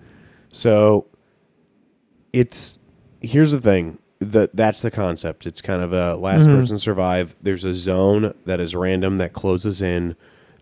[0.51, 1.05] So
[2.33, 2.79] it's
[3.21, 3.97] here's the thing.
[4.19, 5.45] That that's the concept.
[5.45, 6.59] It's kind of a last Mhm.
[6.59, 7.35] person survive.
[7.41, 10.15] There's a zone that is random that closes in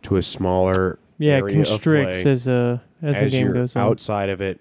[0.03, 3.82] to a smaller Yeah, it area of constricts as a as, the game goes on.
[3.84, 4.59] outside of it.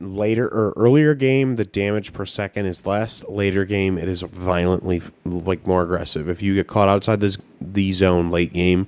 [0.00, 3.24] Later or earlier game, the damage per second is less.
[3.28, 6.28] Later game, it is violently like more aggressive.
[6.28, 8.86] If you get caught outside this the zone late game,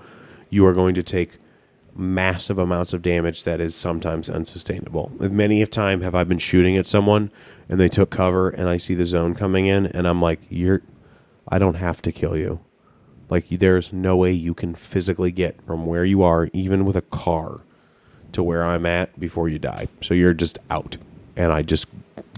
[0.51, 1.33] you are going to take
[1.95, 5.13] massive amounts of damage that is sometimes unsustainable.
[5.19, 7.31] Many of time have I been shooting at someone
[7.69, 10.83] and they took cover and I see the zone coming in and I'm like, you're,
[11.49, 12.61] I don't have to kill you.
[13.29, 17.03] Like there's no way you can physically get from where you are, even with a
[17.03, 17.61] car,
[18.33, 19.89] to where I'm at before you die.
[20.01, 20.97] So you're just out.
[21.37, 21.87] And I just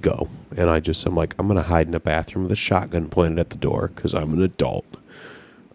[0.01, 0.29] go.
[0.57, 3.39] And I just, I'm like, I'm to hide in a bathroom with a shotgun pointed
[3.39, 4.85] at the door because I'm an adult.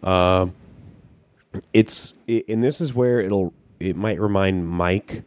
[0.02, 0.54] Um,
[1.72, 5.22] it's, it, and this is where it'll, it might remind Mike.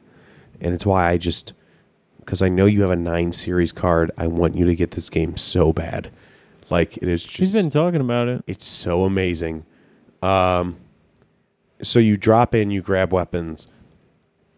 [0.59, 1.53] And it's why I just,
[2.19, 4.11] because I know you have a nine series card.
[4.17, 6.11] I want you to get this game so bad.
[6.69, 8.43] Like it is just He's been talking about it.
[8.47, 9.65] it's so amazing.
[10.21, 10.77] Um,
[11.81, 13.67] so you drop in, you grab weapons,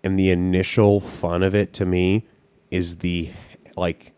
[0.04, 2.28] and the initial fun of it to me
[2.70, 3.32] is the
[3.76, 4.14] like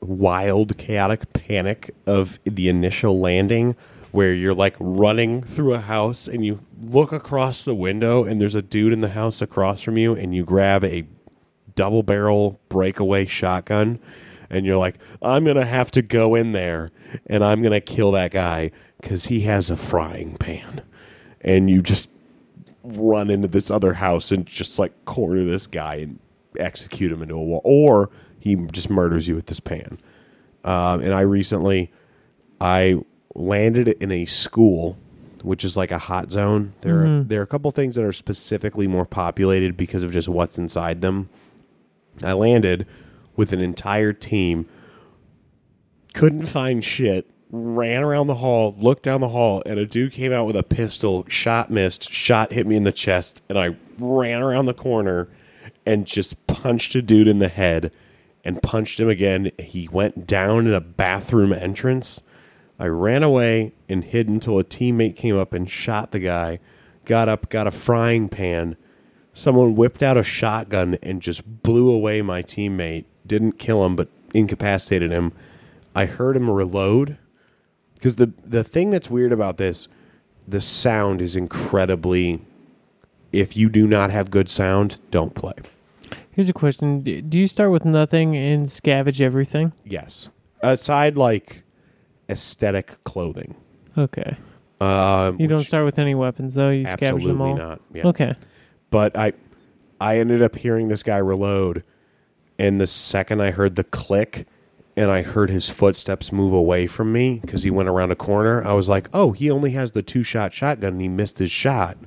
[0.00, 3.76] wild, chaotic panic of the initial landing
[4.12, 8.54] where you're like running through a house and you look across the window and there's
[8.54, 11.06] a dude in the house across from you and you grab a
[11.74, 13.98] double barrel breakaway shotgun
[14.48, 16.90] and you're like I'm going to have to go in there
[17.26, 18.70] and I'm going to kill that guy
[19.02, 20.82] cuz he has a frying pan.
[21.40, 22.08] And you just
[22.82, 26.18] run into this other house and just like corner this guy and
[26.58, 29.98] execute him into a wall or he just murders you with this pan.
[30.64, 31.92] Um, and I recently
[32.60, 33.00] I
[33.36, 34.96] landed in a school
[35.42, 36.72] which is like a hot zone.
[36.80, 37.28] There are, mm-hmm.
[37.28, 41.02] there are a couple things that are specifically more populated because of just what's inside
[41.02, 41.28] them.
[42.24, 42.84] I landed
[43.36, 44.66] with an entire team
[46.16, 50.32] couldn't find shit, ran around the hall, looked down the hall, and a dude came
[50.32, 54.40] out with a pistol, shot missed, shot hit me in the chest, and I ran
[54.40, 55.28] around the corner
[55.84, 57.92] and just punched a dude in the head
[58.44, 59.50] and punched him again.
[59.58, 62.22] He went down in a bathroom entrance.
[62.78, 66.58] I ran away and hid until a teammate came up and shot the guy.
[67.04, 68.76] Got up, got a frying pan.
[69.32, 73.04] Someone whipped out a shotgun and just blew away my teammate.
[73.26, 75.32] Didn't kill him, but incapacitated him.
[75.94, 77.18] I heard him reload.
[77.94, 79.88] Because the the thing that's weird about this,
[80.46, 82.42] the sound is incredibly.
[83.32, 85.54] If you do not have good sound, don't play.
[86.30, 89.72] Here's a question: Do you start with nothing and scavenge everything?
[89.84, 90.28] Yes.
[90.60, 91.62] Aside like
[92.28, 93.54] aesthetic clothing.
[93.96, 94.36] Okay.
[94.80, 96.70] Um, You don't which- start with any weapons though.
[96.70, 97.56] You scavenge absolutely them all.
[97.56, 97.80] not.
[97.94, 98.06] Yeah.
[98.08, 98.34] Okay.
[98.90, 99.32] But I
[100.00, 101.82] I ended up hearing this guy reload
[102.58, 104.46] and the second I heard the click
[104.96, 108.66] and I heard his footsteps move away from me because he went around a corner,
[108.66, 111.98] I was like, "Oh, he only has the two-shot shotgun and he missed his shot."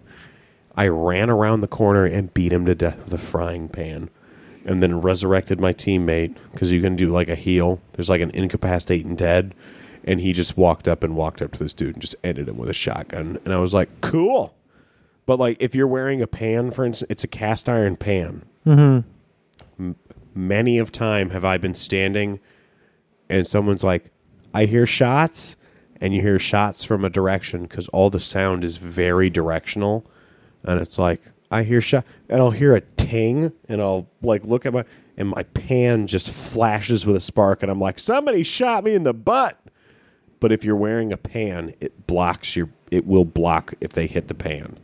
[0.75, 4.09] I ran around the corner and beat him to death with a frying pan.
[4.65, 7.79] And then resurrected my teammate because you can do like a heal.
[7.93, 9.53] There's like an incapacitate and dead.
[10.09, 12.57] And he just walked up and walked up to this dude and just ended him
[12.57, 13.37] with a shotgun.
[13.45, 14.55] And I was like, cool.
[15.27, 18.43] But like, if you're wearing a pan, for instance, it's a cast iron pan.
[18.65, 19.91] Mm-hmm.
[20.33, 22.39] many of time have I been standing,
[23.29, 24.11] and someone's like,
[24.53, 25.55] "I hear shots,"
[26.01, 30.05] and you hear shots from a direction because all the sound is very directional,
[30.63, 34.65] and it's like I hear shot, and I'll hear a ting, and I'll like look
[34.65, 34.83] at my,
[35.15, 39.03] and my pan just flashes with a spark, and I'm like, "Somebody shot me in
[39.03, 39.59] the butt."
[40.39, 42.69] But if you're wearing a pan, it blocks your.
[42.91, 44.77] It will block if they hit the pan.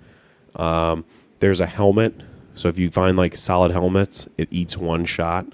[0.55, 1.05] Um,
[1.39, 2.21] there's a helmet,
[2.53, 5.45] so if you find like solid helmets, it eats one shot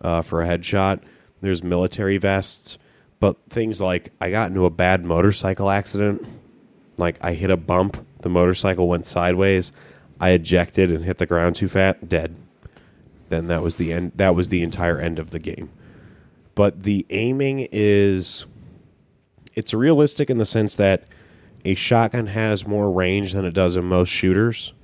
[0.00, 1.00] uh, for a headshot.
[1.40, 2.78] There's military vests,
[3.20, 6.24] but things like I got into a bad motorcycle accident.
[6.96, 9.72] Like I hit a bump, the motorcycle went sideways.
[10.20, 12.36] I ejected and hit the ground too fat, dead.
[13.30, 14.12] Then that was the end.
[14.14, 15.70] That was the entire end of the game.
[16.54, 18.46] But the aiming is
[19.54, 21.04] it's realistic in the sense that
[21.64, 24.74] a shotgun has more range than it does in most shooters.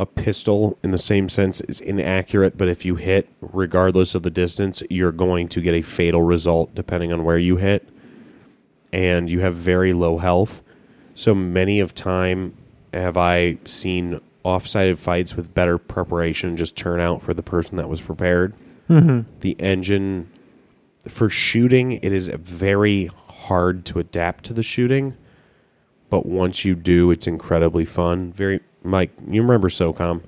[0.00, 4.30] A pistol, in the same sense, is inaccurate, but if you hit, regardless of the
[4.30, 7.88] distance, you're going to get a fatal result depending on where you hit.
[8.92, 10.62] And you have very low health.
[11.14, 12.56] So many of time
[12.92, 17.88] have I seen off-sided fights with better preparation just turn out for the person that
[17.88, 18.54] was prepared.
[18.90, 19.30] Mm-hmm.
[19.40, 20.30] The engine
[21.06, 23.10] for shooting, it is a very
[23.42, 25.16] hard to adapt to the shooting,
[26.10, 28.32] but once you do, it's incredibly fun.
[28.32, 30.22] Very, Mike, you remember SOCOM?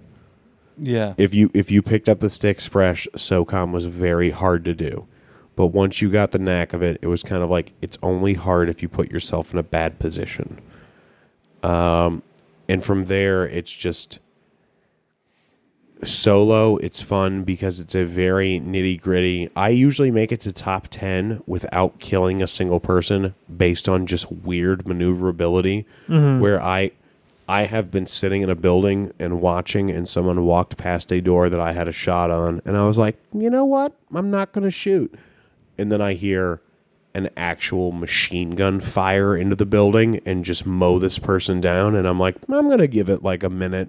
[0.77, 1.15] Yeah.
[1.17, 5.07] If you if you picked up the sticks fresh, SOCOM was very hard to do,
[5.57, 8.35] but once you got the knack of it, it was kind of like it's only
[8.35, 10.61] hard if you put yourself in a bad position.
[11.63, 12.23] Um,
[12.69, 14.19] and from there, it's just
[16.03, 20.89] solo it's fun because it's a very nitty gritty i usually make it to top
[20.91, 26.41] 10 without killing a single person based on just weird maneuverability mm-hmm.
[26.41, 26.91] where i
[27.49, 31.49] i have been sitting in a building and watching and someone walked past a door
[31.49, 33.93] that i had a shot on and i was like you know what?
[34.15, 35.15] I'm not going to shoot.
[35.77, 36.61] And then i hear
[37.15, 42.09] an actual machine gun fire into the building and just mow this person down and
[42.09, 43.89] i'm like i'm going to give it like a minute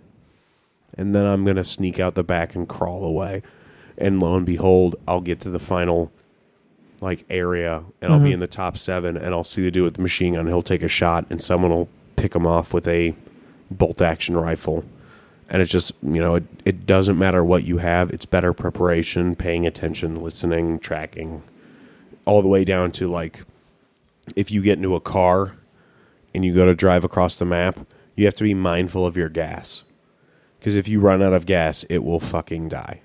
[0.97, 3.41] and then I'm going to sneak out the back and crawl away.
[3.97, 6.11] And lo and behold, I'll get to the final
[7.01, 8.35] like area and I'll be mm-hmm.
[8.35, 10.81] in the top 7 and I'll see the dude with the machine gun, he'll take
[10.81, 13.13] a shot and someone will pick him off with a
[13.69, 14.85] bolt action rifle
[15.49, 18.09] And it's just, you know, it, it doesn't matter what you have.
[18.11, 21.43] It's better preparation, paying attention, listening, tracking,
[22.25, 23.43] all the way down to like
[24.35, 25.55] if you get into a car
[26.33, 27.79] and you go to drive across the map,
[28.15, 29.83] you have to be mindful of your gas.
[30.65, 33.03] Because if you run out of gas, it will fucking die.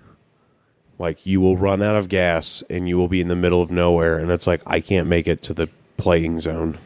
[0.98, 3.70] Like you will run out of gas and you will be in the middle of
[3.70, 6.78] nowhere, and it's like I can't make it to the playing zone.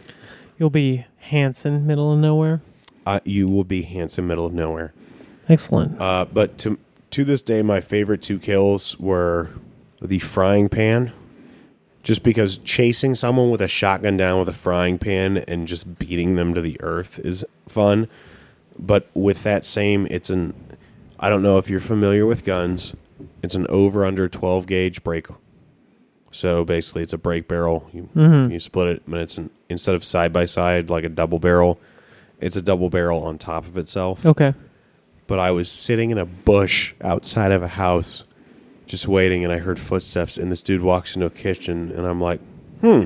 [0.59, 2.61] You'll be Hanson, middle of nowhere.
[3.07, 4.93] Uh, you will be Hanson, middle of nowhere.
[5.49, 6.01] Excellent.
[6.01, 6.77] Uh, but to
[7.11, 9.51] to this day, my favorite two kills were
[10.03, 11.13] the frying pan.
[12.03, 16.35] Just because chasing someone with a shotgun down with a frying pan and just beating
[16.35, 18.09] them to the earth is fun.
[18.79, 20.55] But with that same, it's an
[21.19, 22.95] I don't know if you're familiar with guns.
[23.43, 25.27] It's an over under 12 gauge break.
[26.33, 27.89] So basically, it's a break barrel.
[27.93, 28.09] You,
[28.51, 31.79] you split it, but it's an instead of side by side like a double barrel,
[32.41, 34.53] it's a double barrel on top of itself Okay.
[35.27, 38.25] but I was sitting in a bush outside of a house
[38.87, 42.21] just waiting and I heard footsteps and this dude walks into a kitchen and I'm
[42.21, 42.41] like,
[42.81, 43.05] "Hmm."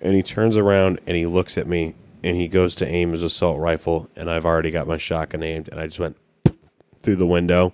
[0.00, 3.22] And he turns around and he looks at me and he goes to aim his
[3.22, 6.16] assault rifle and I've already got my shotgun aimed and I just went
[7.00, 7.72] through the window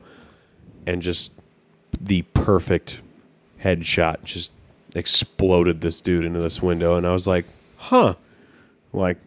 [0.86, 1.32] and just
[2.00, 3.00] the perfect
[3.62, 4.52] headshot just
[4.94, 7.44] exploded this dude into this window and I was like,
[7.76, 8.14] "Huh."
[8.92, 9.18] Like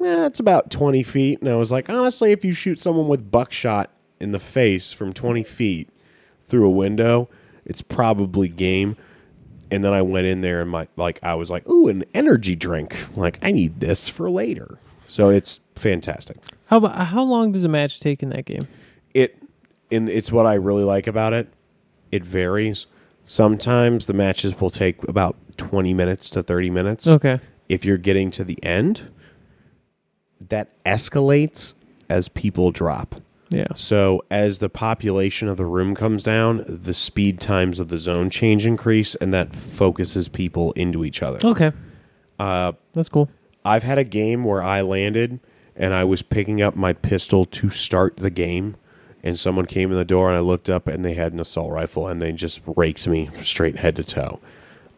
[0.00, 1.40] yeah, it's about 20 feet.
[1.40, 5.12] And I was like, honestly, if you shoot someone with buckshot in the face from
[5.12, 5.88] 20 feet
[6.46, 7.28] through a window,
[7.64, 8.96] it's probably game.
[9.70, 12.56] And then I went in there and my like I was like, ooh, an energy
[12.56, 12.96] drink.
[13.16, 14.78] Like I need this for later.
[15.06, 16.36] So it's fantastic.
[16.66, 18.66] How about how long does a match take in that game?
[19.14, 19.42] It
[19.90, 21.48] and it's what I really like about it.
[22.12, 22.86] It varies.
[23.26, 27.06] Sometimes the matches will take about 20 minutes to 30 minutes.
[27.06, 27.40] Okay.
[27.68, 29.10] if you're getting to the end,
[30.48, 31.74] that escalates
[32.08, 33.16] as people drop.
[33.50, 33.68] Yeah.
[33.74, 38.30] So as the population of the room comes down, the speed times of the zone
[38.30, 41.38] change increase, and that focuses people into each other.
[41.42, 41.72] Okay.
[42.38, 43.28] Uh, That's cool.
[43.64, 45.40] I've had a game where I landed
[45.74, 48.76] and I was picking up my pistol to start the game,
[49.22, 51.72] and someone came in the door and I looked up and they had an assault
[51.72, 54.40] rifle and they just raked me straight head to toe.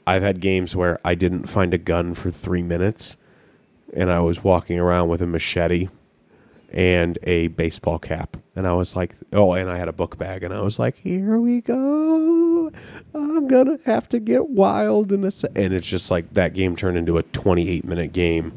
[0.07, 3.17] I've had games where I didn't find a gun for three minutes
[3.93, 5.89] and I was walking around with a machete
[6.73, 8.37] and a baseball cap.
[8.55, 10.43] And I was like, oh, and I had a book bag.
[10.43, 12.71] And I was like, here we go.
[13.15, 15.33] I'm going to have to get wild in a.
[15.57, 18.53] And it's just like that game turned into a 28 minute game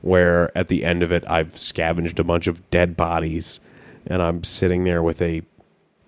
[0.00, 3.60] where at the end of it, I've scavenged a bunch of dead bodies
[4.06, 5.42] and I'm sitting there with a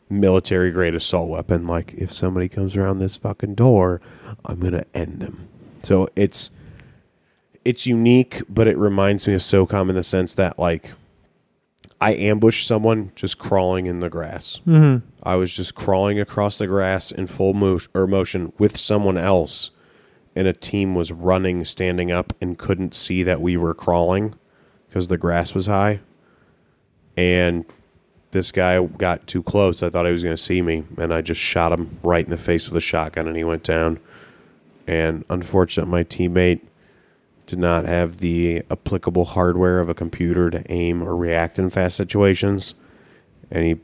[0.08, 1.66] military grade assault weapon.
[1.66, 4.00] Like, if somebody comes around this fucking door,
[4.46, 5.48] I'm going to end them.
[5.82, 6.50] So it's
[7.64, 10.92] it's unique, but it reminds me of SOCOM in the sense that like
[12.02, 14.60] I ambushed someone just crawling in the grass.
[14.66, 15.06] Mm-hmm.
[15.22, 19.70] I was just crawling across the grass in full mo- or motion with someone else,
[20.34, 24.34] and a team was running, standing up, and couldn't see that we were crawling
[24.88, 26.00] because the grass was high.
[27.16, 27.64] And
[28.32, 29.80] this guy got too close.
[29.80, 32.30] I thought he was going to see me, and I just shot him right in
[32.30, 34.00] the face with a shotgun, and he went down.
[34.88, 36.62] And unfortunately, my teammate
[37.46, 41.96] did not have the applicable hardware of a computer to aim or react in fast
[41.96, 42.74] situations.
[43.50, 43.76] And he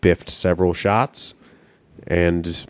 [0.00, 1.34] biffed several shots,
[2.06, 2.66] and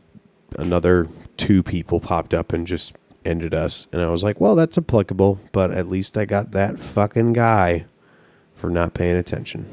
[0.56, 3.86] another two people popped up and just ended us.
[3.92, 7.84] And I was like, well, that's applicable, but at least I got that fucking guy
[8.54, 9.66] for not paying attention.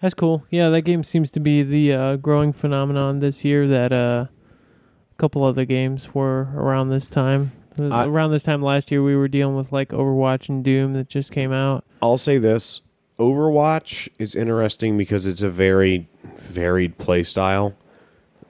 [0.00, 0.44] That's cool.
[0.50, 3.66] Yeah, that game seems to be the uh, growing phenomenon this year.
[3.66, 7.52] That uh, a couple other games were around this time.
[7.78, 10.92] Uh, I- around this time last year, we were dealing with like Overwatch and Doom
[10.94, 11.84] that just came out.
[12.02, 12.80] I'll say this
[13.18, 17.74] Overwatch is interesting because it's a very varied play style.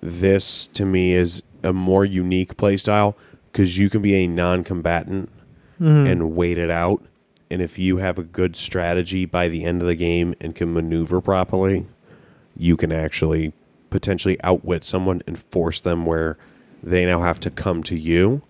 [0.00, 3.16] This, to me, is a more unique play style
[3.50, 5.30] because you can be a non combatant
[5.78, 7.02] and wait it out.
[7.50, 10.72] And if you have a good strategy by the end of the game and can
[10.72, 11.86] maneuver properly,
[12.56, 13.52] you can actually
[13.90, 16.38] potentially outwit someone and force them where
[16.82, 18.42] they now have to come to you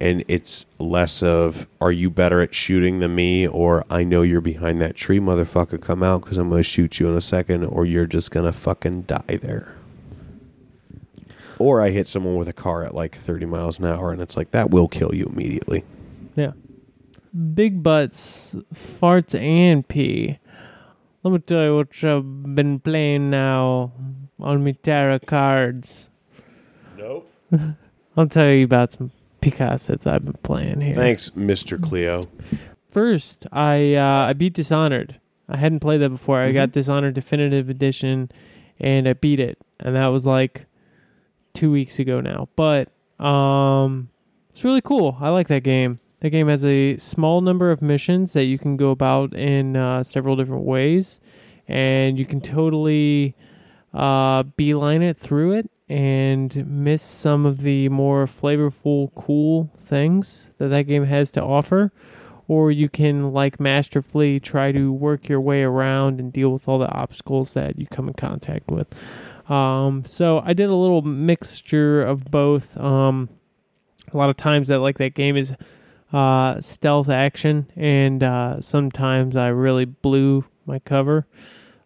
[0.00, 4.40] and it's less of are you better at shooting than me or i know you're
[4.40, 7.84] behind that tree motherfucker come out because i'm gonna shoot you in a second or
[7.86, 9.74] you're just gonna fucking die there
[11.58, 14.36] or i hit someone with a car at like 30 miles an hour and it's
[14.36, 15.84] like that will kill you immediately
[16.34, 16.52] Yeah.
[17.54, 20.38] Big butts, farts, and pee.
[21.22, 23.92] Let me tell you what I've been playing now
[24.40, 26.08] on me tarot cards.
[26.96, 27.30] nope
[28.16, 29.10] I'll tell you about some
[29.50, 30.94] Picassos I've been playing here.
[30.94, 32.28] thanks mr cleo
[32.88, 35.20] First, I uh, I beat Dishonored.
[35.50, 36.40] I hadn't played that before.
[36.40, 38.30] I got Dishonored Definitive Edition,
[38.80, 40.64] and I beat it, and that was like
[41.52, 42.48] two weeks ago now.
[42.56, 42.88] But
[43.22, 44.08] um,
[44.50, 45.18] it's really cool.
[45.20, 46.00] I like that game.
[46.20, 50.02] That game has a small number of missions that you can go about in uh,
[50.02, 51.20] several different ways,
[51.68, 53.34] and you can totally
[53.92, 60.68] uh, beeline it through it and miss some of the more flavorful, cool things that
[60.68, 61.92] that game has to offer.
[62.48, 66.78] Or you can, like masterfully, try to work your way around and deal with all
[66.78, 68.86] the obstacles that you come in contact with.
[69.50, 72.76] Um, so I did a little mixture of both.
[72.76, 73.28] Um,
[74.12, 75.54] a lot of times that like that game is
[76.12, 81.26] uh, stealth action, and uh, sometimes I really blew my cover,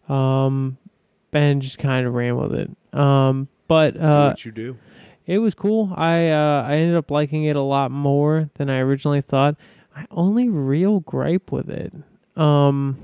[0.09, 0.77] um,
[1.33, 2.69] and just kind of ran with it.
[2.97, 4.77] Um, but uh, what you do.
[5.25, 5.93] it was cool.
[5.95, 9.55] I uh, I ended up liking it a lot more than I originally thought.
[9.95, 11.93] My only real gripe with it
[12.35, 12.99] um,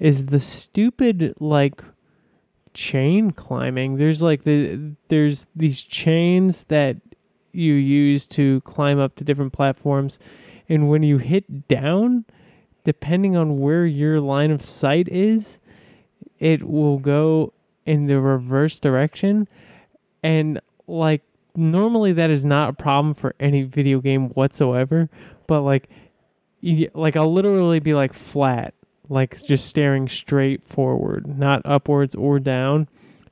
[0.00, 1.84] is the stupid like
[2.72, 3.94] chain climbing.
[3.94, 6.96] There's like the there's these chains that
[7.52, 10.18] you use to climb up to different platforms,
[10.68, 12.24] and when you hit down,
[12.82, 15.60] depending on where your line of sight is,
[16.40, 17.52] it will go
[17.86, 19.48] in the reverse direction,
[20.22, 21.22] and like
[21.56, 25.08] normally that is not a problem for any video game whatsoever,
[25.46, 25.88] but like
[26.60, 28.74] you like I'll literally be like flat,
[29.08, 32.88] like just staring straight forward, not upwards or down,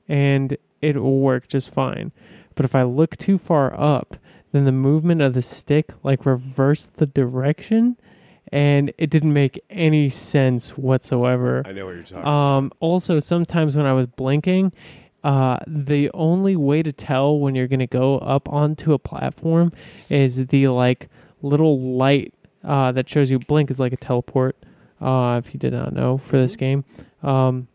[0.09, 2.13] and it will work just fine.
[2.55, 4.17] But if I look too far up,
[4.53, 7.97] then the movement of the stick like reverse the direction
[8.53, 11.63] and it didn't make any sense whatsoever.
[11.65, 12.27] I know what you're talking.
[12.27, 14.73] Um, also, sometimes when I was blinking,
[15.25, 19.73] uh, the only way to tell when you're going to go up onto a platform
[20.11, 21.09] is the like
[21.41, 24.57] little light uh, that shows you blink is like a teleport.
[25.01, 26.85] Uh, if you did not know for this game,
[27.23, 27.67] um,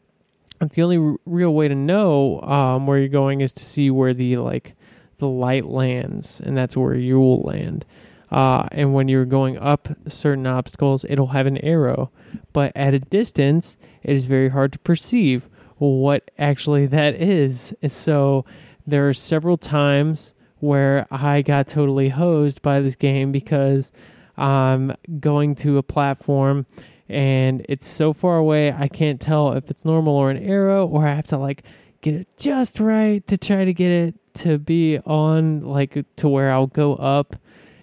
[0.71, 4.13] the only r- real way to know um, where you're going is to see where
[4.13, 4.75] the like
[5.17, 7.83] the light lands, and that's where you will land.
[8.31, 12.11] Uh, and when you're going up certain obstacles, it'll have an arrow,
[12.51, 17.73] but at a distance, it is very hard to perceive what actually that is.
[17.87, 18.45] So
[18.85, 23.91] there are several times where I got totally hosed by this game because
[24.37, 26.65] I'm going to a platform
[27.09, 31.07] and it's so far away I can't tell if it's normal or an arrow or
[31.07, 31.63] I have to like
[32.01, 36.51] get it just right to try to get it to be on like to where
[36.51, 37.35] I'll go up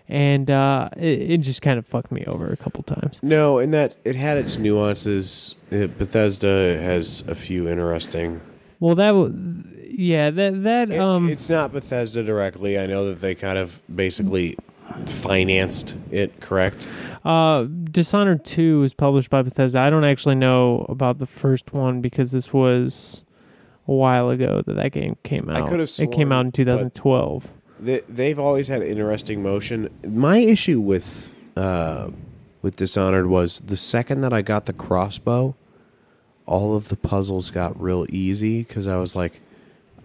[0.08, 3.20] and uh it, it just kind of fucked me over a couple times.
[3.22, 5.54] no, and that it had its nuances.
[5.72, 8.40] Uh, Bethesda has a few interesting.
[8.80, 9.34] Well that w-
[9.96, 12.78] yeah, that that It- um it's not Bethesda directly.
[12.78, 14.56] I know that they kind of basically
[15.06, 16.40] financed it.
[16.40, 16.88] Correct.
[17.24, 19.80] Uh, Dishonored 2 was published by Bethesda.
[19.80, 23.24] I don't actually know about the first one because this was
[23.88, 25.56] a while ago that that game came out.
[25.62, 27.48] I could have it came out in 2012.
[27.80, 29.88] They, they've always had interesting motion.
[30.06, 32.10] My issue with uh,
[32.62, 35.54] with Dishonored was the second that I got the crossbow,
[36.46, 39.40] all of the puzzles got real easy because I was like,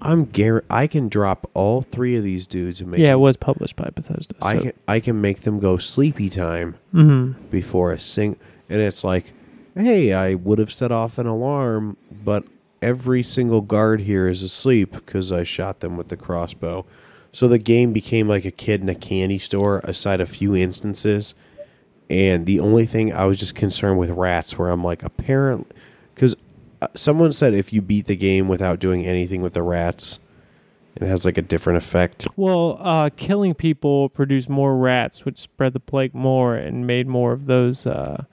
[0.02, 3.38] I'm gar- I can drop all three of these dudes and make Yeah, it was
[3.38, 4.36] published by Bethesda.
[4.42, 7.36] I so- can I can make them go sleepy time Mhm.
[7.52, 8.38] before a sing
[8.70, 9.34] and it's like
[9.76, 12.44] hey i would have set off an alarm but
[12.82, 16.86] every single guard here is asleep because i shot them with the crossbow
[17.32, 21.34] so the game became like a kid in a candy store aside a few instances
[22.10, 25.68] and the only thing i was just concerned with rats where i'm like apparently
[26.16, 26.36] because
[26.96, 30.20] someone said if you beat the game without doing anything with the rats
[30.96, 35.72] it has like a different effect Well, uh, killing people produced more rats, which spread
[35.74, 37.86] the plague more and made more of those.
[37.86, 38.26] Uh,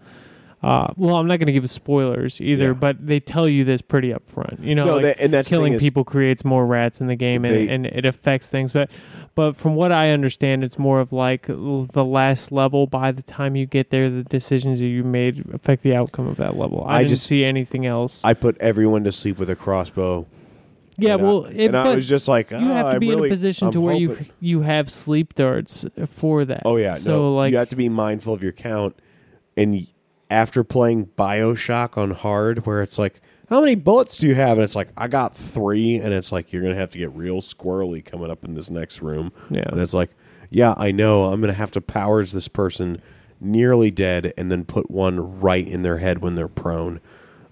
[0.62, 2.72] uh, well, I'm not going to give spoilers either, Yeah.
[2.72, 4.64] but they tell you this pretty upfront.
[4.64, 7.14] You know, No, like that- and that's killing is- people creates more rats in the
[7.16, 8.72] game, and, They- and it affects things.
[8.72, 8.90] But
[9.34, 12.86] but from what I understand, it's more of like the last level.
[12.86, 16.36] By the time you get there, the decisions that you made affect the outcome of
[16.38, 16.84] that level.
[16.86, 18.20] I, I didn't just- see anything else.
[18.24, 20.26] i put everyone to sleep with a crossbow
[20.98, 22.98] yeah, and I- well, it, and I was just like, you "Oh, have to I
[22.98, 26.62] be in a position I'm to where you hoping." you have sleep darts for that.
[26.64, 28.96] Oh yeah, so no, like you have to be mindful of your count.
[29.58, 29.86] And
[30.30, 34.58] after playing Bioshock on hard, where it's like, how many bullets do you have?
[34.58, 37.40] And it's like, I got three, and it's like you're gonna have to get real
[37.40, 39.32] squirrely coming up in this next room.
[39.50, 39.64] Yeah.
[39.68, 40.10] and it's like,
[40.50, 43.00] yeah, I know, I'm gonna have to powers this person
[43.40, 47.00] nearly dead, and then put one right in their head when they're prone,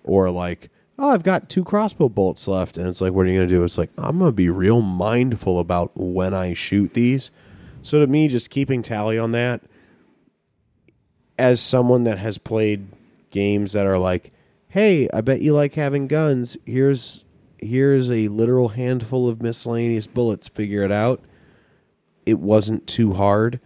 [0.03, 0.70] or like.
[0.97, 3.64] Oh, I've got two crossbow bolts left, and it's like, what are you gonna do?
[3.64, 7.33] It's like I'm gonna be real mindful about when I shoot these.
[7.83, 9.61] So to me, just keeping tally on that,
[11.39, 12.87] as someone that has played
[13.30, 14.32] games that are like,
[14.68, 16.57] "Hey, I bet you like having guns.
[16.64, 17.24] Here's
[17.59, 20.49] here's a literal handful of miscellaneous bullets.
[20.49, 21.20] Figure it out."
[22.26, 23.61] It wasn't too hard.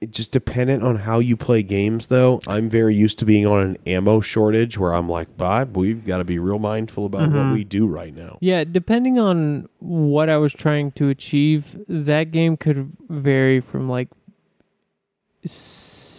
[0.00, 2.40] It just dependent on how you play games, though.
[2.46, 6.18] I'm very used to being on an ammo shortage where I'm like, Bob, we've got
[6.18, 7.54] to be real mindful about what mm-hmm.
[7.54, 8.36] we do right now.
[8.42, 14.08] Yeah, depending on what I was trying to achieve, that game could vary from like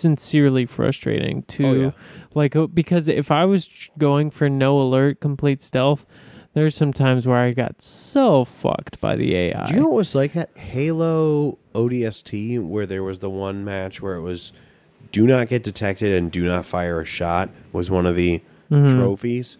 [0.05, 1.91] sincerely frustrating to Oh, yeah.
[2.35, 6.05] like uh, because if I was going for no alert complete stealth,
[6.53, 9.65] there's some times where I got so fucked by the AI.
[9.65, 14.01] Do you know what was like that Halo ODST where there was the one match
[14.01, 14.51] where it was
[15.11, 19.57] do not get detected and do not fire a shot was one of the trophies.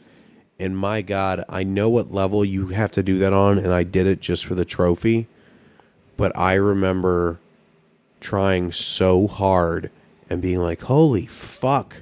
[0.60, 3.84] And my God, I know what level you have to do that on, and I
[3.84, 5.28] did it just for the trophy.
[6.18, 7.40] But I remember
[8.22, 9.92] trying so hard
[10.30, 12.02] and being like, holy fuck.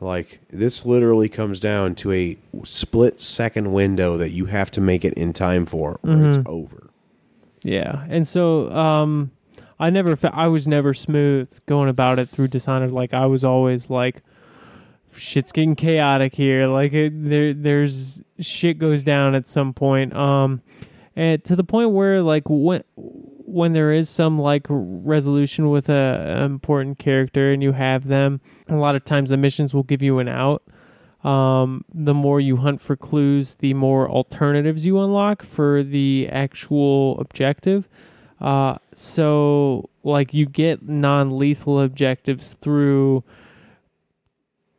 [0.00, 5.04] Like, this literally comes down to a split second window that you have to make
[5.04, 6.90] it in time for, or it's over.
[7.62, 9.30] Yeah, and so um,
[9.78, 12.90] I never, fe- I was never smooth going about it through Dishonored.
[12.90, 14.22] Like I was always like,
[15.12, 16.66] shit's getting chaotic here.
[16.66, 20.16] Like it, there, there's shit goes down at some point.
[20.16, 20.62] Um,
[21.14, 22.82] and to the point where like when
[23.46, 28.76] when there is some like resolution with a, important character and you have them, a
[28.76, 30.62] lot of times the missions will give you an out.
[31.24, 37.18] Um, the more you hunt for clues, the more alternatives you unlock for the actual
[37.20, 37.88] objective.
[38.40, 43.22] Uh, so like you get non-lethal objectives through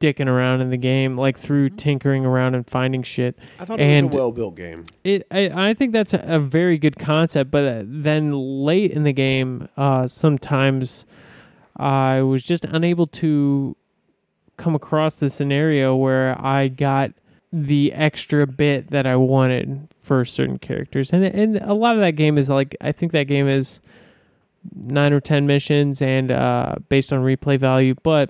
[0.03, 3.39] dicking around in the game, like through tinkering around and finding shit.
[3.59, 4.83] I thought it And- was a well built game.
[5.05, 9.03] It, I, I think that's a, a very good concept, but uh, then late in
[9.03, 11.05] the game, uh, sometimes
[11.77, 13.77] I was just unable to
[14.57, 17.11] come across the scenario where I got
[17.51, 22.11] the extra bit that I wanted for certain characters, and and a lot of that
[22.13, 23.79] game is like I think that game is
[24.75, 28.29] nine or ten missions and uh, based on replay value, but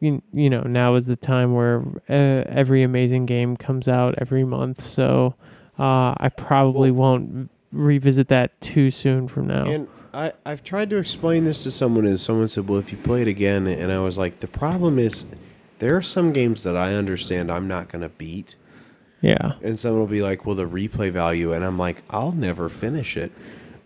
[0.00, 4.44] you, you know now is the time where uh, every amazing game comes out every
[4.44, 5.34] month so
[5.78, 10.96] uh, i probably won't revisit that too soon from now And I, I've tried to
[10.96, 14.00] explain this to someone, and someone said, Well, if you play it again, and I
[14.00, 15.24] was like, The problem is,
[15.78, 18.56] there are some games that I understand I'm not going to beat.
[19.20, 21.52] yeah And someone will be like, Well, the replay value.
[21.52, 23.30] And I'm like, I'll never finish it.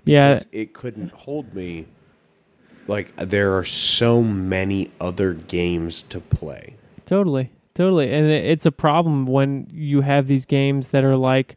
[0.06, 1.88] yeah It couldn't hold me.
[2.86, 6.74] Like, there are so many other games to play.
[7.06, 11.56] totally totally and it's a problem when you have these games that are like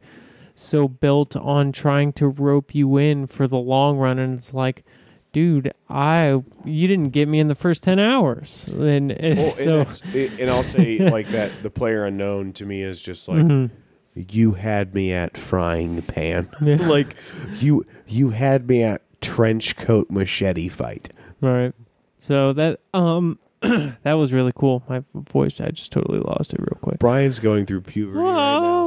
[0.56, 4.84] so built on trying to rope you in for the long run and it's like
[5.32, 9.82] dude i you didn't get me in the first 10 hours and, and Well, so
[9.82, 11.52] and, it- and I'll say like that.
[11.62, 13.70] The player unknown to me is just like Mhm.
[14.16, 16.50] you had me at frying pan.
[16.62, 16.76] Yeah.
[16.88, 17.16] like
[17.60, 21.10] you you had me at trench coat machete fight.
[21.42, 21.74] Right.
[22.20, 24.84] So that um that was really cool.
[24.90, 27.00] My voice I just totally lost it real quick.
[27.00, 28.78] Brian's going through puberty right now.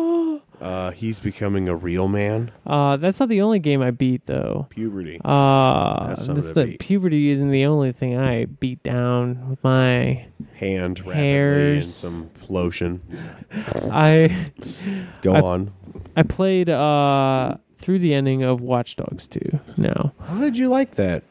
[0.60, 2.50] Uh, he's becoming a real man.
[2.66, 4.66] Uh that's not the only game I beat though.
[4.70, 5.20] Puberty.
[5.24, 6.80] Uh That's something that's to the beat.
[6.80, 10.26] puberty isn't the only thing I beat down with my
[10.56, 11.94] Hand rapidly and hairs.
[11.94, 13.00] some lotion.
[13.90, 14.46] I
[15.22, 15.72] Go I- on.
[16.16, 19.40] I played uh through the ending of Watch Dogs 2
[19.78, 20.12] now.
[20.26, 21.22] How did you like that?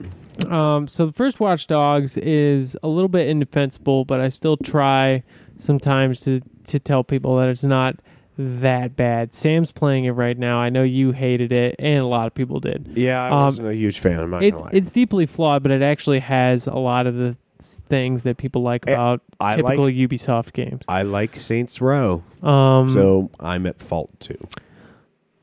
[0.48, 5.24] Um, so the first Watch Dogs is a little bit indefensible, but I still try
[5.57, 7.95] sometimes to to tell people that it's not
[8.38, 9.34] that bad.
[9.34, 10.60] Sam's playing it right now.
[10.60, 12.90] I know you hated it, and a lot of people did.
[12.95, 14.20] Yeah, I Um, wasn't a huge fan.
[14.20, 17.36] I'm not It's it's deeply flawed, but it actually has a lot of the
[17.90, 20.84] things that people like Eh, about I typical like Ubisoft games.
[20.88, 24.38] I like Saints Row, Um, so I'm at fault too.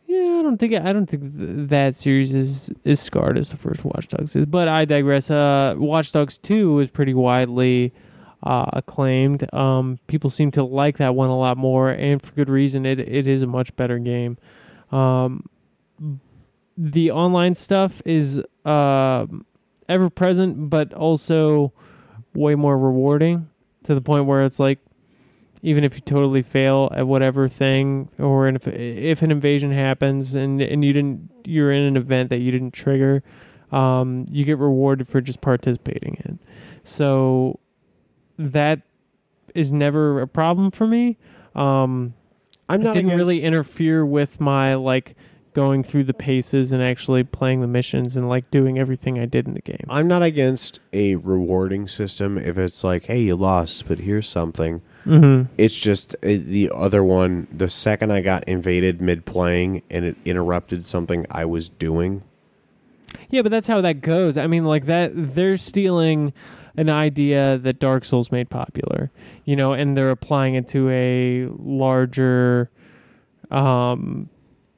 [0.06, 3.56] Yeah, I don't think I don't think th- that series is is scarred as the
[3.56, 5.30] first Watch Dogs is, but I digress.
[5.30, 7.92] Uh, Watch Dogs Two is pretty widely
[8.42, 9.52] uh, acclaimed.
[9.52, 12.86] Um, people seem to like that one a lot more, and for good reason.
[12.86, 14.38] It it is a much better game.
[14.92, 15.48] Um,
[16.78, 19.26] the online stuff is uh,
[19.88, 21.72] ever present, but also
[22.34, 23.48] way more rewarding
[23.84, 24.78] to the point where it's like
[25.66, 30.62] even if you totally fail at whatever thing or if if an invasion happens and
[30.62, 33.22] and you didn't you're in an event that you didn't trigger
[33.72, 36.38] um you get rewarded for just participating in
[36.84, 37.59] so
[38.38, 38.80] that
[39.56, 41.18] is never a problem for me
[41.56, 42.14] um
[42.68, 45.16] I'm it not didn't really interfere with my like
[45.52, 49.48] going through the paces and actually playing the missions and like doing everything I did
[49.48, 49.86] in the game.
[49.88, 54.82] I'm not against a rewarding system if it's like, hey, you lost, but here's something.
[55.06, 55.52] Mm-hmm.
[55.56, 57.46] It's just uh, the other one.
[57.50, 62.22] The second I got invaded mid playing and it interrupted something I was doing.
[63.30, 64.36] Yeah, but that's how that goes.
[64.36, 66.32] I mean, like that they're stealing
[66.76, 69.10] an idea that Dark Souls made popular,
[69.44, 72.70] you know, and they're applying it to a larger
[73.50, 74.28] um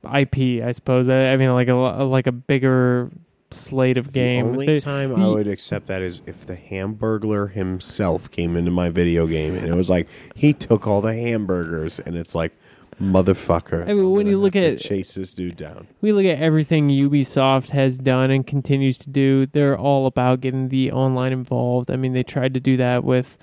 [0.05, 1.09] IP, I suppose.
[1.09, 3.11] I, I mean, like a like a bigger
[3.51, 4.47] slate of game.
[4.47, 8.71] The only They- time I would accept that is if the Hamburglar himself came into
[8.71, 12.53] my video game and it was like he took all the hamburgers and it's like
[13.01, 13.89] motherfucker.
[13.89, 15.87] I mean, when you look at- chase this dude down.
[16.01, 20.69] we look at everything Ubisoft has done and continues to do, they're all about getting
[20.69, 21.91] the online involved.
[21.91, 23.39] I mean, they tried to do that with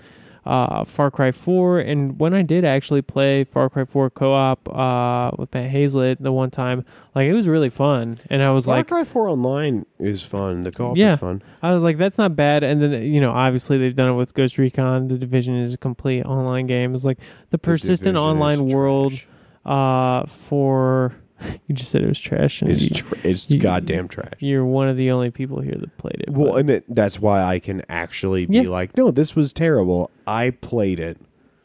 [0.46, 5.32] uh, Far Cry 4, and when I did actually play Far Cry 4 co-op uh,
[5.40, 6.86] with Matt Hazlett the one time,
[7.16, 10.22] like it was really fun, and I was Far like, Far Cry 4 online is
[10.24, 10.62] fun.
[10.62, 11.14] The co-op Yeah.
[11.14, 11.42] is fun.
[11.64, 12.64] I was like, that's not bad.
[12.64, 15.08] And then you know, obviously they've done it with Ghost Recon.
[15.08, 16.94] The Division is a complete online game.
[16.94, 19.14] It's like the The persistent Division online world
[19.66, 21.16] uh, for.
[21.68, 22.62] You just said it was trash.
[22.62, 24.34] and It's you- tr- it's you- goddamn trash.
[24.40, 26.30] You're one of the only people here that played it.
[26.30, 28.70] Well, but- and it, that's why I can actually be Yeah.
[28.70, 30.10] like, no, this was terrible.
[30.26, 31.18] I played it.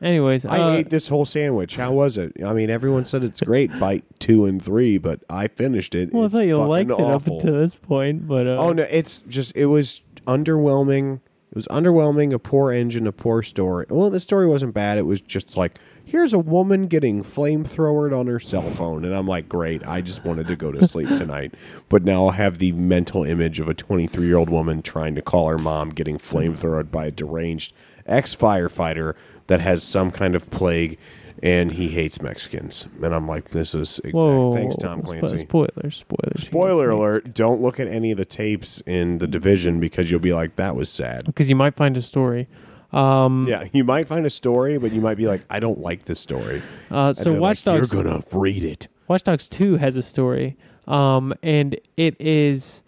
[0.03, 1.77] anyways, I uh, ate this whole sandwich.
[1.77, 2.33] How was it?
[2.45, 3.71] I mean, everyone said it's great.
[3.79, 6.13] Bite two and three, but I finished it.
[6.13, 7.37] well, I thought you liked it up awful.
[7.39, 11.21] until this point, but uh, Oh no, it's just it was underwhelming.
[11.51, 13.85] It was underwhelming, a poor engine, a poor story.
[13.89, 14.99] Well, the story wasn't bad.
[14.99, 19.27] It was just like, here's a woman getting flamethrowered on her cell phone, and I'm
[19.27, 19.85] like, great.
[19.85, 21.57] I just wanted to go to sleep tonight,
[21.89, 25.23] but now I'll have the mental image of a 23 year old woman trying to
[25.23, 27.73] call her mom getting flamethrowered by a deranged
[28.07, 29.17] ex firefighter
[29.49, 30.99] that has some kind of plague.
[31.43, 35.39] And he hates Mexicans, and I'm like, "This is exact." whoa, Thanks, Tom Clancy.
[35.39, 36.43] spoilers, spoilers.
[36.43, 40.35] Spoiler alert, don't look at any of the tapes in the division because you'll be
[40.35, 41.25] like, that was sad.
[41.25, 42.47] Because you might find a story.
[42.93, 46.05] Um, Yeah, you might find a story, but you might be like, I don't like
[46.05, 46.61] this story.
[46.91, 48.89] uh, so Watch like, Dogs, You're going to read it.
[49.09, 52.83] Watch Dogs Two has a story, um, and it is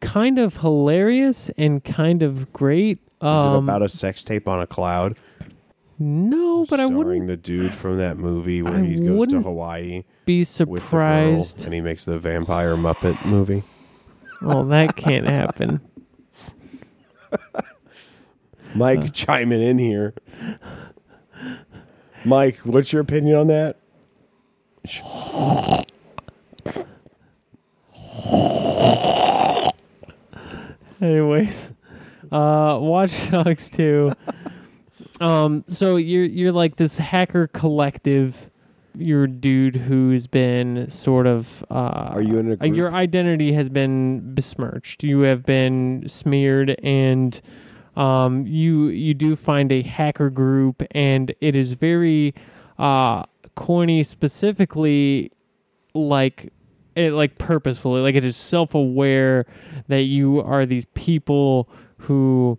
[0.00, 2.98] kind of hilarious and kind of great.
[3.22, 5.16] Is Um, it about a sex tape on a cloud?
[5.98, 9.14] No, but I starring wouldn't the dude from that movie where I he goes to
[9.14, 11.64] wouldn't Hawaii be with the girl surprised.
[11.64, 13.62] and he makes the vampire Muppet movie.
[14.42, 15.80] Oh, that can't happen.
[18.74, 19.08] Mike Uh.
[19.08, 20.14] chiming in here.
[22.24, 23.76] Mike, what's your opinion on that?
[31.00, 31.72] Anyways,
[32.32, 34.12] uh, Watch Dogs 2.
[35.20, 38.50] um, so you're you're like this hacker collective.
[38.96, 41.64] You're a dude who's been sort of.
[41.70, 42.76] Uh, Are you in a uh, group?
[42.76, 45.04] Your identity has been besmirched.
[45.04, 47.40] You have been smeared, and
[47.96, 52.34] um, you you do find a hacker group, and it is very
[52.78, 53.24] uh,
[53.54, 54.02] corny.
[54.02, 55.30] Specifically,
[55.94, 56.52] like
[56.98, 59.46] it like purposefully like it is self-aware
[59.86, 61.68] that you are these people
[61.98, 62.58] who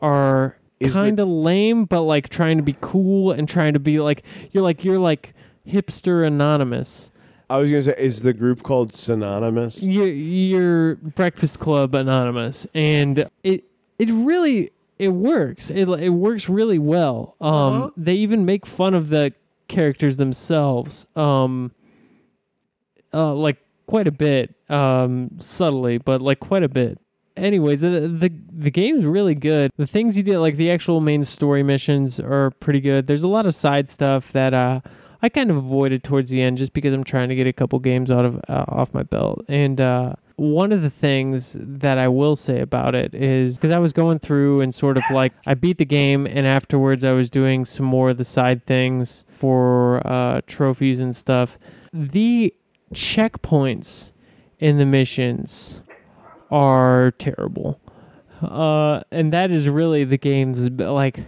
[0.00, 0.58] are
[0.94, 4.22] kind of lame but like trying to be cool and trying to be like
[4.52, 5.34] you're like you're like
[5.66, 7.10] hipster anonymous.
[7.48, 9.82] I was to say, is the group called Synonymous?
[9.84, 12.66] you're, you're breakfast club anonymous.
[12.74, 13.64] And it
[13.98, 15.70] it really it works.
[15.70, 17.36] It, it works really well.
[17.40, 17.90] Um Uh-huh.
[17.96, 19.32] they even make fun of the
[19.68, 21.72] characters themselves um
[23.12, 26.98] uh like quite a bit um subtly but like quite a bit
[27.36, 31.24] anyways the the, the game's really good the things you did like the actual main
[31.24, 34.80] story missions are pretty good there's a lot of side stuff that uh
[35.22, 37.78] I kind of avoided towards the end just because I'm trying to get a couple
[37.78, 39.44] games out of uh, off my belt.
[39.48, 43.78] And uh, one of the things that I will say about it is because I
[43.78, 47.30] was going through and sort of like I beat the game, and afterwards I was
[47.30, 51.58] doing some more of the side things for uh, trophies and stuff.
[51.92, 52.54] The
[52.94, 54.12] checkpoints
[54.58, 55.80] in the missions
[56.50, 57.80] are terrible.
[58.42, 61.20] Uh, and that is really the game's like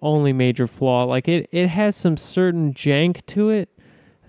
[0.00, 1.04] only major flaw.
[1.04, 3.68] Like it, it has some certain jank to it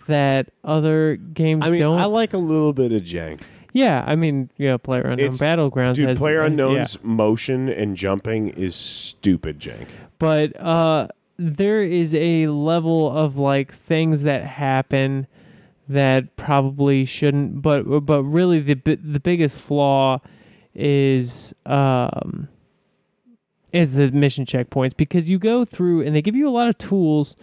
[0.08, 2.00] that other games I mean, don't.
[2.00, 3.42] I like a little bit of jank.
[3.74, 7.00] yeah, I mean, yeah, Player Unknown It's- Battlegrounds Dude, has Player has- Unknown's yeah.
[7.08, 9.88] motion and jumping is stupid jank.
[10.20, 11.08] but uh,
[11.38, 15.28] there is a level of like things that happen
[15.88, 17.62] that probably shouldn't.
[17.62, 20.20] But but really, the the biggest flaw
[20.74, 22.48] is um
[23.72, 26.78] is the mission checkpoints because you go through and they give you a lot of
[26.78, 27.36] tools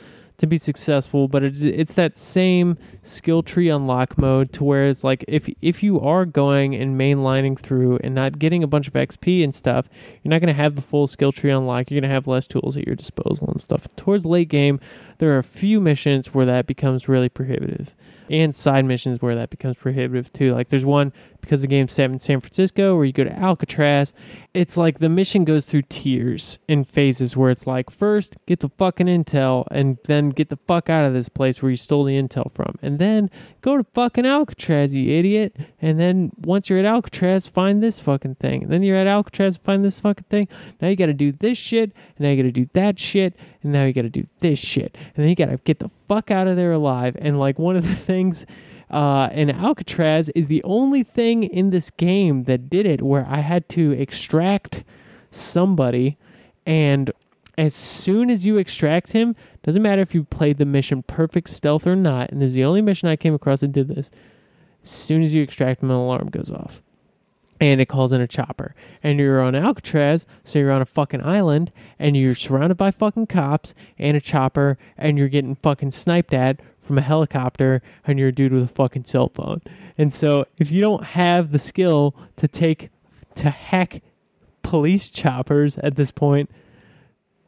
[0.42, 5.04] to be successful, but it's it's that same skill tree unlock mode to where it's
[5.04, 8.94] like if if you are going and mainlining through and not getting a bunch of
[8.94, 9.88] XP and stuff,
[10.22, 11.90] you're not going to have the full skill tree unlock.
[11.90, 13.86] You're going to have less tools at your disposal and stuff.
[13.94, 14.80] Towards late game,
[15.18, 17.94] there are a few missions where that becomes really prohibitive,
[18.32, 20.54] and side missions where that becomes prohibitive too.
[20.54, 21.12] Like there's one
[21.42, 24.14] because the game's set in San Francisco where you go to Alcatraz.
[24.54, 28.70] It's like the mission goes through tiers and phases where it's like first get the
[28.70, 32.20] fucking intel and then get the fuck out of this place where you stole the
[32.20, 35.56] intel from, and then go to fucking Alcatraz, you idiot.
[35.80, 38.62] And then once you're at Alcatraz, find this fucking thing.
[38.64, 40.48] And then you're at Alcatraz, find this fucking thing.
[40.80, 43.34] Now you got to do this shit, and now you got to do that shit,
[43.62, 45.90] and now you got to do this shit, and then you got to get the
[46.08, 47.16] fuck out of there alive.
[47.18, 48.46] And like one of the things
[48.92, 53.38] uh, in Alcatraz is the only thing in this game that did it where I
[53.38, 54.84] had to extract
[55.30, 56.18] somebody,
[56.66, 57.10] and
[57.56, 61.86] as soon as you extract him, doesn't matter if you played the mission perfect stealth
[61.86, 64.10] or not, and this is the only mission I came across that did this.
[64.82, 66.82] As soon as you extract him, an alarm goes off.
[67.60, 68.74] And it calls in a chopper.
[69.02, 73.28] And you're on Alcatraz, so you're on a fucking island, and you're surrounded by fucking
[73.28, 78.28] cops and a chopper, and you're getting fucking sniped at from a helicopter, and you're
[78.28, 79.62] a dude with a fucking cell phone.
[79.96, 82.90] And so if you don't have the skill to take
[83.36, 84.02] to hack
[84.62, 86.50] police choppers at this point,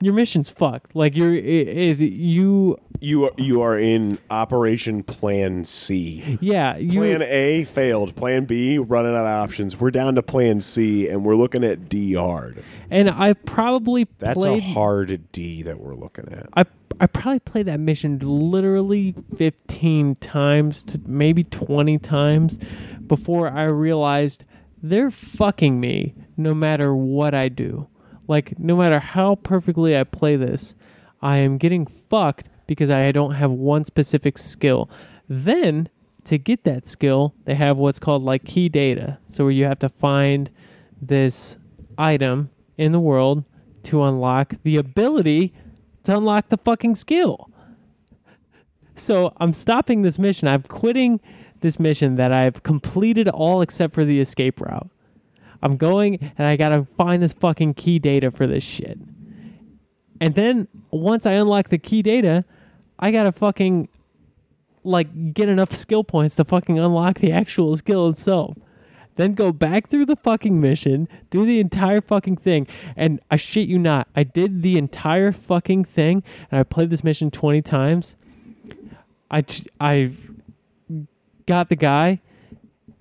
[0.01, 0.94] your mission's fucked.
[0.94, 6.39] Like you're it, it, you You are, you are in Operation Plan C.
[6.40, 8.15] yeah, you Plan A failed.
[8.15, 9.78] Plan B running out of options.
[9.81, 12.62] We're down to Plan C, and we're looking at D hard.
[12.90, 16.48] and I probably That's played a hard D that we're looking at.
[16.55, 16.65] I
[17.01, 22.59] I probably played that mission literally 15 times to maybe 20 times
[23.07, 24.45] before I realized
[24.83, 27.89] they're fucking me no matter what I do.
[28.29, 30.75] Like no matter how perfectly I play this,
[31.21, 34.89] I am getting fucked because I don't have one specific skill.
[35.29, 35.89] Then
[36.25, 39.19] to get that skill, they have what's called like key data.
[39.29, 40.51] So where you have to find
[41.01, 41.59] this
[41.99, 43.45] item in the world
[43.85, 45.53] to unlock the ability
[46.05, 47.51] to unlock the fucking skill.
[48.97, 50.48] So I'm stopping this mission.
[50.48, 51.20] I'm quitting
[51.60, 54.89] this mission that I've completed all except for the escape route.
[55.62, 58.98] I'm going and I gotta find this fucking key data for this shit.
[60.20, 62.44] And then once I unlock the key data,
[62.98, 63.89] I gotta fucking
[64.85, 68.56] like get enough skill points to fucking unlock the actual skill itself.
[69.16, 72.66] Then go back through the fucking mission, do the entire fucking thing,
[72.97, 77.05] and I shit you not, I did the entire fucking thing, and I played this
[77.05, 78.16] mission twenty times.
[79.31, 79.45] I
[79.78, 80.12] I
[81.47, 82.20] got the guy,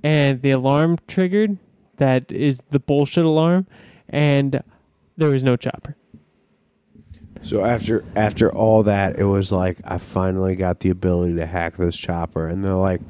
[0.03, 1.57] and the alarm triggered.
[1.97, 3.67] That is the bullshit alarm,
[4.09, 4.63] and
[5.17, 5.95] there was no chopper.
[7.41, 11.77] So after after all that, it was like I finally got the ability to hack
[11.77, 13.01] this chopper, and they're like,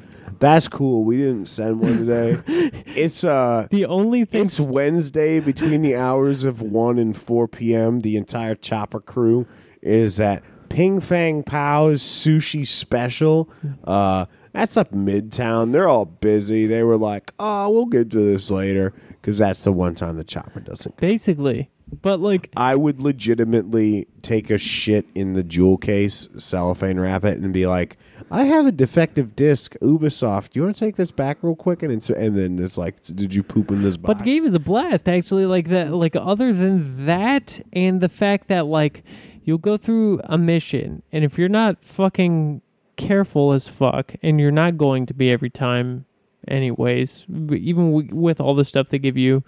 [0.44, 1.04] "That's cool.
[1.04, 2.40] We didn't send one today.
[2.86, 8.00] it's uh." The only thing It's Wednesday between the hours of 1 and 4 p.m.
[8.00, 9.46] The entire chopper crew
[9.82, 13.48] is at Ping Fang Pao's Sushi Special.
[13.84, 15.72] Uh, that's up Midtown.
[15.72, 16.66] They're all busy.
[16.66, 20.24] They were like, oh, we'll get to this later because that's the one time the
[20.24, 21.70] chopper doesn't basically,
[22.02, 27.38] but like I would legitimately take a shit in the jewel case, cellophane wrap it,
[27.38, 27.96] and be like,
[28.30, 30.50] I have a defective disc, Ubisoft.
[30.50, 31.82] Do you want to take this back real quick?
[31.82, 34.14] And, it's, and then it's like, did you poop in this box?
[34.14, 35.46] But the game is a blast, actually.
[35.46, 39.04] Like that, like other than that, and the fact that like
[39.44, 42.62] you'll go through a mission, and if you're not fucking
[42.96, 46.06] careful as fuck, and you're not going to be every time,
[46.48, 49.42] anyways, even w- with all the stuff they give you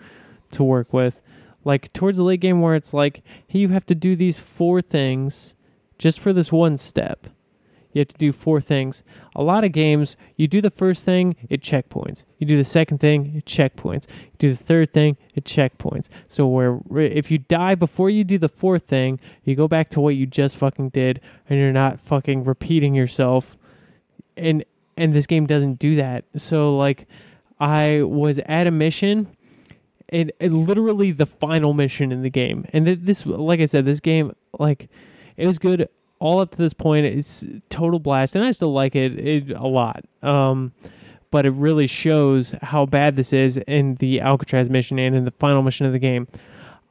[0.50, 1.22] to work with,
[1.66, 4.80] like towards the late game where it's like, hey, you have to do these four
[4.80, 5.56] things
[5.98, 7.26] just for this one step.
[7.92, 9.02] You have to do four things.
[9.34, 12.24] A lot of games, you do the first thing, it checkpoints.
[12.38, 14.06] You do the second thing, it checkpoints.
[14.06, 16.08] You do the third thing, it checkpoints.
[16.28, 20.00] So where if you die before you do the fourth thing, you go back to
[20.00, 23.56] what you just fucking did, and you're not fucking repeating yourself.
[24.36, 24.64] And
[24.96, 26.26] and this game doesn't do that.
[26.36, 27.08] So like,
[27.58, 29.35] I was at a mission.
[30.08, 34.00] It, it literally the final mission in the game, and this, like I said, this
[34.00, 34.88] game, like,
[35.36, 35.88] it was good
[36.18, 37.06] all up to this point.
[37.06, 40.04] It's total blast and i still like it, it a lot.
[40.22, 40.72] Um,
[41.30, 45.32] but it really shows how bad this is in the alcatraz mission and in the
[45.32, 46.26] final mission of the game.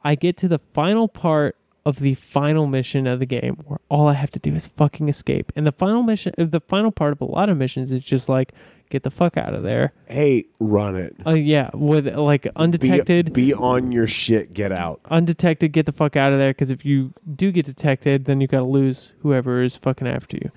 [0.04, 4.08] I get to the final part of the final mission of the game where all
[4.08, 5.52] i have to do is fucking escape.
[5.56, 8.52] And the final mission the final part of a lot of missions is just like
[8.90, 9.92] get the fuck out of there.
[10.06, 11.16] Hey, run it.
[11.26, 14.52] Uh, yeah, with like Be, undetected, be on your shit.
[14.52, 15.00] Get out.
[15.06, 16.50] undetected, get the fuck out of there.
[16.50, 20.36] Because if you do get detected, then you got to lose whoever is fucking after
[20.36, 20.50] you.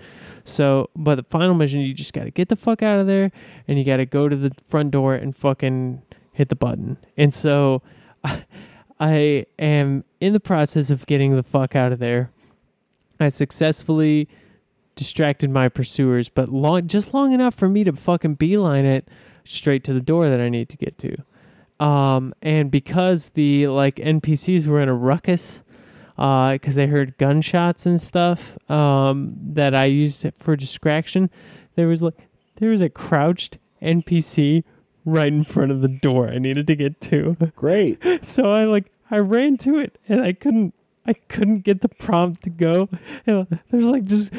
[0.43, 3.31] So, but the final mission, you just got to get the fuck out of there,
[3.67, 6.01] and you got to go to the front door and fucking
[6.31, 6.97] hit the button.
[7.17, 7.81] And so,
[8.99, 12.31] I am in the process of getting the fuck out of there.
[13.19, 14.27] I successfully
[14.99, 19.07] distracted my pursuers, but long, just long enough for me to fucking beeline it
[19.45, 21.15] straight to the door that I need to get to.
[21.83, 25.63] Um, and because the like NPCs were in a ruckus,
[26.17, 31.29] because they heard gunshots and stuff um, that I used for distraction,
[31.75, 32.27] there was like
[32.57, 34.65] there was a crouched NPC
[35.05, 37.37] right in front of the door I needed to get to.
[37.55, 38.03] Great.
[38.21, 40.73] So I like I ran to it and I couldn't
[41.09, 42.87] I couldn't get the prompt to go.
[43.25, 44.31] And there's like just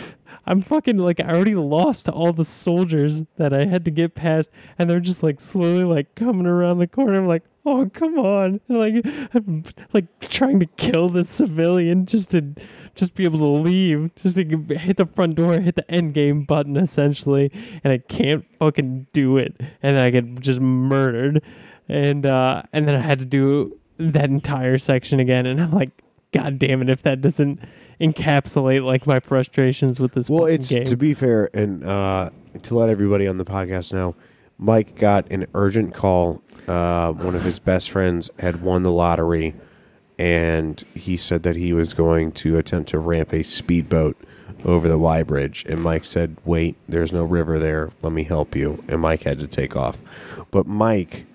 [0.46, 4.52] I'm fucking like I already lost all the soldiers that I had to get past
[4.78, 7.18] and they're just like slowly like coming around the corner.
[7.18, 8.60] I'm like, oh come on.
[8.68, 12.54] And like I'm like trying to kill this civilian just to
[12.94, 16.44] just be able to leave, just to hit the front door, hit the end game
[16.44, 17.50] button essentially,
[17.82, 19.60] and I can't fucking do it.
[19.82, 21.42] And I get just murdered.
[21.88, 25.90] And uh and then I had to do that entire section again and I'm like,
[26.32, 27.60] God damn it, if that doesn't
[28.00, 30.84] encapsulate like my frustrations with this Well, it's game.
[30.84, 32.30] to be fair and uh,
[32.62, 34.14] to let everybody on the podcast know,
[34.58, 36.42] Mike got an urgent call.
[36.68, 39.54] Uh, one of his best friends had won the lottery,
[40.18, 44.16] and he said that he was going to attempt to ramp a speedboat
[44.64, 45.64] over the Y Bridge.
[45.68, 47.90] And Mike said, "Wait, there's no river there.
[48.02, 50.00] Let me help you." And Mike had to take off.
[50.50, 51.26] But Mike,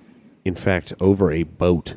[0.46, 1.96] in fact, over a boat,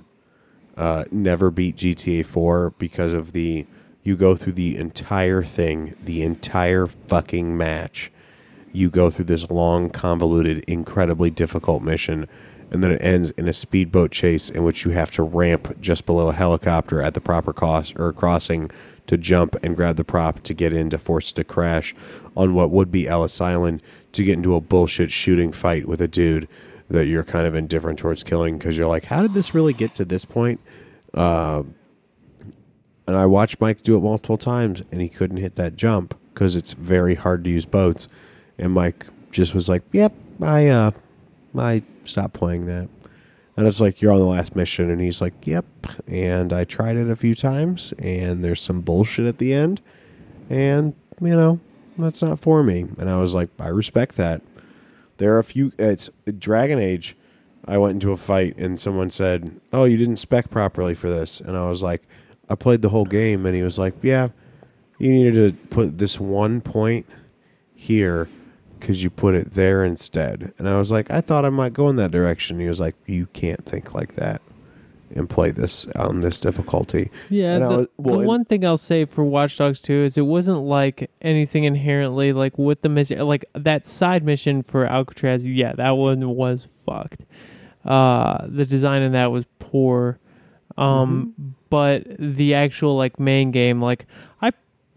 [0.78, 3.66] uh, never beat GTA 4 because of the
[4.04, 8.10] you go through the entire thing, the entire fucking match.
[8.72, 12.26] You go through this long, convoluted, incredibly difficult mission,
[12.70, 16.06] and then it ends in a speedboat chase in which you have to ramp just
[16.06, 18.70] below a helicopter at the proper cost or crossing
[19.06, 21.94] to jump and grab the prop to get in to force it to crash
[22.36, 23.82] on what would be Ellis Island
[24.12, 26.48] to get into a bullshit shooting fight with a dude
[26.88, 29.94] that you're kind of indifferent towards killing because you're like, how did this really get
[29.96, 30.60] to this point?
[31.14, 31.62] Uh,
[33.06, 36.56] and I watched Mike do it multiple times, and he couldn't hit that jump because
[36.56, 38.06] it's very hard to use boats.
[38.58, 40.12] And Mike just was like, "Yep,
[40.42, 40.90] I uh,
[41.56, 42.88] I stopped playing that."
[43.56, 45.64] And it's like you're on the last mission, and he's like, "Yep."
[46.06, 49.80] And I tried it a few times, and there's some bullshit at the end,
[50.50, 51.60] and you know
[51.98, 52.86] that's not for me.
[52.98, 54.42] And I was like, I respect that.
[55.18, 55.72] There are a few.
[55.78, 57.16] It's Dragon Age.
[57.64, 61.40] I went into a fight, and someone said, "Oh, you didn't spec properly for this,"
[61.40, 62.02] and I was like.
[62.50, 64.28] I played the whole game, and he was like, "Yeah,
[64.98, 67.04] you needed to put this one point
[67.74, 68.26] here
[68.78, 71.90] because you put it there instead." And I was like, "I thought I might go
[71.90, 74.40] in that direction." He was like, "You can't think like that
[75.14, 79.04] and play this on this difficulty." Yeah, the, was- well, the one thing I'll say
[79.04, 83.44] for Watch Dogs 2 is it wasn't like anything inherently like with the mission, like
[83.54, 85.46] that side mission for Alcatraz.
[85.46, 87.22] Yeah, that one was fucked.
[87.84, 90.18] Uh, the design in that was poor.
[90.76, 91.48] Um, Mm-hmm.
[91.70, 94.06] but the actual like main game, like
[94.40, 94.52] I,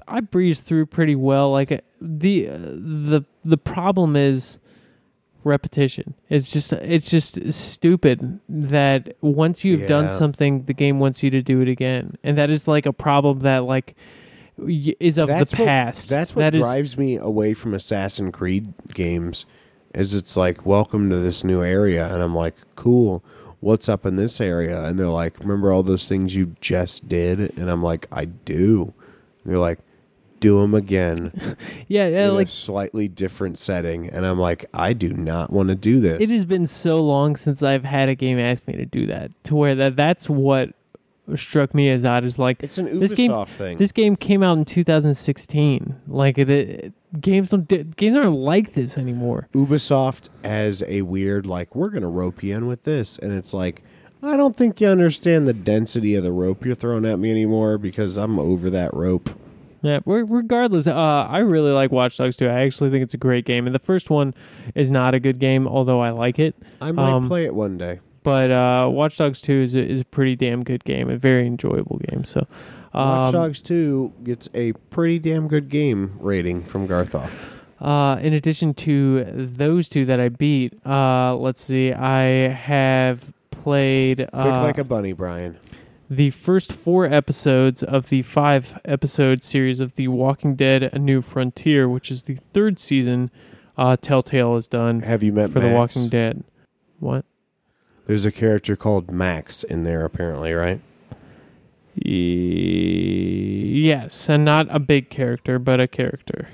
[0.08, 1.52] I breezed through pretty well.
[1.52, 4.60] Like the uh, the the problem is
[5.44, 6.14] repetition.
[6.30, 11.42] It's just it's just stupid that once you've done something, the game wants you to
[11.42, 13.96] do it again, and that is like a problem that like
[14.58, 16.10] is of That's the what- past.
[16.10, 19.46] That's what That is- drives me away from Assassin's Creed games.
[19.94, 23.24] Is it's like welcome to this new area, and I'm like, cool.
[23.60, 24.84] What's up in this area?
[24.86, 27.56] And they're like, remember all those things you just did?
[27.60, 28.94] And I'm like, I do.
[29.44, 29.78] And they're like,
[30.42, 31.32] do them again
[31.88, 34.10] yeah, yeah, in like a slightly different setting.
[34.10, 36.22] And I'm like, I do not want to do this.
[36.22, 39.32] it has been so long since I've had a game ask me to do that,
[39.46, 40.72] to where that that's what
[41.36, 42.26] struck me as odd.
[42.26, 43.78] Is like It's an Ubisoft This game- thing.
[43.78, 45.96] this game came out in 2016.
[46.08, 49.48] Like the games don't games aren't like this anymore.
[49.54, 53.84] Ubisoft as a weird like we're gonna rope you in with this, and it's like
[54.24, 57.78] I don't think you understand the density of the rope you're throwing at me anymore
[57.78, 59.30] because I'm over that rope.
[59.84, 60.94] Yeah, regardless, uh,
[61.30, 62.48] I really like Watch Dogs 2.
[62.48, 63.66] I actually think it's a great game.
[63.66, 64.34] And the first one
[64.76, 66.56] is not a good game, although I like it.
[66.80, 68.00] I might Um, play it one day.
[68.24, 71.48] But uh, Watch Dogs 2 is a, is a pretty damn good game, a very
[71.48, 72.24] enjoyable game.
[72.24, 72.42] So,
[72.94, 77.32] um, Watch Dogs 2 gets a pretty damn good game rating from Garthoff.
[77.80, 84.18] Uh, in addition to those two that I beat, uh, let's see, I have played
[84.18, 85.58] Quick uh, like a bunny, Brian.
[86.12, 91.22] The first four episodes of the five episode series of The Walking Dead A New
[91.22, 93.32] Frontier, which is the third season
[93.78, 96.44] uh, Telltale has done Have you met for The Walking Dead.
[97.00, 97.24] What?
[98.08, 100.82] There's a character called Max in there, apparently, right?
[102.06, 106.50] E- yes, and not a big character, but a character.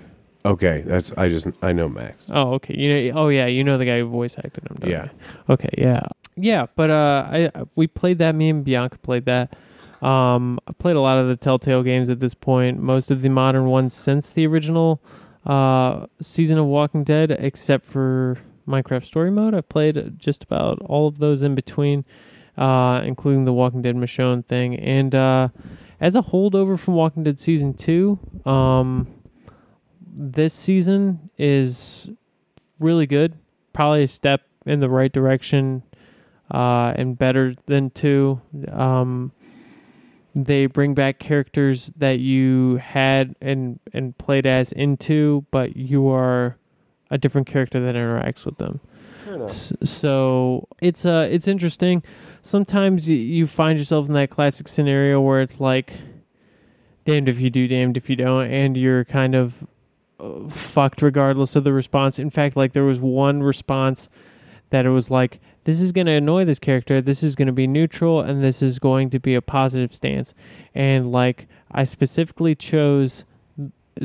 [0.46, 2.30] Okay, that's I just I know Max.
[2.32, 2.76] Oh, okay.
[2.76, 3.22] You know.
[3.22, 3.48] Oh, yeah.
[3.48, 4.78] You know the guy who voice acted him.
[4.80, 5.06] don't Yeah.
[5.06, 5.10] you?
[5.54, 5.70] Okay.
[5.78, 6.08] Yeah.
[6.38, 6.68] Yeah.
[6.76, 8.36] But uh, I we played that.
[8.36, 9.58] Me and Bianca played that.
[10.02, 12.80] Um, I played a lot of the Telltale games at this point.
[12.80, 15.02] Most of the modern ones since the original
[15.46, 18.38] uh season of Walking Dead, except for
[18.68, 19.56] Minecraft Story Mode.
[19.56, 22.06] I've played just about all of those in between,
[22.58, 24.76] uh, including the Walking Dead Michonne thing.
[24.76, 25.48] And uh,
[26.00, 29.08] as a holdover from Walking Dead season two, um,
[30.14, 32.10] this season is
[32.80, 33.34] really good.
[33.74, 35.84] Probably a step in the right direction,
[36.52, 38.42] uh, and better than two.
[38.72, 39.32] Um,
[40.36, 46.58] they bring back characters that you had and and played as into, but you are
[47.10, 48.80] a different character that interacts with them.
[49.84, 52.04] So it's uh it's interesting.
[52.42, 55.94] Sometimes you, you find yourself in that classic scenario where it's like,
[57.04, 59.68] damned if you do, damned if you don't, and you're kind of
[60.20, 62.20] uh, fucked regardless of the response.
[62.20, 64.08] In fact, like there was one response
[64.70, 67.52] that it was like, this is going to annoy this character, this is going to
[67.52, 70.34] be neutral, and this is going to be a positive stance.
[70.74, 73.26] And like I specifically chose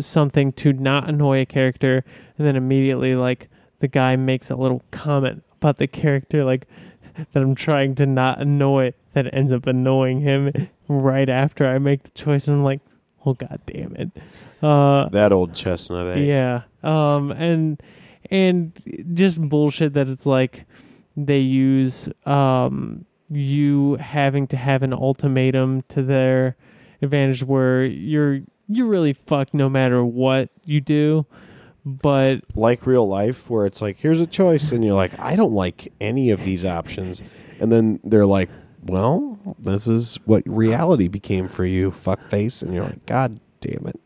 [0.00, 2.04] something to not annoy a character,
[2.36, 3.48] and then immediately like
[3.78, 6.66] the guy makes a little comment about the character, like
[7.32, 10.50] that I'm trying to not annoy, that ends up annoying him
[10.88, 12.80] right after I make the choice, and I'm like,
[13.24, 14.10] oh god damn it.
[14.60, 16.16] Uh, That old chestnut.
[16.16, 16.22] Eh?
[16.22, 16.62] yeah.
[16.82, 17.80] Um and
[18.32, 18.72] and
[19.14, 20.64] just bullshit that it's like
[21.16, 26.56] they use um you having to have an ultimatum to their
[27.00, 31.26] advantage where you're you're really fucked no matter what you do.
[31.84, 35.52] But Like real life, where it's like, here's a choice, and you're like, I don't
[35.52, 37.22] like any of these options,
[37.58, 38.50] and then they're like,
[38.84, 43.98] well, this is what reality became for you, fuckface, and you're like, God damn it.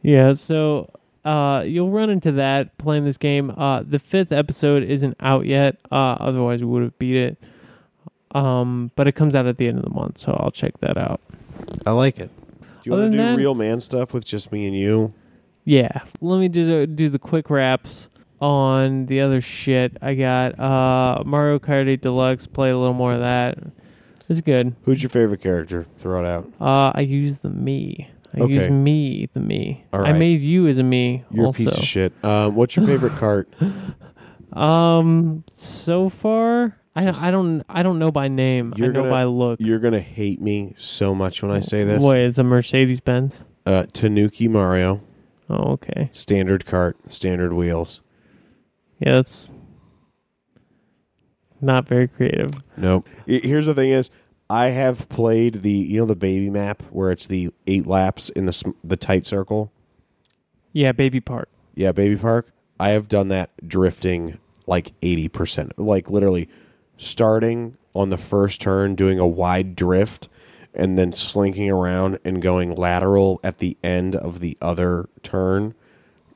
[0.00, 0.90] Yeah, so
[1.28, 3.50] uh, you'll run into that playing this game.
[3.50, 5.76] Uh, the fifth episode isn't out yet.
[5.92, 7.36] Uh, otherwise, we would have beat it.
[8.30, 10.96] Um, but it comes out at the end of the month, so I'll check that
[10.96, 11.20] out.
[11.86, 12.30] I like it.
[12.60, 15.12] Do you want to do that- real man stuff with just me and you?
[15.64, 18.08] Yeah, let me do do the quick wraps
[18.40, 19.98] on the other shit.
[20.00, 22.46] I got uh, Mario Kart 8 Deluxe.
[22.46, 23.58] Play a little more of that.
[24.30, 24.74] It's good.
[24.84, 25.86] Who's your favorite character?
[25.98, 26.50] Throw it out.
[26.60, 28.08] Uh, I use the me.
[28.34, 28.52] I Okay.
[28.54, 29.84] use me, the me.
[29.92, 31.24] All I made you as a me.
[31.30, 31.62] You're also.
[31.62, 32.12] a piece of shit.
[32.24, 33.48] Um, what's your favorite cart?
[34.52, 38.72] Um, so far, I don't, I don't, I don't know by name.
[38.74, 39.60] I You're know gonna- by look.
[39.60, 42.02] You're gonna hate me so much when I say this.
[42.02, 43.44] Wait, it's a Mercedes Benz.
[43.66, 45.02] Uh, Tanuki Mario,
[45.50, 46.10] Oh, okay.
[46.12, 48.00] standard cart, standard wheels.
[48.98, 49.48] Yeah, that's
[51.60, 52.50] not very creative.
[52.76, 53.06] Nope.
[53.26, 54.10] Here's the thing: is
[54.50, 58.46] I have played the you know the baby map where it's the eight laps in
[58.46, 59.72] the the tight circle.
[60.72, 61.48] Yeah, Baby Park.
[61.74, 62.50] Yeah, baby park.
[62.80, 66.48] I have done that drifting like eighty percent, like literally
[66.96, 70.28] starting on the first turn, doing a wide drift,
[70.74, 75.74] and then slinking around and going lateral at the end of the other turn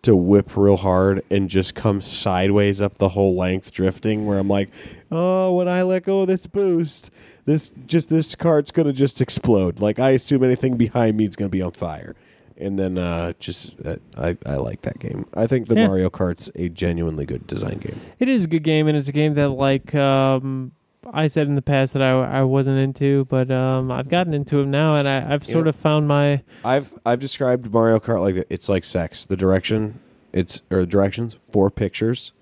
[0.03, 4.49] to whip real hard and just come sideways up the whole length drifting where I'm
[4.49, 4.71] like,
[5.11, 7.11] "Oh, when I let go of this boost,
[7.45, 9.81] this just this cart's going to just explode.
[9.81, 12.15] Like I assume anything behind me is going to be on fire."
[12.59, 15.27] And then uh just uh, I I like that game.
[15.35, 15.87] I think the Yeah.
[15.89, 18.01] Mario Kart's a genuinely good design game.
[18.21, 20.71] It is a good game, and it's a game that, like um,
[21.13, 24.61] I said in the past, that I, I wasn't into, but um, I've gotten into
[24.61, 25.71] it now, and I, I've sort Yeah.
[25.71, 28.47] of found my I've I've described Mario Kart like that.
[28.51, 29.25] It's like sex.
[29.25, 29.99] The direction,
[30.33, 32.33] it's or the directions, four pictures.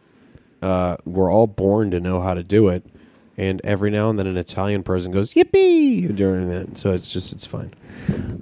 [0.61, 2.85] Uh, we're all born to know how to do it,
[3.41, 6.77] and every now and then an Italian person goes yippee during that.
[6.77, 7.73] So it's just it's fun.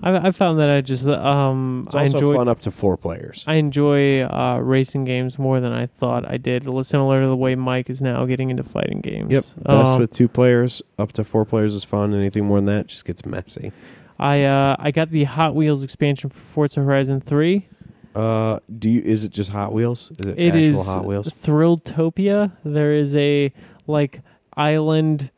[0.02, 2.96] I, I found that I just um It's I also enjoy fun up to four
[2.96, 3.44] players.
[3.46, 6.64] I enjoy uh, racing games more than I thought I did.
[6.84, 9.30] Similar to the way Mike is now getting into fighting games.
[9.32, 10.82] Yep, best Um, with two players.
[10.98, 12.12] Up to four players is fun.
[12.14, 13.72] Anything more than that just gets messy.
[14.18, 17.68] I uh, I got the Hot Wheels expansion for Forza Horizon Three.
[18.14, 19.00] Uh, do you?
[19.02, 20.10] Is it just Hot Wheels?
[20.18, 21.28] Is it, It actual is Hot Wheels?
[21.30, 22.52] Thrilltopia.
[22.64, 23.52] There is a
[23.86, 24.22] like
[24.58, 25.30] island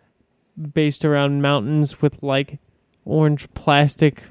[0.75, 2.59] based around mountains with like
[3.05, 4.25] orange plastic,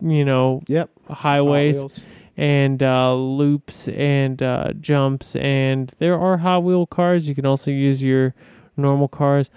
[0.00, 0.90] you know, Yep.
[1.10, 2.02] highways.
[2.36, 7.28] And uh, loops and uh, jumps, and there are Hot Wheel cars.
[7.28, 8.32] You can also use your
[8.76, 9.50] normal cars.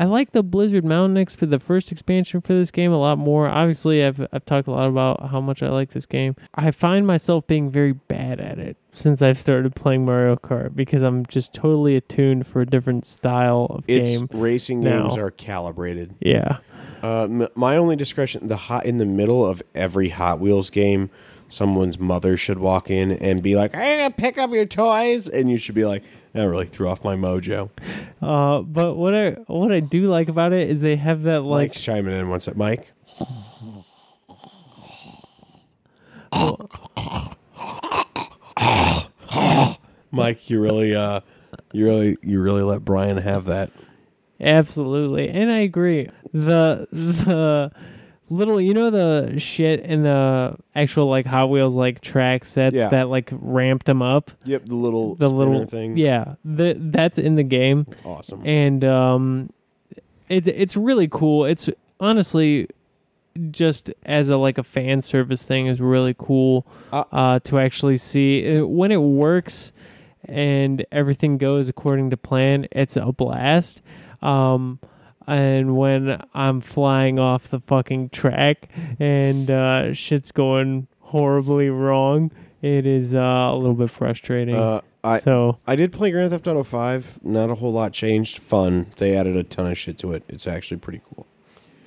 [0.00, 3.48] I like the Blizzard Mountain exp the first expansion for this game a lot more.
[3.48, 6.36] Obviously, I've I've talked a lot about how much I like this game.
[6.54, 11.02] I find myself being very bad at it since I've started playing Mario Kart because
[11.02, 14.28] I'm just totally attuned for a different style of Its game.
[14.32, 15.00] racing now.
[15.02, 16.14] games are calibrated.
[16.20, 16.58] Yeah.
[17.02, 21.10] Uh, m- my only discretion: the hot in the middle of every Hot Wheels game,
[21.48, 25.50] someone's mother should walk in and be like, "I gotta pick up your toys," and
[25.50, 26.02] you should be like,
[26.32, 27.70] "That really threw off my mojo."
[28.20, 31.70] Uh, but what I what I do like about it is they have that like
[31.70, 32.28] Mike's chiming in.
[32.30, 32.92] That, Mike?
[40.10, 41.20] Mike, you really, uh,
[41.72, 43.70] you really, you really let Brian have that.
[44.40, 46.08] Absolutely, and I agree.
[46.32, 47.72] The the
[48.30, 52.88] little, you know, the shit in the actual like Hot Wheels like track sets Yeah.
[52.88, 54.30] that like ramped them up.
[54.44, 55.96] Yep, the little The spinner little thing.
[55.96, 58.46] yeah, the, that's in the game, awesome.
[58.46, 59.50] and um,
[60.28, 61.44] it's it's really cool.
[61.46, 62.68] It's honestly
[63.50, 67.96] just as a like a fan service thing is really cool Uh, uh, to actually
[67.96, 69.72] see Uh, when it works
[70.24, 72.66] and everything goes according to plan.
[72.72, 73.80] It's a blast.
[74.22, 74.78] Um,
[75.26, 78.68] and when I'm flying off the fucking track
[78.98, 82.30] and uh, shit's going horribly wrong,
[82.62, 84.56] it is uh, a little bit frustrating.
[84.56, 87.18] Uh, I so I did play Grand Theft Auto Five.
[87.22, 88.38] Not a whole lot changed.
[88.38, 88.86] Fun.
[88.96, 90.24] They added a ton of shit to it.
[90.28, 91.26] It's actually pretty cool.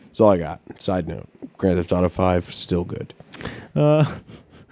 [0.05, 0.61] That's all I got.
[0.81, 1.27] Side note:
[1.57, 3.13] Grand Theft Auto Five still good.
[3.75, 4.17] uh,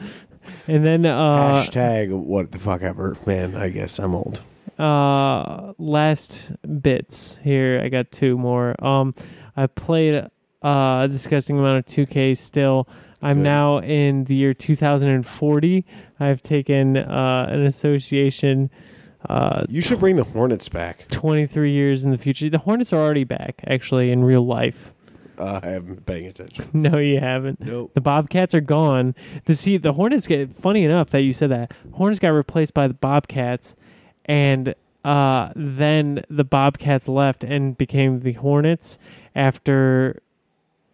[0.67, 3.17] and then uh, Hashtag what the fuck ever.
[3.25, 4.43] Man, I guess I'm old.
[4.79, 6.51] Uh last
[6.81, 9.13] bits here i got two more um
[9.57, 12.87] i played uh, a disgusting amount of 2k still
[13.21, 13.43] i'm Good.
[13.43, 15.85] now in the year 2040
[16.19, 18.69] i've taken uh an association
[19.29, 21.07] uh You should bring the Hornets back.
[21.09, 24.93] 23 years in the future the hornets are already back actually in real life
[25.37, 26.69] Uh, I haven't been paying attention.
[26.73, 27.91] no you haven't Nope.
[27.95, 29.13] the Bobcats are gone.
[29.45, 32.87] To see the Hornets get funny enough that you said that Hornets got replaced by
[32.87, 33.75] the Bobcats,
[34.29, 34.73] and
[35.03, 38.97] uh, then the Bobcats left and became the Hornets
[39.35, 40.21] after.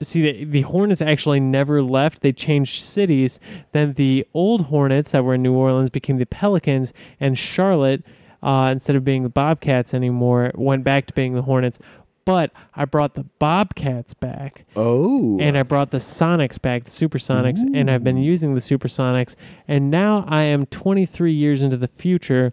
[0.02, 2.22] See, the, the Hornets actually never left.
[2.22, 3.40] They changed cities.
[3.72, 8.04] Then the old Hornets that were in New Orleans became the Pelicans, and Charlotte,
[8.44, 11.80] uh, instead of being the Bobcats anymore, went back to being the Hornets.
[12.26, 15.38] But I brought the Bobcats back Oh.
[15.40, 19.36] and I brought the Sonics back, the Supersonics, and I've been using the Supersonics,
[19.68, 22.52] and now I am 23 years into the future,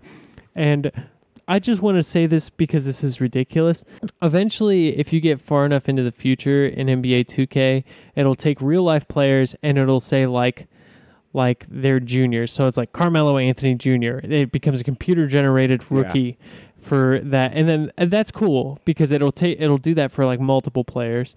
[0.54, 0.90] and
[1.48, 3.84] I just want to say this because this is ridiculous.
[4.20, 7.84] Eventually, if you get far enough into the future in NBA 2K,
[8.14, 10.68] it'll take real life players and it'll say like
[11.34, 12.52] like they're juniors.
[12.52, 14.20] So it's like Carmelo Anthony Jr.
[14.22, 16.38] It becomes a computer generated rookie
[16.78, 17.52] for that.
[17.54, 21.34] And then and that's cool because it'll take it'll do that for like multiple players.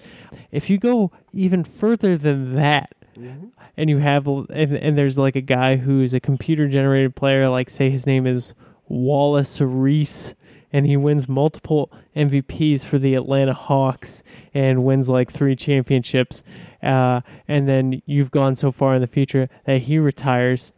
[0.52, 3.48] If you go even further than that mm-hmm.
[3.78, 7.70] and you have and, and there's like a guy who's a computer generated player like
[7.70, 8.54] say his name is
[8.88, 10.36] Wallace Reese
[10.76, 16.44] and he wins multiple MVPs for the Atlanta Hawks and wins like three championships.
[16.84, 20.74] Uh, and then you've gone so far in the future that he retires.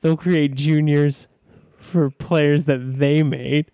[0.00, 1.28] They'll create juniors
[1.76, 3.70] for players that they made.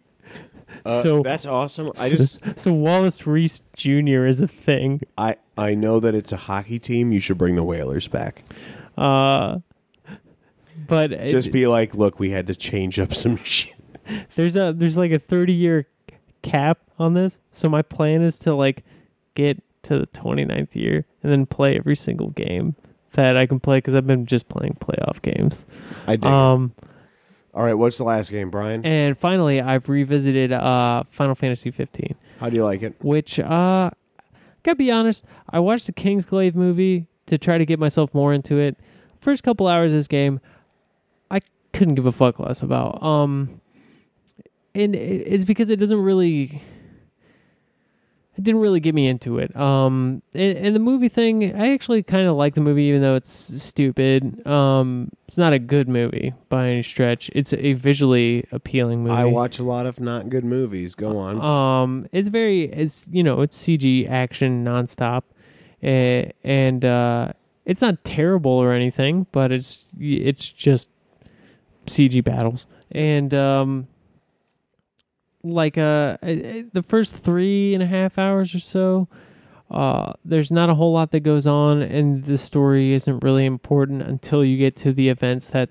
[0.85, 1.93] Uh, so that's awesome.
[2.01, 4.27] I just so Wallace Reese Jr.
[4.27, 5.03] is a thing.
[5.17, 7.13] I I know that it's a hockey team.
[7.13, 8.43] You should bring the Whalers back.
[8.97, 9.61] Uh,
[10.87, 13.75] but it- Just be like, look, we had to change up some shit.
[14.37, 15.87] there's a there's like a 30 year
[16.43, 18.85] cap on this so my plan is to like
[19.35, 22.77] get to the 29th year and then play every single game
[23.13, 25.67] that i can play because i've been just playing playoff games
[26.07, 26.25] I it.
[26.25, 26.73] um
[27.53, 28.87] All right, what's the last game, Brian?
[28.87, 32.95] and finally i've revisited uh final fantasy 15 How do you like it?
[33.03, 33.91] which uh
[34.63, 38.57] gotta be honest i watched the kingsglaive movie to try to get myself more into
[38.59, 38.77] it
[39.21, 40.39] first couple hours of this game
[41.77, 43.03] couldn't give a fuck less about.
[43.03, 43.61] Um
[44.75, 46.63] and it's because it doesn't really
[48.37, 49.57] it didn't really get me into it.
[49.57, 53.15] Um and, and the movie thing i actually kind of like the movie even though
[53.15, 53.31] it's
[53.63, 54.47] stupid.
[54.47, 57.31] Um it's not a good movie by any stretch.
[57.35, 59.15] It's a visually appealing movie.
[59.17, 60.95] I watch a lot of not good movies.
[60.95, 61.41] Go on.
[61.41, 65.23] um, it's very, it's you know, it's CG action nonstop,
[65.83, 67.33] uh, and uh,
[67.65, 70.91] it's not terrible or anything, but it's it's just
[71.87, 73.89] CG battles, and um,
[75.43, 79.09] like uh, the first three and a half hours or so.
[79.69, 84.01] Uh, there's not a whole lot that goes on, and the story isn't really important
[84.01, 85.69] until you get to the events that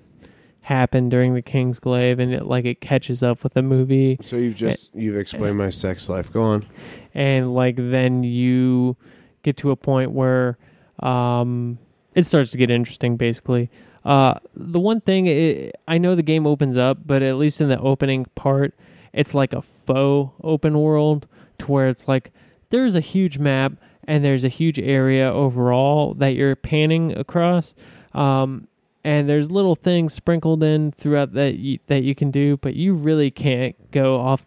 [0.60, 4.36] happen during the King's Glaive, and it like it catches up with the movie, So
[4.36, 6.30] you've just you've explained my sex life.
[6.30, 6.66] Go on.
[7.14, 8.98] and like then you
[9.42, 10.58] get to a point where
[11.00, 11.78] um,
[12.14, 13.16] it starts to get interesting.
[13.16, 13.70] Basically,
[14.06, 17.68] uh, the one thing i I know the game opens up, but at least in
[17.68, 18.72] the opening part,
[19.12, 21.26] it's like a faux open world
[21.58, 22.30] to where it's like
[22.70, 23.72] there's a huge map
[24.04, 27.74] and there's a huge area overall that you're panning across.
[28.14, 28.68] Um,
[29.02, 32.92] and there's little things sprinkled in throughout that you, that you can do, but you
[32.92, 34.46] really can't go off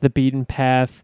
[0.00, 1.02] the beaten path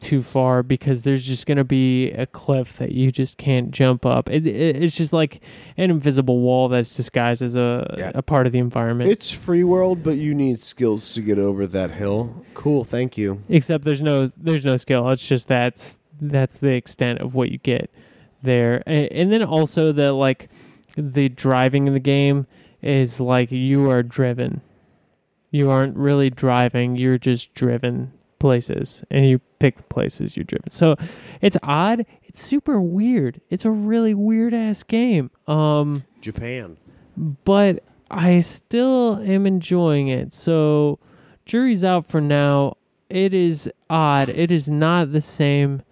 [0.00, 4.04] too far because there's just going to be a cliff that you just can't jump
[4.06, 4.28] up.
[4.30, 5.42] It, it, it's just like
[5.76, 8.12] an invisible wall that's disguised as a Yeah.
[8.14, 9.10] a part of the environment.
[9.10, 12.44] It's free world, but you need skills to get over that hill.
[12.54, 13.42] Cool, thank you.
[13.48, 15.08] Except there's no there's no skill.
[15.10, 17.90] It's just that's that's the extent of what you get
[18.42, 18.82] there.
[18.86, 20.48] And, and then also the like
[20.96, 22.46] the driving in the game
[22.82, 24.60] is like you are driven.
[25.50, 30.70] You aren't really driving, you're just driven places and you pick the places you're driven.
[30.70, 30.96] So
[31.40, 33.40] it's odd, it's super weird.
[33.50, 35.30] It's a really weird ass game.
[35.46, 36.76] Um Japan.
[37.44, 40.32] but I still am enjoying it.
[40.32, 40.98] So,
[41.46, 42.76] jury's out for now.
[43.08, 44.28] It is odd.
[44.28, 45.82] It is not the same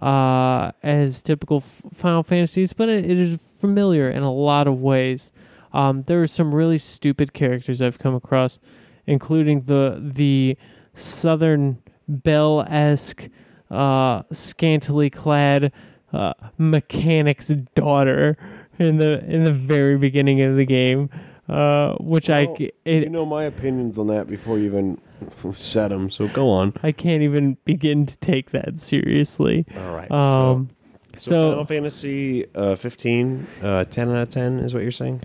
[0.00, 5.32] uh, as typical Final Fantasies, but it, it is familiar in a lot of ways.
[5.72, 8.60] Um, there are some really stupid characters I've come across,
[9.06, 10.56] including the the
[10.94, 13.28] Southern Belle esque,
[13.70, 15.72] uh, scantily clad
[16.12, 18.36] uh, mechanic's daughter
[18.78, 21.10] in the in the very beginning of the game,
[21.48, 25.00] uh, which I Well, c- you know my opinions on that before you even
[25.54, 26.10] said them.
[26.10, 26.74] So go on.
[26.82, 29.66] I can't even begin to take that seriously.
[29.76, 30.10] All right.
[30.10, 30.70] Um,
[31.16, 35.22] so, so, Final Fantasy uh, 15, uh, 10 out of 10 is what you're saying?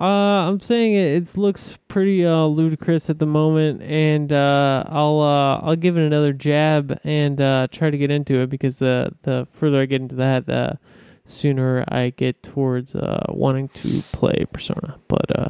[0.00, 5.20] Uh, I'm saying it, it looks pretty uh, ludicrous at the moment, and uh, I'll
[5.20, 9.12] uh, I'll give it another jab and uh, try to get into it because the
[9.22, 10.78] the further I get into that, the
[11.24, 14.98] sooner I get towards uh, wanting to play Persona.
[15.08, 15.48] But uh,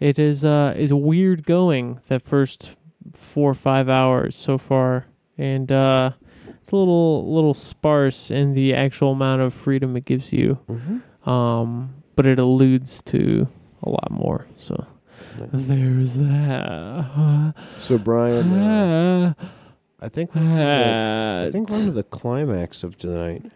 [0.00, 2.76] it is uh, is weird going that first
[3.12, 5.06] four or five hours so far,
[5.38, 6.12] and uh,
[6.60, 10.58] it's a little little sparse in the actual amount of freedom it gives you.
[10.68, 11.30] Mm-hmm.
[11.30, 13.48] Um, but it alludes to
[13.84, 14.46] a lot more.
[14.56, 14.86] So
[15.52, 17.54] there's that.
[17.78, 19.34] So Brian, uh,
[20.00, 23.52] I think we're the, I think we're into the climax of tonight.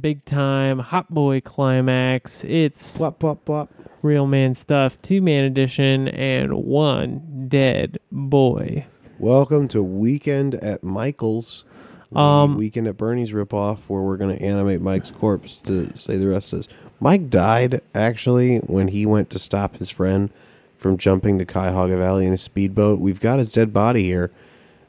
[0.00, 2.44] big time hot boy climax.
[2.44, 3.70] It's Plop, plop, plop.
[4.02, 8.86] real man stuff, two man edition, and one dead boy.
[9.18, 11.64] Welcome to Weekend at Michael's.
[12.12, 16.16] The Um, Weekend at Bernie's ripoff, where we're going to animate Mike's corpse to say
[16.16, 16.68] the rest of this.
[16.98, 20.30] Mike died actually when he went to stop his friend
[20.76, 22.98] from jumping the Cuyahoga Valley in a speedboat.
[23.00, 24.30] We've got his dead body here,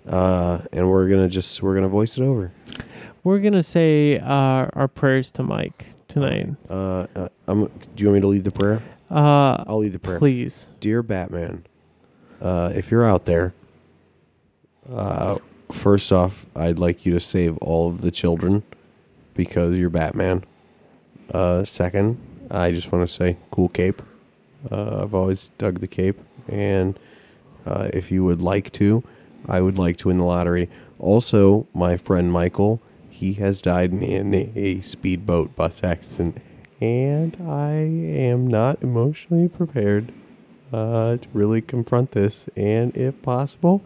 [0.08, 2.52] uh, and we're gonna just we're gonna voice it over.
[3.24, 6.50] We're gonna say uh, our prayers to Mike tonight.
[6.70, 8.82] Uh, uh, I'm, do you want me to lead the prayer?
[9.12, 10.18] Uh, I'll lead the prayer.
[10.18, 10.68] please.
[10.80, 11.66] Dear Batman,
[12.42, 13.54] uh, if you're out there,
[14.90, 15.38] uh,
[15.72, 18.64] first off, I'd like you to save all of the children
[19.34, 20.44] because you're Batman.
[21.34, 22.20] Uh, second,
[22.50, 24.02] I just want to say, cool cape.
[24.70, 27.00] Uh, I've always dug the cape, and
[27.66, 29.04] uh, if you would like to,
[29.48, 30.70] I would like to win the lottery.
[31.00, 32.80] Also, my friend Michael,
[33.10, 36.38] he has died in a speedboat bus accident,
[36.80, 40.12] and I am not emotionally prepared
[40.72, 42.48] uh, to really confront this.
[42.56, 43.82] And if possible,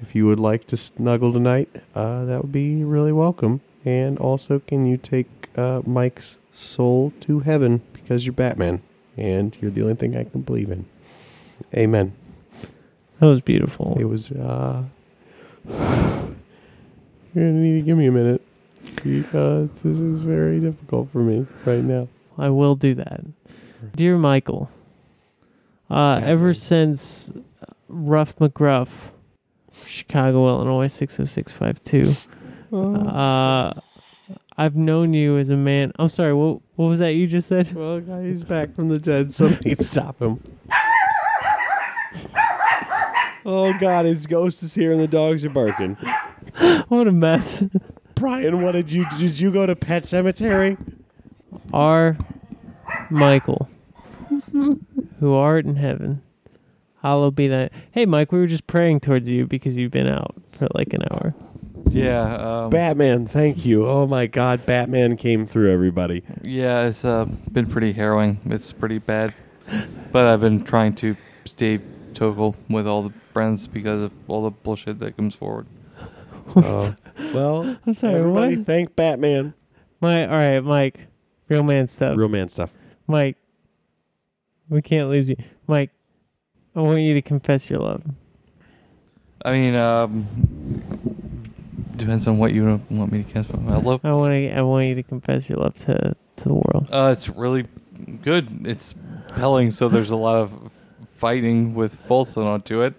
[0.00, 3.60] if you would like to snuggle tonight, uh, that would be really welcome.
[3.84, 8.82] And also, can you take uh, Mike's soul to heaven because you're Batman
[9.16, 10.86] and you're the only thing I can believe in?
[11.74, 12.14] Amen.
[13.20, 13.96] That was beautiful.
[13.98, 14.30] It was.
[14.30, 14.84] Uh,
[15.68, 15.76] you're
[17.34, 18.42] gonna need to give me a minute
[19.02, 22.08] because this is very difficult for me right now.
[22.36, 23.20] I will do that.
[23.94, 24.70] Dear Michael,
[25.90, 27.30] uh, ever since
[27.88, 29.12] Ruff McGruff,
[29.86, 33.72] Chicago, Illinois, 60652, uh,
[34.56, 35.92] I've known you as a man.
[35.98, 37.72] I'm sorry, what, what was that you just said?
[37.72, 39.34] Well, he's back from the dead.
[39.34, 40.40] Somebody stop him.
[43.46, 45.96] Oh God, his ghost is here and the dogs are barking.
[46.88, 47.64] What a mess.
[48.14, 50.78] Brian, what did you did you go to Pet Sematary?
[51.72, 52.16] R.
[53.10, 53.68] Michael,
[54.52, 56.22] who art in heaven,
[57.04, 57.68] hallowed be thy.
[57.92, 61.02] Hey, Mike, we were just praying towards you because you've been out for like an
[61.10, 61.34] hour.
[61.90, 62.22] Yeah,
[62.64, 63.86] um, Batman, thank you.
[63.86, 66.22] Oh my God, Batman came through everybody.
[66.42, 68.40] yeah, it's uh, been pretty harrowing.
[68.46, 69.34] It's pretty bad,
[70.10, 71.14] but I've been trying to
[71.44, 71.78] stay
[72.14, 75.66] total with all the friends because of all the bullshit that comes forward.
[76.56, 76.92] Uh,
[77.32, 78.16] well, I'm sorry.
[78.16, 78.66] everybody What?
[78.66, 79.54] thank Batman.
[80.00, 81.00] My all right, Mike.
[81.48, 82.16] Real man stuff.
[82.18, 82.70] Real man stuff.
[83.06, 83.36] Mike.
[84.68, 85.36] We can't lose you,
[85.66, 85.90] Mike.
[86.76, 88.02] I want you to confess your love.
[89.44, 90.26] I mean, um,
[91.96, 94.00] depends on what you want me to confess I love.
[94.04, 94.50] I want to.
[94.50, 96.88] I want you to confess your love to to the world.
[96.90, 97.66] Uh, it's really
[98.22, 98.66] good.
[98.66, 98.94] It's
[99.28, 100.72] compelling, so there's a lot of
[101.16, 102.94] fighting with Folsom onto it.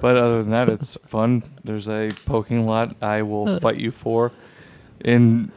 [0.00, 1.42] But other than that, it's fun.
[1.64, 4.30] There's a poking lot I will fight you for
[5.00, 5.50] in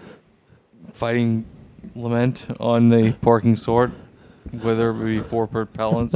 [0.93, 1.45] fighting
[1.95, 3.91] Lament on the porking sword,
[4.51, 6.09] whether it be four per palin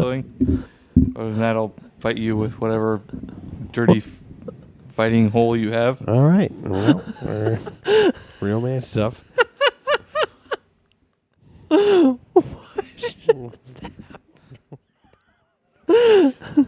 [1.15, 3.01] Other than that, I'll fight you with whatever
[3.71, 4.01] dirty
[4.91, 6.07] fighting hole you have.
[6.07, 6.51] All right.
[6.51, 8.11] Well, we're-
[8.41, 9.23] real man stuff.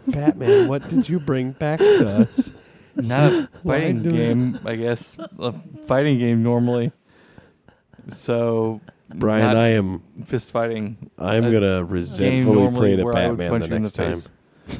[0.07, 2.51] Batman, what did you bring back to us?
[2.95, 5.17] Not a fighting game, I guess.
[5.39, 5.53] A
[5.85, 6.91] fighting game normally.
[8.11, 11.09] So Brian, I am fist fighting.
[11.17, 14.17] I'm uh, gonna resentfully pray to where I would Batman the next the time.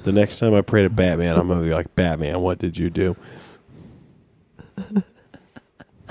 [0.04, 2.90] The next time I pray to Batman, I'm gonna be like, Batman, what did you
[2.90, 3.16] do?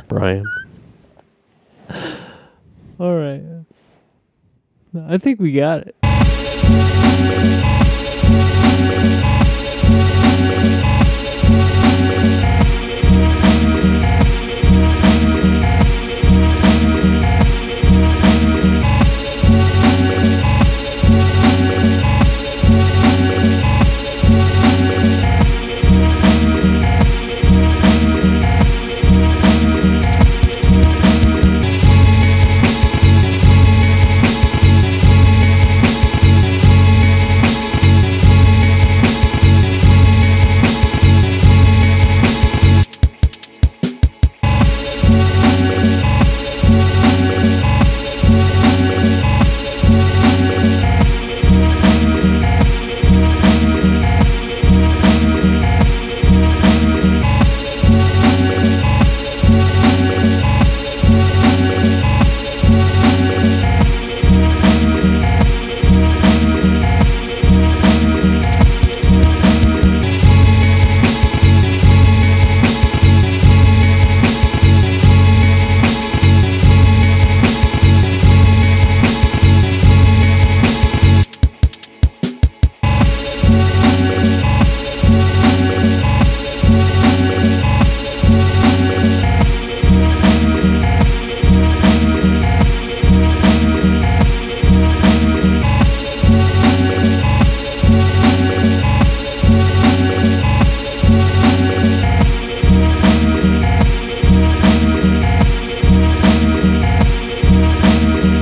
[0.08, 0.46] Brian.
[2.98, 3.42] All right.
[5.06, 5.94] I think we got it.